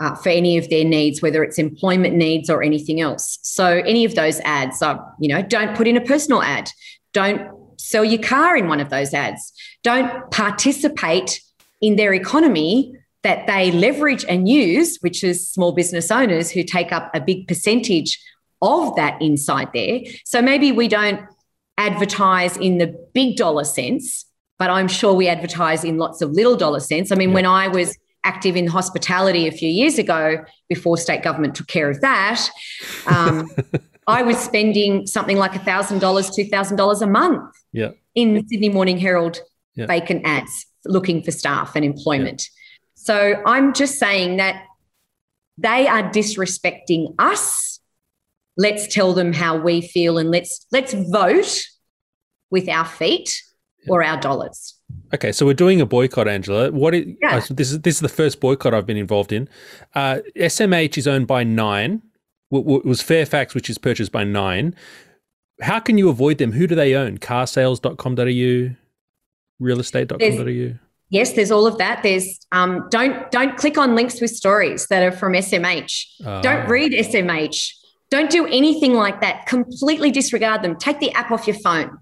Uh, 0.00 0.12
for 0.16 0.28
any 0.28 0.58
of 0.58 0.68
their 0.70 0.82
needs, 0.82 1.22
whether 1.22 1.44
it's 1.44 1.56
employment 1.56 2.16
needs 2.16 2.50
or 2.50 2.64
anything 2.64 3.00
else. 3.00 3.38
So 3.42 3.64
any 3.86 4.04
of 4.04 4.16
those 4.16 4.40
ads, 4.40 4.82
are, 4.82 4.98
you 5.20 5.28
know, 5.28 5.40
don't 5.40 5.76
put 5.76 5.86
in 5.86 5.96
a 5.96 6.00
personal 6.00 6.42
ad. 6.42 6.68
Don't 7.12 7.48
sell 7.78 8.04
your 8.04 8.20
car 8.20 8.56
in 8.56 8.66
one 8.66 8.80
of 8.80 8.90
those 8.90 9.14
ads. 9.14 9.52
Don't 9.84 10.28
participate 10.32 11.40
in 11.80 11.94
their 11.94 12.12
economy 12.12 12.92
that 13.22 13.46
they 13.46 13.70
leverage 13.70 14.24
and 14.28 14.48
use, 14.48 14.98
which 15.00 15.22
is 15.22 15.48
small 15.48 15.70
business 15.70 16.10
owners 16.10 16.50
who 16.50 16.64
take 16.64 16.90
up 16.90 17.08
a 17.14 17.20
big 17.20 17.46
percentage 17.46 18.18
of 18.62 18.96
that 18.96 19.20
inside 19.22 19.68
there. 19.72 20.00
So 20.24 20.42
maybe 20.42 20.72
we 20.72 20.88
don't 20.88 21.20
advertise 21.78 22.56
in 22.56 22.78
the 22.78 22.94
big 23.14 23.36
dollar 23.36 23.64
sense, 23.64 24.24
but 24.58 24.70
I'm 24.70 24.88
sure 24.88 25.12
we 25.14 25.28
advertise 25.28 25.84
in 25.84 25.98
lots 25.98 26.22
of 26.22 26.30
little 26.30 26.56
dollar 26.56 26.80
sense. 26.80 27.10
I 27.10 27.16
mean, 27.16 27.30
yeah. 27.30 27.34
when 27.34 27.46
I 27.46 27.68
was 27.68 27.96
active 28.24 28.56
in 28.56 28.66
hospitality 28.66 29.46
a 29.46 29.52
few 29.52 29.68
years 29.68 29.98
ago, 29.98 30.44
before 30.68 30.96
state 30.96 31.22
government 31.22 31.54
took 31.54 31.66
care 31.66 31.90
of 31.90 32.00
that, 32.00 32.48
um, 33.06 33.50
I 34.06 34.22
was 34.22 34.38
spending 34.38 35.06
something 35.06 35.36
like 35.36 35.52
$1,000, 35.52 36.00
$2,000 36.00 37.02
a 37.02 37.06
month 37.06 37.54
yeah. 37.72 37.90
in 38.14 38.34
the 38.34 38.44
Sydney 38.48 38.68
Morning 38.68 38.98
Herald 38.98 39.40
yeah. 39.74 39.86
vacant 39.86 40.22
ads 40.24 40.66
looking 40.84 41.22
for 41.22 41.30
staff 41.30 41.74
and 41.74 41.84
employment. 41.84 42.48
So 42.94 43.42
I'm 43.46 43.72
just 43.72 43.98
saying 43.98 44.36
that 44.38 44.64
they 45.58 45.86
are 45.86 46.02
disrespecting 46.02 47.14
us. 47.18 47.73
Let's 48.56 48.92
tell 48.92 49.12
them 49.14 49.32
how 49.32 49.56
we 49.56 49.80
feel 49.80 50.18
and 50.18 50.30
let's 50.30 50.66
let's 50.70 50.94
vote 50.94 51.64
with 52.50 52.68
our 52.68 52.84
feet 52.84 53.42
or 53.88 54.02
our 54.02 54.20
dollars. 54.20 54.74
Okay, 55.12 55.32
so 55.32 55.44
we're 55.44 55.54
doing 55.54 55.80
a 55.80 55.86
boycott, 55.86 56.28
Angela. 56.28 56.70
What 56.70 56.94
is, 56.94 57.06
yeah. 57.20 57.36
uh, 57.36 57.40
this 57.50 57.72
is 57.72 57.80
this 57.80 57.96
is 57.96 58.00
the 58.00 58.08
first 58.08 58.40
boycott 58.40 58.74
I've 58.74 58.86
been 58.86 58.96
involved 58.96 59.32
in. 59.32 59.48
Uh, 59.94 60.18
SMH 60.36 60.98
is 60.98 61.06
owned 61.06 61.26
by 61.26 61.44
Nine, 61.44 62.02
it 62.52 62.84
was 62.84 63.02
Fairfax, 63.02 63.54
which 63.54 63.70
is 63.70 63.78
purchased 63.78 64.12
by 64.12 64.24
Nine. 64.24 64.74
How 65.60 65.80
can 65.80 65.98
you 65.98 66.08
avoid 66.08 66.38
them? 66.38 66.52
Who 66.52 66.66
do 66.66 66.74
they 66.74 66.94
own? 66.94 67.18
Carsales.com.au, 67.18 68.74
realestate.com.au? 69.62 70.78
Yes, 71.10 71.32
there's 71.32 71.50
all 71.50 71.66
of 71.66 71.78
that. 71.78 72.02
There's 72.02 72.40
um, 72.50 72.88
don't 72.90 73.30
don't 73.30 73.56
click 73.56 73.78
on 73.78 73.94
links 73.94 74.20
with 74.20 74.30
stories 74.30 74.86
that 74.88 75.02
are 75.02 75.12
from 75.12 75.34
SMH. 75.34 76.06
Uh, 76.24 76.40
don't 76.40 76.64
ah. 76.64 76.68
read 76.68 76.92
SMH. 76.92 77.72
Don't 78.14 78.30
do 78.30 78.46
anything 78.46 78.94
like 78.94 79.22
that. 79.22 79.46
Completely 79.46 80.12
disregard 80.12 80.62
them. 80.62 80.76
Take 80.76 81.00
the 81.00 81.10
app 81.14 81.32
off 81.32 81.48
your 81.48 81.56
phone. 81.56 81.98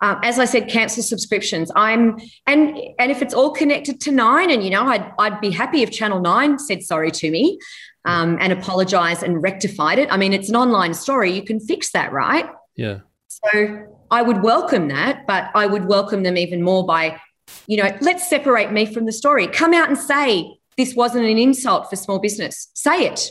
Um, 0.00 0.18
as 0.24 0.40
I 0.40 0.46
said, 0.46 0.68
cancel 0.68 1.00
subscriptions. 1.00 1.70
I'm 1.76 2.18
and 2.48 2.76
and 2.98 3.12
if 3.12 3.22
it's 3.22 3.32
all 3.32 3.52
connected 3.52 4.00
to 4.00 4.10
Nine, 4.10 4.50
and 4.50 4.64
you 4.64 4.70
know, 4.70 4.82
I'd 4.82 5.12
I'd 5.16 5.40
be 5.40 5.52
happy 5.52 5.82
if 5.84 5.92
Channel 5.92 6.18
Nine 6.18 6.58
said 6.58 6.82
sorry 6.82 7.12
to 7.12 7.30
me 7.30 7.60
um, 8.04 8.36
and 8.40 8.52
apologized 8.52 9.22
and 9.22 9.40
rectified 9.40 10.00
it. 10.00 10.12
I 10.12 10.16
mean, 10.16 10.32
it's 10.32 10.48
an 10.48 10.56
online 10.56 10.92
story. 10.92 11.30
You 11.30 11.44
can 11.44 11.60
fix 11.60 11.92
that, 11.92 12.12
right? 12.12 12.46
Yeah. 12.74 12.98
So 13.28 13.86
I 14.10 14.22
would 14.22 14.42
welcome 14.42 14.88
that, 14.88 15.24
but 15.28 15.52
I 15.54 15.66
would 15.66 15.84
welcome 15.84 16.24
them 16.24 16.36
even 16.36 16.64
more 16.64 16.84
by, 16.84 17.20
you 17.68 17.76
know, 17.80 17.96
let's 18.00 18.28
separate 18.28 18.72
me 18.72 18.86
from 18.86 19.06
the 19.06 19.12
story. 19.12 19.46
Come 19.46 19.72
out 19.72 19.88
and 19.88 19.96
say 19.96 20.58
this 20.76 20.96
wasn't 20.96 21.26
an 21.26 21.38
insult 21.38 21.88
for 21.88 21.94
small 21.94 22.18
business. 22.18 22.72
Say 22.74 23.06
it. 23.06 23.30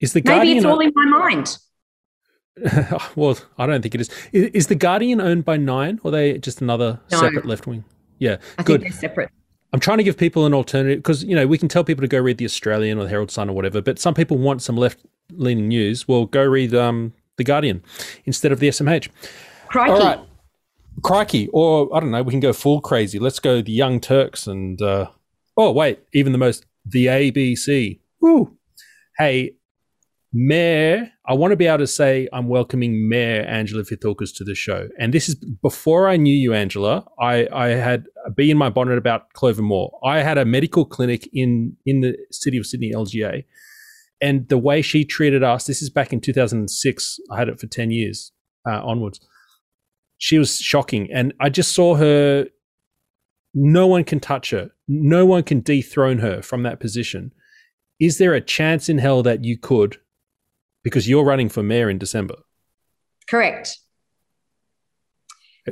Is 0.00 0.12
the 0.14 0.20
Guardian 0.20 0.46
maybe 0.46 0.58
it's 0.58 0.66
all 0.66 0.80
in 0.80 0.92
my 0.94 1.04
mind? 1.04 1.58
well, 3.16 3.38
I 3.58 3.66
don't 3.66 3.82
think 3.82 3.94
it 3.94 4.00
is. 4.00 4.10
Is 4.32 4.66
the 4.66 4.74
Guardian 4.74 5.20
owned 5.20 5.44
by 5.44 5.56
Nine, 5.56 6.00
or 6.02 6.08
are 6.08 6.12
they 6.12 6.38
just 6.38 6.60
another 6.60 7.00
no. 7.10 7.20
separate 7.20 7.46
left 7.46 7.66
wing? 7.66 7.84
Yeah, 8.18 8.36
I 8.58 8.62
good. 8.62 8.80
think 8.80 8.92
they're 8.92 9.00
separate. 9.00 9.30
I'm 9.72 9.80
trying 9.80 9.98
to 9.98 10.04
give 10.04 10.16
people 10.16 10.46
an 10.46 10.54
alternative 10.54 10.98
because 10.98 11.22
you 11.22 11.34
know 11.34 11.46
we 11.46 11.58
can 11.58 11.68
tell 11.68 11.84
people 11.84 12.02
to 12.02 12.08
go 12.08 12.18
read 12.18 12.38
the 12.38 12.44
Australian 12.44 12.98
or 12.98 13.04
the 13.04 13.08
Herald 13.08 13.30
Sun 13.30 13.48
or 13.48 13.52
whatever, 13.52 13.80
but 13.80 13.98
some 13.98 14.14
people 14.14 14.36
want 14.36 14.62
some 14.62 14.76
left-leaning 14.76 15.68
news. 15.68 16.08
Well, 16.08 16.26
go 16.26 16.44
read 16.44 16.74
um, 16.74 17.12
the 17.36 17.44
Guardian 17.44 17.82
instead 18.24 18.52
of 18.52 18.58
the 18.58 18.68
SMH. 18.68 19.08
Crikey. 19.68 19.92
All 19.92 19.98
right, 19.98 20.20
crikey, 21.02 21.48
or 21.52 21.94
I 21.94 22.00
don't 22.00 22.10
know. 22.10 22.22
We 22.22 22.32
can 22.32 22.40
go 22.40 22.52
full 22.52 22.80
crazy. 22.80 23.18
Let's 23.18 23.38
go 23.38 23.62
the 23.62 23.72
Young 23.72 24.00
Turks 24.00 24.46
and 24.46 24.80
uh, 24.82 25.10
oh 25.56 25.70
wait, 25.70 26.00
even 26.12 26.32
the 26.32 26.38
most 26.38 26.66
the 26.84 27.06
ABC. 27.06 28.00
Woo. 28.20 28.56
Hey, 29.16 29.54
Mayor, 30.32 31.10
I 31.26 31.34
want 31.34 31.50
to 31.50 31.56
be 31.56 31.66
able 31.66 31.78
to 31.78 31.88
say 31.88 32.28
I'm 32.32 32.46
welcoming 32.46 33.08
Mayor 33.08 33.42
Angela 33.42 33.82
Vithoulkas 33.82 34.32
to 34.36 34.44
the 34.44 34.54
show. 34.54 34.88
And 34.96 35.12
this 35.12 35.28
is 35.28 35.34
before 35.34 36.08
I 36.08 36.16
knew 36.16 36.34
you, 36.34 36.54
Angela. 36.54 37.04
I, 37.18 37.48
I 37.52 37.68
had 37.70 38.06
a 38.24 38.30
bee 38.30 38.50
in 38.50 38.56
my 38.56 38.70
bonnet 38.70 38.96
about 38.96 39.32
Clover 39.32 39.62
Moore. 39.62 39.90
I 40.04 40.18
had 40.18 40.38
a 40.38 40.44
medical 40.44 40.84
clinic 40.84 41.28
in, 41.32 41.76
in 41.84 42.00
the 42.00 42.16
city 42.30 42.58
of 42.58 42.66
Sydney, 42.66 42.92
LGA. 42.94 43.44
And 44.20 44.48
the 44.48 44.58
way 44.58 44.82
she 44.82 45.04
treated 45.04 45.42
us, 45.42 45.66
this 45.66 45.82
is 45.82 45.90
back 45.90 46.12
in 46.12 46.20
2006. 46.20 47.20
I 47.32 47.38
had 47.38 47.48
it 47.48 47.58
for 47.58 47.66
10 47.66 47.90
years 47.90 48.30
uh, 48.68 48.84
onwards. 48.84 49.18
She 50.18 50.38
was 50.38 50.60
shocking. 50.60 51.08
And 51.12 51.34
I 51.40 51.48
just 51.48 51.74
saw 51.74 51.96
her. 51.96 52.46
No 53.52 53.88
one 53.88 54.04
can 54.04 54.20
touch 54.20 54.50
her. 54.50 54.70
No 54.86 55.26
one 55.26 55.42
can 55.42 55.60
dethrone 55.60 56.18
her 56.18 56.40
from 56.40 56.62
that 56.62 56.78
position. 56.78 57.32
Is 57.98 58.18
there 58.18 58.34
a 58.34 58.40
chance 58.40 58.88
in 58.88 58.98
hell 58.98 59.24
that 59.24 59.44
you 59.44 59.58
could 59.58 59.98
because 60.82 61.08
you're 61.08 61.24
running 61.24 61.48
for 61.48 61.62
mayor 61.62 61.90
in 61.90 61.98
December. 61.98 62.36
Correct. 63.28 63.78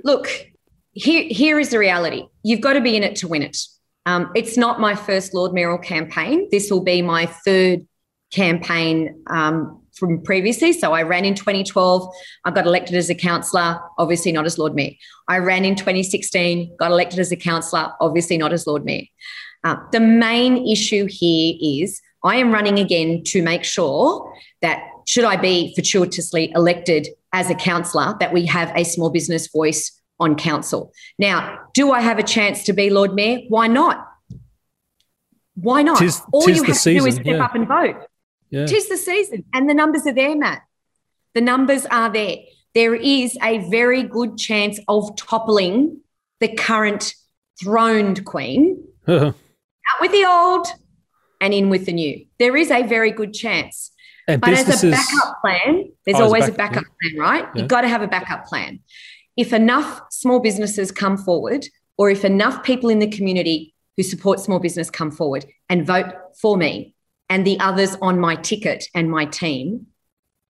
Look, 0.04 0.28
here, 0.92 1.24
here 1.28 1.58
is 1.58 1.70
the 1.70 1.78
reality. 1.78 2.26
You've 2.42 2.60
got 2.60 2.74
to 2.74 2.80
be 2.80 2.96
in 2.96 3.02
it 3.02 3.16
to 3.16 3.28
win 3.28 3.42
it. 3.42 3.56
Um, 4.06 4.30
it's 4.34 4.56
not 4.56 4.80
my 4.80 4.94
first 4.94 5.34
Lord 5.34 5.52
Mayoral 5.52 5.78
campaign. 5.78 6.48
This 6.50 6.70
will 6.70 6.82
be 6.82 7.02
my 7.02 7.26
third 7.26 7.86
campaign 8.32 9.22
um, 9.28 9.82
from 9.92 10.22
previously. 10.22 10.72
So 10.72 10.92
I 10.92 11.02
ran 11.02 11.24
in 11.24 11.34
2012. 11.34 12.08
I 12.44 12.50
got 12.50 12.66
elected 12.66 12.96
as 12.96 13.10
a 13.10 13.14
councillor, 13.14 13.80
obviously 13.98 14.32
not 14.32 14.46
as 14.46 14.58
Lord 14.58 14.74
Mayor. 14.74 14.92
I 15.28 15.38
ran 15.38 15.64
in 15.64 15.74
2016, 15.74 16.76
got 16.78 16.90
elected 16.90 17.18
as 17.18 17.32
a 17.32 17.36
councillor, 17.36 17.92
obviously 18.00 18.38
not 18.38 18.52
as 18.52 18.66
Lord 18.66 18.84
Mayor. 18.84 19.04
Uh, 19.64 19.76
the 19.92 20.00
main 20.00 20.66
issue 20.66 21.06
here 21.10 21.54
is 21.60 22.00
I 22.24 22.36
am 22.36 22.52
running 22.52 22.78
again 22.78 23.22
to 23.26 23.42
make 23.42 23.64
sure 23.64 24.32
that 24.62 24.80
should 25.08 25.24
I 25.24 25.36
be 25.36 25.72
fortuitously 25.74 26.52
elected 26.54 27.08
as 27.32 27.48
a 27.48 27.54
councillor, 27.54 28.14
that 28.20 28.30
we 28.30 28.44
have 28.44 28.70
a 28.76 28.84
small 28.84 29.08
business 29.08 29.48
voice 29.48 29.98
on 30.20 30.36
council. 30.36 30.92
Now, 31.18 31.60
do 31.72 31.92
I 31.92 32.02
have 32.02 32.18
a 32.18 32.22
chance 32.22 32.64
to 32.64 32.74
be 32.74 32.90
Lord 32.90 33.14
Mayor? 33.14 33.40
Why 33.48 33.68
not? 33.68 34.06
Why 35.54 35.80
not? 35.80 35.98
Tis, 35.98 36.20
All 36.30 36.42
tis 36.42 36.58
you 36.58 36.64
have 36.64 36.76
season, 36.76 36.92
to 36.92 37.00
do 37.00 37.06
is 37.06 37.14
step 37.14 37.26
yeah. 37.26 37.44
up 37.44 37.54
and 37.54 37.66
vote. 37.66 37.96
Yeah. 38.50 38.66
Tis 38.66 38.90
the 38.90 38.98
season, 38.98 39.44
and 39.54 39.68
the 39.68 39.72
numbers 39.72 40.06
are 40.06 40.12
there, 40.12 40.36
Matt. 40.36 40.60
The 41.32 41.40
numbers 41.40 41.86
are 41.86 42.12
there. 42.12 42.36
There 42.74 42.94
is 42.94 43.38
a 43.42 43.66
very 43.70 44.02
good 44.02 44.36
chance 44.36 44.78
of 44.88 45.16
toppling 45.16 46.00
the 46.40 46.48
current 46.48 47.14
throned 47.62 48.26
queen 48.26 48.84
out 49.08 49.34
with 50.02 50.12
the 50.12 50.26
old 50.26 50.66
and 51.40 51.54
in 51.54 51.70
with 51.70 51.86
the 51.86 51.94
new. 51.94 52.26
There 52.38 52.58
is 52.58 52.70
a 52.70 52.82
very 52.82 53.10
good 53.10 53.32
chance. 53.32 53.90
And 54.28 54.40
But 54.40 54.50
as 54.50 54.84
a 54.84 54.90
backup 54.90 55.40
plan, 55.40 55.90
there's 56.04 56.18
Oh, 56.18 56.22
a 56.22 56.24
always 56.24 56.46
a 56.48 56.52
back- 56.52 56.72
backup 56.74 56.84
plan, 57.02 57.18
right? 57.18 57.44
Yeah. 57.44 57.50
You've 57.62 57.68
got 57.68 57.80
to 57.80 57.88
have 57.88 58.02
a 58.02 58.08
backup 58.08 58.44
plan. 58.46 58.80
If 59.36 59.52
enough 59.52 60.02
small 60.10 60.40
businesses 60.40 60.92
come 60.92 61.16
forward, 61.16 61.66
or 61.96 62.10
if 62.10 62.24
enough 62.24 62.62
people 62.62 62.90
in 62.90 62.98
the 63.00 63.08
community 63.08 63.74
who 63.96 64.02
support 64.02 64.38
small 64.40 64.58
business 64.60 64.90
come 64.90 65.10
forward 65.10 65.46
and 65.68 65.86
vote 65.86 66.06
for 66.40 66.56
me 66.56 66.94
and 67.28 67.46
the 67.46 67.58
others 67.58 67.96
on 68.00 68.20
my 68.20 68.36
ticket 68.36 68.84
and 68.94 69.10
my 69.10 69.24
team, 69.24 69.86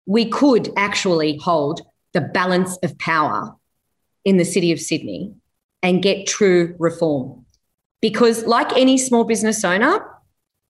we 0.07 0.29
could 0.29 0.71
actually 0.77 1.39
hold 1.39 1.81
the 2.13 2.21
balance 2.21 2.77
of 2.83 2.99
power 2.99 3.55
in 4.25 4.37
the 4.37 4.45
city 4.45 4.73
of 4.73 4.81
Sydney 4.81 5.33
and 5.83 6.03
get 6.03 6.27
true 6.27 6.75
reform. 6.79 7.45
Because, 8.01 8.45
like 8.45 8.77
any 8.77 8.97
small 8.99 9.25
business 9.25 9.65
owner, 9.65 10.05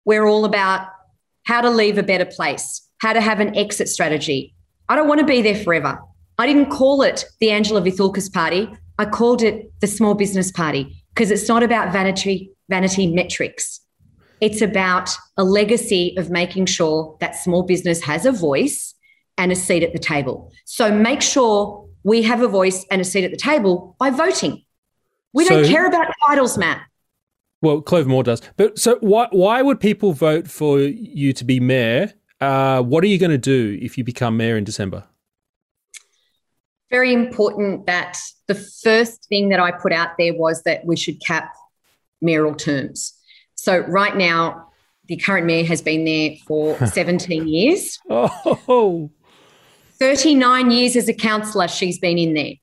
we're 0.05 0.27
all 0.27 0.45
about 0.45 0.89
how 1.45 1.61
to 1.61 1.71
leave 1.71 1.99
a 1.99 2.03
better 2.03 2.25
place, 2.25 2.83
how 2.99 3.13
to 3.13 3.21
have 3.21 3.41
an 3.41 3.57
exit 3.57 3.89
strategy. 3.89 4.55
I 4.89 4.97
don't 4.97 5.09
want 5.09 5.21
to 5.21 5.27
be 5.27 5.43
there 5.43 5.55
forever. 5.55 5.99
I 6.39 6.47
didn't 6.47 6.71
call 6.71 7.03
it 7.03 7.25
the 7.41 7.51
Angela 7.51 7.83
Vithoulkas 7.83 8.33
party. 8.33 8.69
I 8.99 9.05
called 9.05 9.43
it 9.43 9.73
the 9.81 9.87
small 9.87 10.15
business 10.15 10.51
party 10.51 11.03
because 11.15 11.31
it's 11.31 11.49
not 11.49 11.63
about 11.63 11.93
vanity, 11.93 12.51
vanity 12.69 13.07
metrics. 13.13 13.81
It's 14.41 14.63
about 14.63 15.11
a 15.37 15.45
legacy 15.45 16.15
of 16.17 16.31
making 16.31 16.67
sure 16.67 17.17
that 17.21 17.35
small 17.35 17.65
business 17.65 18.01
has 18.03 18.25
a 18.25 18.33
voice 18.33 18.95
and 19.37 19.51
a 19.51 19.57
seat 19.57 19.83
at 19.83 19.93
the 19.93 19.99
table. 19.99 20.53
So 20.65 20.93
make 20.93 21.23
sure 21.23 21.89
we 22.05 22.23
have 22.23 22.43
a 22.43 22.49
voice 22.49 22.87
and 22.91 23.01
a 23.01 23.05
seat 23.05 23.25
at 23.25 23.31
the 23.31 23.37
table 23.37 23.97
by 23.99 24.11
voting. 24.11 24.65
We 25.33 25.45
don't 25.45 25.67
care 25.67 25.87
about 25.87 26.07
titles, 26.27 26.57
Matt. 26.57 26.83
well, 27.61 27.81
Clover 27.81 28.09
Moore 28.09 28.23
does. 28.23 28.41
But 28.57 28.79
so 28.79 28.99
why 29.01 29.29
why 29.31 29.63
would 29.63 29.81
people 29.81 30.13
vote 30.13 30.49
for 30.49 30.81
you 30.81 31.33
to 31.33 31.45
be 31.45 31.61
mayor? 31.61 32.13
Uh, 32.41 32.83
what 32.83 33.03
are 33.05 33.09
you 33.09 33.19
going 33.19 33.31
to 33.31 33.39
do 33.39 33.79
if 33.81 33.99
you 33.99 34.05
become 34.05 34.37
mayor 34.37 34.57
in 34.57 34.65
December? 34.65 35.05
very 36.91 37.13
important 37.13 37.87
that 37.87 38.19
the 38.47 38.55
first 38.55 39.27
thing 39.29 39.51
that 39.51 39.61
I 39.61 39.73
put 39.73 39.93
out 39.93 40.11
there 40.19 40.35
was 40.35 40.63
that 40.63 40.85
we 40.85 40.97
should 40.97 41.21
cap 41.21 41.53
mayoral 42.21 42.55
terms. 42.55 43.15
So 43.55 43.81
right 43.81 44.17
now, 44.17 44.71
the 45.07 45.17
current 45.17 45.47
mayor 45.47 45.65
has 45.65 45.83
been 45.83 46.05
there 46.05 46.33
for 46.47 46.87
17 46.87 47.47
years. 47.47 47.99
Oh, 48.09 49.11
39 49.99 50.71
years 50.71 50.97
as 50.97 51.09
a 51.09 51.15
councillor, 51.15 51.69
she's 51.69 51.99
been 51.99 52.19
in 52.19 52.35
there. 52.35 52.55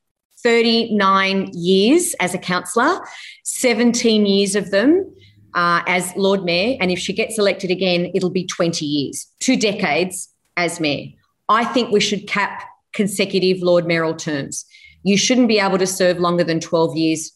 39 0.41 1.51
years 1.53 2.13
as 2.19 2.33
a 2.33 2.37
councillor, 2.37 2.99
17 3.43 4.25
years 4.25 4.55
of 4.55 4.69
them 4.71 5.11
uh, 5.55 5.81
as 5.87 6.13
Lord 6.15 6.43
Mayor. 6.43 6.77
And 6.79 6.91
if 6.91 6.99
she 6.99 7.13
gets 7.13 7.39
elected 7.39 7.71
again, 7.71 8.11
it'll 8.13 8.29
be 8.29 8.45
20 8.45 8.85
years, 8.85 9.25
two 9.39 9.57
decades 9.57 10.29
as 10.57 10.79
Mayor. 10.79 11.13
I 11.49 11.65
think 11.65 11.91
we 11.91 11.99
should 11.99 12.27
cap 12.27 12.63
consecutive 12.93 13.61
Lord 13.61 13.87
Mayoral 13.87 14.15
terms. 14.15 14.65
You 15.03 15.17
shouldn't 15.17 15.47
be 15.47 15.59
able 15.59 15.77
to 15.77 15.87
serve 15.87 16.19
longer 16.19 16.43
than 16.43 16.59
12 16.59 16.95
years, 16.95 17.31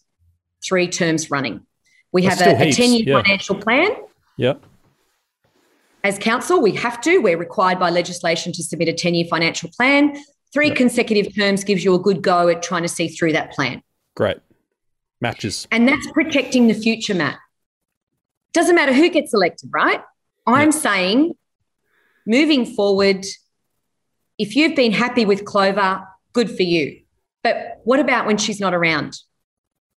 three 0.63 0.87
terms 0.87 1.31
running. 1.31 1.65
We 2.11 2.23
That's 2.23 2.41
have 2.41 2.59
a, 2.59 2.69
a 2.69 2.71
10 2.71 2.93
year 2.93 3.03
yeah. 3.05 3.21
financial 3.21 3.55
plan. 3.55 3.91
yeah. 4.37 4.55
As 6.01 6.17
council, 6.17 6.61
we 6.61 6.71
have 6.75 7.01
to. 7.01 7.17
We're 7.17 7.37
required 7.37 7.77
by 7.77 7.89
legislation 7.89 8.53
to 8.53 8.63
submit 8.63 8.87
a 8.87 8.93
10 8.93 9.15
year 9.15 9.25
financial 9.29 9.69
plan. 9.75 10.17
Three 10.53 10.71
consecutive 10.71 11.35
terms 11.35 11.63
gives 11.63 11.83
you 11.83 11.93
a 11.93 11.99
good 11.99 12.21
go 12.21 12.47
at 12.47 12.63
trying 12.63 12.83
to 12.83 12.87
see 12.87 13.09
through 13.09 13.33
that 13.33 13.51
plan. 13.51 13.83
Great. 14.15 14.37
Matches. 15.21 15.67
And 15.71 15.87
that's 15.87 16.09
protecting 16.11 16.67
the 16.67 16.73
future, 16.73 17.13
Matt. 17.13 17.37
Doesn't 18.53 18.75
matter 18.75 18.93
who 18.93 19.09
gets 19.09 19.33
elected, 19.33 19.69
right? 19.73 20.01
I'm 20.47 20.71
saying 20.71 21.33
moving 22.25 22.65
forward, 22.65 23.25
if 24.37 24.55
you've 24.55 24.75
been 24.75 24.91
happy 24.91 25.25
with 25.25 25.45
Clover, 25.45 26.03
good 26.33 26.49
for 26.49 26.63
you. 26.63 27.01
But 27.43 27.81
what 27.83 27.99
about 27.99 28.25
when 28.25 28.37
she's 28.37 28.59
not 28.59 28.73
around? 28.73 29.17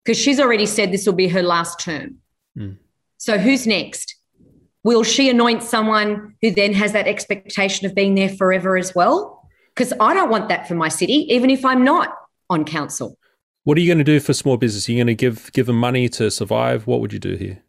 Because 0.05 0.19
she's 0.19 0.41
already 0.41 0.67
said 0.67 0.93
this 0.93 1.07
will 1.07 1.13
be 1.13 1.29
her 1.29 1.43
last 1.43 1.81
term. 1.81 2.19
Mm. 2.57 2.79
So 3.19 3.39
who's 3.39 3.67
next? 3.67 4.17
Will 4.85 5.05
she 5.05 5.31
anoint 5.31 5.63
someone 5.63 6.35
who 6.43 6.51
then 6.51 6.73
has 6.73 6.93
that 6.93 7.07
expectation 7.07 7.87
of 7.87 7.95
being 7.95 8.15
there 8.15 8.29
forever 8.29 8.77
as 8.77 8.95
well? 8.95 9.49
Because 9.75 9.93
I 10.01 10.13
don't 10.13 10.29
want 10.29 10.49
that 10.49 10.67
for 10.67 10.75
my 10.75 10.89
city, 10.89 11.27
even 11.33 11.51
if 11.51 11.65
I'm 11.65 11.85
not 11.85 12.15
on 12.51 12.65
council. 12.65 13.17
What 13.65 13.79
are 13.79 13.81
you 13.81 13.87
going 13.87 13.99
to 13.99 14.05
do 14.05 14.19
for 14.19 14.33
small 14.33 14.57
business? 14.57 14.89
Are 14.89 14.93
you 14.93 14.99
going 14.99 15.07
to 15.07 15.15
give 15.15 15.53
give 15.53 15.67
them 15.67 15.77
money 15.77 16.09
to 16.11 16.31
survive? 16.31 16.87
What 16.89 17.01
would 17.01 17.13
you 17.13 17.21
do 17.21 17.37
here? 17.37 17.63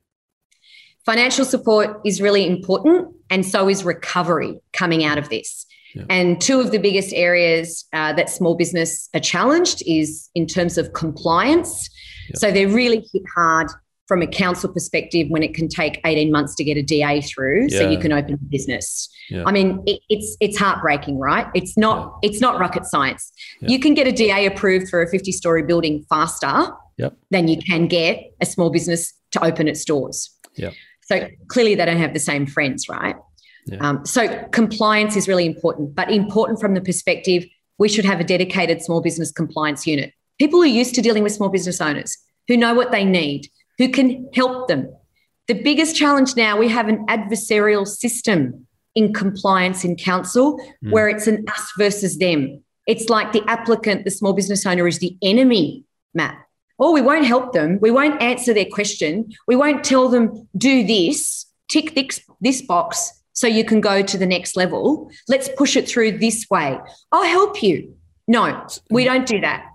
Financial 1.06 1.46
support 1.46 2.00
is 2.06 2.22
really 2.22 2.48
important, 2.48 3.14
and 3.30 3.46
so 3.46 3.70
is 3.70 3.84
recovery 3.84 4.60
coming 4.74 5.04
out 5.04 5.18
of 5.18 5.30
this. 5.30 5.66
Yeah. 5.96 6.06
And 6.10 6.42
two 6.42 6.60
of 6.60 6.72
the 6.72 6.80
biggest 6.80 7.14
areas 7.14 7.86
uh, 7.94 8.14
that 8.14 8.30
small 8.30 8.56
business 8.56 9.10
are 9.14 9.20
challenged 9.20 9.84
is 9.86 10.30
in 10.34 10.48
terms 10.48 10.78
of 10.78 10.94
compliance. 10.94 11.90
Yeah. 12.30 12.38
So 12.40 12.52
they're 12.52 12.68
really 12.68 13.06
hit 13.14 13.24
hard 13.36 13.68
from 14.08 14.22
a 14.22 14.28
council 14.28 14.72
perspective 14.72 15.28
when 15.30 15.44
it 15.44 15.54
can 15.54 15.68
take 15.70 16.02
18 16.06 16.32
months 16.32 16.56
to 16.56 16.64
get 16.64 16.78
a 16.78 16.82
DA 16.82 17.22
through 17.22 17.70
so 17.70 17.88
you 17.90 17.98
can 17.98 18.12
open 18.12 18.34
a 18.34 18.38
business. 18.38 19.08
Yeah. 19.30 19.44
I 19.46 19.52
mean, 19.52 19.82
it, 19.86 20.02
it's 20.10 20.36
it's 20.42 20.58
heartbreaking, 20.58 21.20
right? 21.20 21.48
It's 21.54 21.78
not 21.78 22.18
it's 22.22 22.42
not 22.42 22.60
rocket 22.60 22.86
science. 22.86 23.32
Yeah. 23.62 23.70
You 23.70 23.80
can 23.80 23.94
get 23.94 24.08
a 24.08 24.12
DA 24.12 24.46
approved 24.46 24.90
for 24.90 25.02
a 25.02 25.10
50 25.10 25.32
story 25.32 25.64
building 25.64 26.06
faster 26.10 26.72
Yep. 26.98 27.18
than 27.32 27.48
you 27.48 27.58
can 27.58 27.88
get 27.88 28.20
a 28.40 28.46
small 28.46 28.70
business 28.70 29.14
to 29.32 29.44
open 29.44 29.68
its 29.68 29.84
doors. 29.84 30.30
Yep. 30.58 30.74
So 31.06 31.28
clearly 31.48 31.76
they 31.76 31.86
don't 31.86 31.98
have 31.98 32.14
the 32.14 32.20
same 32.20 32.46
friends, 32.46 32.88
right? 32.90 33.16
Yeah. 33.66 33.78
Um, 33.80 34.06
so 34.06 34.46
compliance 34.52 35.16
is 35.16 35.28
really 35.28 35.46
important, 35.46 35.96
but 35.96 36.12
important 36.12 36.60
from 36.60 36.74
the 36.74 36.82
perspective 36.82 37.46
we 37.78 37.90
should 37.90 38.06
have 38.06 38.20
a 38.20 38.24
dedicated 38.24 38.82
small 38.82 39.02
business 39.02 39.32
compliance 39.32 39.88
unit. 39.88 40.14
People 40.40 40.60
who 40.60 40.64
are 40.64 40.68
used 40.68 40.96
to 40.96 41.02
dealing 41.02 41.24
with 41.24 41.32
small 41.34 41.50
business 41.50 41.82
owners, 41.82 42.18
who 42.48 42.56
know 42.58 42.74
what 42.74 42.92
they 42.92 43.04
need, 43.04 43.48
who 43.78 43.90
can 43.90 44.30
help 44.34 44.68
them. 44.68 44.94
The 45.48 45.56
biggest 45.56 45.96
challenge 45.96 46.36
now, 46.36 46.58
we 46.58 46.70
have 46.70 46.88
an 46.88 47.06
adversarial 47.08 47.88
system 47.88 48.68
in 48.96 49.14
compliance 49.14 49.84
in 49.84 49.96
council 49.96 50.60
Mm. 50.84 50.92
where 50.92 51.10
it's 51.10 51.28
an 51.28 51.46
us 51.48 51.72
versus 51.78 52.18
them. 52.20 52.64
It's 52.86 53.10
like 53.10 53.32
the 53.32 53.44
applicant, 53.48 54.06
the 54.06 54.12
small 54.12 54.34
business 54.34 54.66
owner 54.66 54.88
is 54.88 55.00
the 55.00 55.18
enemy, 55.22 55.84
Matt. 56.14 56.38
Or 56.78 56.94
we 56.94 57.02
won't 57.02 57.26
help 57.26 57.54
them. 57.54 57.80
We 57.82 57.92
won't 57.92 58.22
answer 58.22 58.54
their 58.54 58.66
question. 58.66 59.32
We 59.48 59.56
won't 59.56 59.84
tell 59.84 60.10
them, 60.10 60.48
do 60.58 60.86
this, 60.86 61.46
tick 61.70 61.96
this, 61.96 62.22
this 62.42 62.62
box 62.62 63.24
so 63.34 63.48
you 63.48 63.64
can 63.64 63.82
go 63.82 64.02
to 64.02 64.18
the 64.18 64.26
next 64.26 64.56
level. 64.56 65.12
Let's 65.28 65.50
push 65.58 65.76
it 65.76 65.88
through 65.88 66.20
this 66.20 66.48
way. 66.50 66.78
I'll 67.12 67.24
help 67.24 67.62
you. 67.62 67.96
No, 68.28 68.66
we 68.90 69.04
don't 69.04 69.26
do 69.26 69.42
that. 69.42 69.66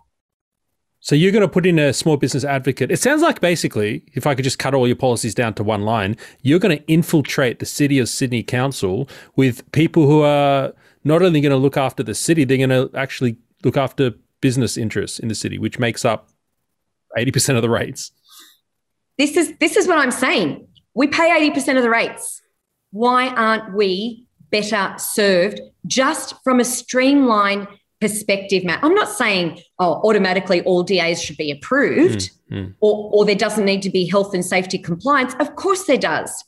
So 1.01 1.15
you're 1.15 1.33
going 1.33 1.43
to 1.43 1.49
put 1.49 1.65
in 1.65 1.79
a 1.79 1.93
small 1.93 2.17
business 2.17 2.45
advocate. 2.45 2.91
It 2.91 2.99
sounds 2.99 3.23
like 3.23 3.41
basically, 3.41 4.05
if 4.15 4.27
I 4.27 4.35
could 4.35 4.45
just 4.45 4.59
cut 4.59 4.75
all 4.75 4.87
your 4.87 4.97
policies 4.97 5.35
down 5.35 5.55
to 5.55 5.65
one 5.65 5.83
line, 5.83 6.17
you're 6.43 6.59
going 6.59 6.77
to 6.77 6.85
infiltrate 6.87 7.61
the 7.61 7.67
city 7.67 7.99
of 7.99 8.09
Sydney 8.09 8.43
Council 8.43 9.09
with 9.37 9.71
people 9.73 10.07
who 10.07 10.23
are 10.23 10.73
not 11.05 11.23
only 11.23 11.41
going 11.41 11.53
to 11.53 11.57
look 11.57 11.77
after 11.77 12.03
the 12.03 12.15
city, 12.15 12.45
they're 12.45 12.59
going 12.59 12.71
to 12.71 12.91
actually 12.97 13.37
look 13.65 13.77
after 13.77 14.13
business 14.41 14.77
interests 14.77 15.19
in 15.19 15.29
the 15.29 15.35
city, 15.35 15.59
which 15.59 15.79
makes 15.79 16.05
up 16.05 16.29
80% 17.25 17.57
of 17.57 17.63
the 17.63 17.71
rates. 17.71 18.13
This 19.17 19.37
is 19.37 19.53
this 19.59 19.77
is 19.77 19.89
what 19.89 19.99
I'm 19.99 20.11
saying. 20.11 20.69
We 20.95 21.09
pay 21.09 21.51
80% 21.51 21.77
of 21.77 21.83
the 21.83 21.91
rates. 21.91 22.41
Why 22.91 23.29
aren't 23.29 23.75
we 23.75 24.27
better 24.51 24.95
served 24.99 25.61
just 25.87 26.35
from 26.43 26.61
a 26.61 26.65
streamlined 26.65 27.69
perspective, 28.01 28.65
Matt? 28.65 28.83
I'm 28.83 28.95
not 28.95 29.09
saying 29.09 29.61
oh, 29.79 30.01
automatically 30.05 30.63
all 30.63 30.83
DAs 30.83 31.23
should 31.23 31.37
be 31.37 31.51
approved 31.51 32.31
Mm, 32.51 32.67
mm. 32.67 32.75
or, 32.81 33.11
or 33.13 33.25
there 33.25 33.35
doesn't 33.35 33.65
need 33.65 33.83
to 33.83 33.91
be 33.91 34.07
health 34.07 34.35
and 34.35 34.45
safety 34.45 34.79
compliance. 34.79 35.35
Of 35.39 35.57
course 35.57 35.85
there 35.85 35.99
does. 35.99 36.45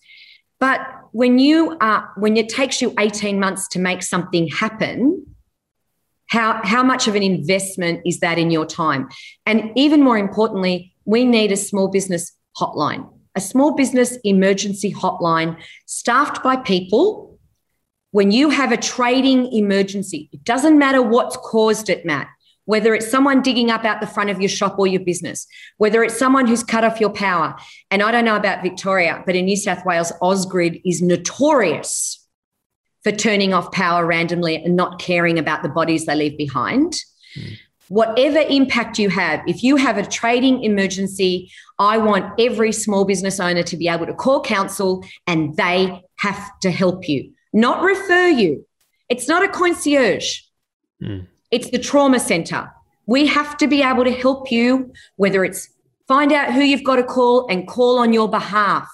But 0.59 0.81
when 1.13 1.39
you 1.39 1.77
are 1.81 2.11
when 2.17 2.37
it 2.37 2.49
takes 2.49 2.81
you 2.83 2.95
18 2.99 3.41
months 3.41 3.69
to 3.69 3.79
make 3.79 4.03
something 4.03 4.49
happen, 4.49 5.27
how, 6.31 6.61
how 6.63 6.83
much 6.83 7.09
of 7.09 7.15
an 7.17 7.23
investment 7.23 8.01
is 8.07 8.21
that 8.21 8.39
in 8.39 8.51
your 8.51 8.65
time? 8.65 9.09
And 9.47 9.73
even 9.77 10.03
more 10.03 10.17
importantly, 10.17 10.95
we 11.05 11.25
need 11.25 11.53
a 11.53 11.57
small 11.57 11.89
business 11.89 12.33
hotline, 12.57 13.13
a 13.35 13.41
small 13.41 13.75
business 13.75 14.17
emergency 14.25 14.93
hotline 14.93 15.61
staffed 15.87 16.43
by 16.43 16.57
people. 16.57 17.39
When 18.13 18.31
you 18.31 18.51
have 18.51 18.73
a 18.73 18.77
trading 18.77 19.53
emergency, 19.53 20.29
it 20.33 20.45
doesn't 20.45 20.79
matter 20.79 21.03
what's 21.03 21.37
caused 21.37 21.91
it, 21.91 22.07
Matt 22.07 22.29
whether 22.67 22.95
it's 22.95 23.11
someone 23.11 23.43
digging 23.43 23.69
up 23.69 23.85
out 23.85 24.01
the 24.01 24.07
front 24.07 24.31
of 24.31 24.41
your 24.41 24.49
shop 24.49 24.79
or 24.79 24.87
your 24.87 25.01
business, 25.01 25.45
whether 25.79 26.05
it's 26.05 26.17
someone 26.17 26.47
who's 26.47 26.63
cut 26.63 26.85
off 26.85 27.01
your 27.01 27.11
power. 27.11 27.57
And 27.91 28.01
I 28.01 28.13
don't 28.13 28.25
know 28.25 28.37
about 28.37 28.63
Victoria, 28.63 29.25
but 29.27 29.35
in 29.35 29.47
New 29.47 29.57
South 29.57 29.85
Wales, 29.85 30.13
Ausgrid 30.23 30.81
is 30.85 31.03
notorious 31.03 32.20
for 33.03 33.13
turning 33.13 33.55
off 33.55 33.73
power 33.73 34.05
randomly 34.05 34.57
and 34.57 34.77
not 34.77 34.99
caring 34.99 35.39
about 35.39 35.63
the 35.63 35.69
bodies 35.69 36.07
they 36.07 36.15
leave 36.15 36.37
behind. 36.37 36.95
Mm. 37.39 37.57
Whatever 37.89 38.39
impact 38.49 38.99
you 38.99 39.09
have, 39.09 39.41
if 39.49 39.65
you 39.65 39.77
have 39.77 39.99
a 39.99 40.07
trading 40.07 40.63
emergency, 40.63 41.51
I 41.79 41.99
want 41.99 42.39
every 42.39 42.73
small 42.73 43.05
business 43.05 43.41
owner 43.41 43.65
to 43.65 43.77
be 43.77 43.89
able 43.89 44.07
to 44.07 44.15
call 44.15 44.43
council 44.43 45.05
and 45.27 45.57
they 45.57 46.03
have 46.19 46.61
to 46.61 46.71
help 46.71 47.09
you, 47.09 47.33
not 47.53 47.83
refer 47.83 48.29
you. 48.29 48.65
It's 49.09 49.27
not 49.27 49.43
a 49.43 49.49
concierge. 49.49 50.41
Mm. 51.03 51.27
It's 51.51 51.71
the 51.71 51.79
trauma 51.79 52.21
center. 52.21 52.71
We 53.07 53.27
have 53.27 53.57
to 53.57 53.67
be 53.67 53.83
able 53.83 54.05
to 54.05 54.13
help 54.13 54.53
you, 54.53 54.93
whether 55.17 55.45
it's 55.45 55.69
find 56.07 56.33
out 56.33 56.53
who 56.53 56.61
you've 56.61 56.85
got 56.85 56.97
to 56.97 57.05
call 57.05 57.49
and 57.49 57.67
call 57.67 57.99
on 57.99 58.13
your 58.13 58.29
behalf, 58.29 58.89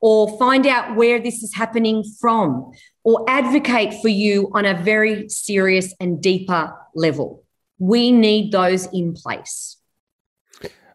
or 0.00 0.38
find 0.38 0.66
out 0.66 0.96
where 0.96 1.20
this 1.20 1.42
is 1.42 1.54
happening 1.54 2.04
from, 2.20 2.72
or 3.08 3.24
advocate 3.26 3.94
for 4.02 4.08
you 4.08 4.50
on 4.52 4.66
a 4.66 4.74
very 4.74 5.26
serious 5.30 5.94
and 5.98 6.22
deeper 6.22 6.76
level. 6.94 7.42
We 7.78 8.12
need 8.12 8.52
those 8.52 8.84
in 8.92 9.14
place. 9.14 9.78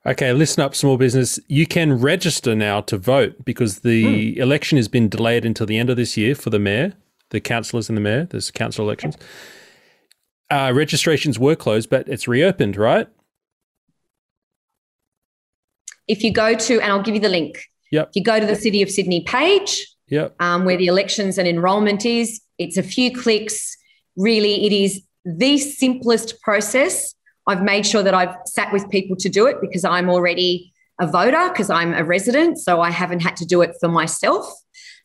Okay, 0.05 0.31
listen 0.31 0.61
up, 0.61 0.75
small 0.75 0.97
business. 0.97 1.39
You 1.47 1.65
can 1.65 1.99
register 1.99 2.53
now 2.53 2.81
to 2.81 2.99
vote 2.99 3.43
because 3.43 3.79
the 3.79 4.35
mm. 4.35 4.37
election 4.37 4.75
has 4.75 4.87
been 4.87 5.09
delayed 5.09 5.43
until 5.43 5.65
the 5.65 5.79
end 5.79 5.89
of 5.89 5.97
this 5.97 6.15
year 6.15 6.35
for 6.35 6.51
the 6.51 6.59
mayor, 6.59 6.93
the 7.31 7.41
councillors 7.41 7.89
and 7.89 7.97
the 7.97 8.01
mayor. 8.01 8.27
There's 8.29 8.51
council 8.51 8.85
elections. 8.85 9.17
Uh, 10.51 10.71
registrations 10.71 11.39
were 11.39 11.55
closed, 11.55 11.89
but 11.89 12.07
it's 12.07 12.27
reopened, 12.27 12.77
right? 12.77 13.07
If 16.07 16.21
you 16.21 16.31
go 16.31 16.53
to, 16.53 16.79
and 16.79 16.91
I'll 16.91 17.01
give 17.01 17.15
you 17.15 17.21
the 17.21 17.29
link. 17.29 17.57
Yep. 17.91 18.09
If 18.09 18.15
you 18.17 18.23
go 18.23 18.39
to 18.39 18.45
the 18.45 18.55
City 18.55 18.83
of 18.83 18.91
Sydney 18.91 19.21
page, 19.21 19.87
yep. 20.13 20.35
Um, 20.39 20.63
where 20.65 20.77
the 20.77 20.87
elections 20.87 21.37
and 21.37 21.47
enrolment 21.47 22.05
is, 22.05 22.41
it's 22.57 22.77
a 22.77 22.83
few 22.83 23.09
clicks. 23.23 23.75
Really, 24.15 24.65
it 24.65 24.71
is 24.71 25.01
the 25.25 25.57
simplest 25.57 26.39
process. 26.41 27.15
I've 27.47 27.63
made 27.63 27.85
sure 27.85 28.03
that 28.03 28.13
I've 28.13 28.35
sat 28.45 28.71
with 28.71 28.89
people 28.89 29.15
to 29.17 29.29
do 29.29 29.47
it 29.47 29.57
because 29.59 29.83
I'm 29.83 30.09
already 30.09 30.71
a 31.01 31.07
voter, 31.07 31.49
because 31.49 31.69
I'm 31.69 31.93
a 31.93 32.03
resident. 32.03 32.59
So 32.59 32.81
I 32.81 32.91
haven't 32.91 33.21
had 33.21 33.35
to 33.37 33.45
do 33.45 33.61
it 33.61 33.71
for 33.79 33.89
myself. 33.89 34.45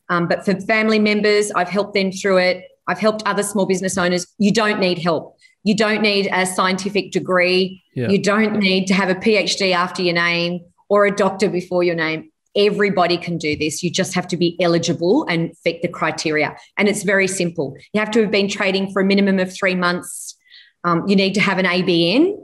Um, 0.09 0.27
but 0.27 0.45
for 0.45 0.53
family 0.61 0.99
members, 0.99 1.51
I've 1.51 1.69
helped 1.69 1.93
them 1.93 2.11
through 2.11 2.37
it. 2.37 2.65
I've 2.87 2.99
helped 2.99 3.23
other 3.25 3.43
small 3.43 3.65
business 3.65 3.97
owners. 3.97 4.25
You 4.37 4.51
don't 4.51 4.79
need 4.79 4.99
help. 4.99 5.37
You 5.63 5.75
don't 5.75 6.01
need 6.01 6.29
a 6.31 6.45
scientific 6.45 7.11
degree. 7.11 7.83
Yeah. 7.93 8.09
You 8.09 8.21
don't 8.21 8.57
need 8.57 8.87
to 8.87 8.93
have 8.93 9.09
a 9.09 9.15
PhD 9.15 9.73
after 9.73 10.01
your 10.01 10.15
name 10.15 10.61
or 10.87 11.05
a 11.05 11.15
doctor 11.15 11.49
before 11.49 11.83
your 11.83 11.95
name. 11.95 12.31
Everybody 12.59 13.17
can 13.17 13.37
do 13.37 13.55
this. 13.55 13.81
You 13.81 13.89
just 13.89 14.13
have 14.13 14.27
to 14.27 14.37
be 14.37 14.57
eligible 14.61 15.25
and 15.29 15.57
fit 15.59 15.81
the 15.81 15.87
criteria. 15.87 16.57
And 16.77 16.89
it's 16.89 17.03
very 17.03 17.27
simple. 17.27 17.75
You 17.93 17.99
have 18.01 18.11
to 18.11 18.21
have 18.21 18.31
been 18.31 18.49
trading 18.49 18.91
for 18.91 19.01
a 19.01 19.05
minimum 19.05 19.39
of 19.39 19.53
three 19.53 19.75
months. 19.75 20.35
Um, 20.83 21.07
you 21.07 21.15
need 21.15 21.33
to 21.35 21.41
have 21.41 21.57
an 21.57 21.65
ABN 21.65 22.35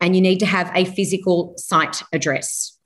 and 0.00 0.16
you 0.16 0.22
need 0.22 0.38
to 0.40 0.46
have 0.46 0.72
a 0.74 0.86
physical 0.86 1.52
site 1.58 2.02
address. 2.14 2.77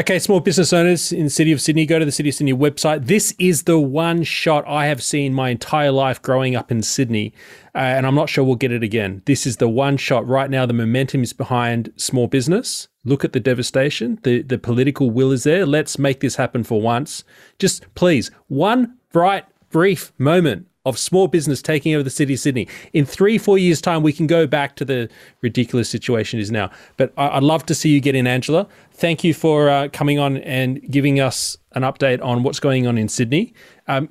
Okay, 0.00 0.18
small 0.18 0.40
business 0.40 0.72
owners 0.72 1.12
in 1.12 1.24
the 1.24 1.30
City 1.30 1.52
of 1.52 1.60
Sydney, 1.60 1.84
go 1.84 1.98
to 1.98 2.06
the 2.06 2.10
City 2.10 2.30
of 2.30 2.34
Sydney 2.34 2.54
website. 2.54 3.04
This 3.04 3.34
is 3.38 3.64
the 3.64 3.78
one 3.78 4.22
shot 4.22 4.64
I 4.66 4.86
have 4.86 5.02
seen 5.02 5.34
my 5.34 5.50
entire 5.50 5.90
life 5.90 6.22
growing 6.22 6.56
up 6.56 6.70
in 6.70 6.82
Sydney, 6.82 7.34
uh, 7.74 7.80
and 7.80 8.06
I'm 8.06 8.14
not 8.14 8.30
sure 8.30 8.42
we'll 8.42 8.54
get 8.54 8.72
it 8.72 8.82
again. 8.82 9.20
This 9.26 9.46
is 9.46 9.58
the 9.58 9.68
one 9.68 9.98
shot. 9.98 10.26
Right 10.26 10.48
now, 10.48 10.64
the 10.64 10.72
momentum 10.72 11.22
is 11.22 11.34
behind 11.34 11.92
small 11.96 12.28
business. 12.28 12.88
Look 13.04 13.26
at 13.26 13.34
the 13.34 13.40
devastation. 13.40 14.18
The, 14.22 14.40
the 14.40 14.56
political 14.56 15.10
will 15.10 15.32
is 15.32 15.44
there. 15.44 15.66
Let's 15.66 15.98
make 15.98 16.20
this 16.20 16.36
happen 16.36 16.64
for 16.64 16.80
once. 16.80 17.22
Just 17.58 17.84
please, 17.94 18.30
one 18.48 18.96
bright, 19.12 19.44
brief 19.68 20.14
moment 20.16 20.66
of 20.86 20.98
small 20.98 21.28
business 21.28 21.60
taking 21.60 21.94
over 21.94 22.02
the 22.02 22.10
city 22.10 22.34
of 22.34 22.40
Sydney. 22.40 22.66
In 22.92 23.04
three, 23.04 23.36
four 23.36 23.58
years' 23.58 23.80
time, 23.80 24.02
we 24.02 24.12
can 24.12 24.26
go 24.26 24.46
back 24.46 24.76
to 24.76 24.84
the 24.84 25.08
ridiculous 25.42 25.90
situation 25.90 26.38
it 26.38 26.42
is 26.42 26.50
now. 26.50 26.70
But 26.96 27.12
I- 27.16 27.34
would 27.34 27.42
love 27.42 27.66
to 27.66 27.74
see 27.74 27.90
you 27.90 28.00
get 28.00 28.14
in, 28.14 28.26
Angela. 28.26 28.66
Thank 28.92 29.22
you 29.22 29.34
for 29.34 29.68
uh, 29.68 29.88
coming 29.92 30.18
on 30.18 30.38
and 30.38 30.80
giving 30.90 31.20
us 31.20 31.56
an 31.74 31.82
update 31.82 32.22
on 32.24 32.42
what's 32.42 32.60
going 32.60 32.86
on 32.86 32.96
in 32.96 33.08
Sydney. 33.08 33.52
Um, 33.88 34.08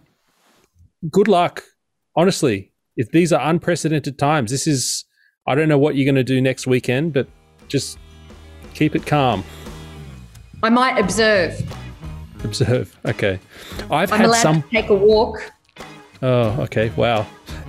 good 1.09 1.27
luck. 1.27 1.63
Honestly, 2.15 2.71
if 2.95 3.09
these 3.11 3.33
are 3.33 3.49
unprecedented 3.49 4.19
times, 4.19 4.51
this 4.51 4.67
is, 4.67 5.05
I 5.47 5.55
don't 5.55 5.69
know 5.69 5.77
what 5.77 5.95
you're 5.95 6.05
going 6.05 6.15
to 6.15 6.23
do 6.23 6.39
next 6.41 6.67
weekend, 6.67 7.13
but 7.13 7.27
just 7.67 7.97
keep 8.73 8.95
it 8.95 9.05
calm. 9.07 9.43
I 10.61 10.69
might 10.69 10.99
observe. 10.99 11.61
Observe. 12.43 12.95
Okay. 13.05 13.39
I've 13.89 14.11
I'm 14.11 14.21
had 14.21 14.33
some. 14.35 14.63
take 14.71 14.89
a 14.89 14.95
walk 14.95 15.51
Oh, 16.21 16.61
okay. 16.63 16.91
Wow. 16.95 17.25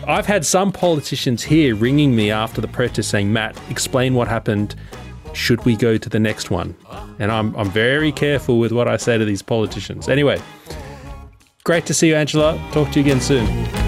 I've 0.06 0.26
had 0.26 0.44
some 0.44 0.72
politicians 0.72 1.42
here 1.42 1.74
ringing 1.74 2.16
me 2.16 2.30
after 2.30 2.60
the 2.60 2.68
protest 2.68 3.10
saying, 3.10 3.32
Matt, 3.32 3.60
explain 3.70 4.14
what 4.14 4.28
happened. 4.28 4.74
Should 5.32 5.64
we 5.64 5.76
go 5.76 5.96
to 5.96 6.08
the 6.08 6.18
next 6.18 6.50
one? 6.50 6.74
And 7.20 7.30
I'm, 7.30 7.54
I'm 7.54 7.70
very 7.70 8.10
careful 8.10 8.58
with 8.58 8.72
what 8.72 8.88
I 8.88 8.96
say 8.96 9.16
to 9.18 9.24
these 9.24 9.42
politicians. 9.42 10.08
Anyway, 10.08 10.42
great 11.62 11.86
to 11.86 11.94
see 11.94 12.08
you, 12.08 12.16
Angela. 12.16 12.58
Talk 12.72 12.90
to 12.92 13.00
you 13.00 13.06
again 13.06 13.20
soon. 13.20 13.79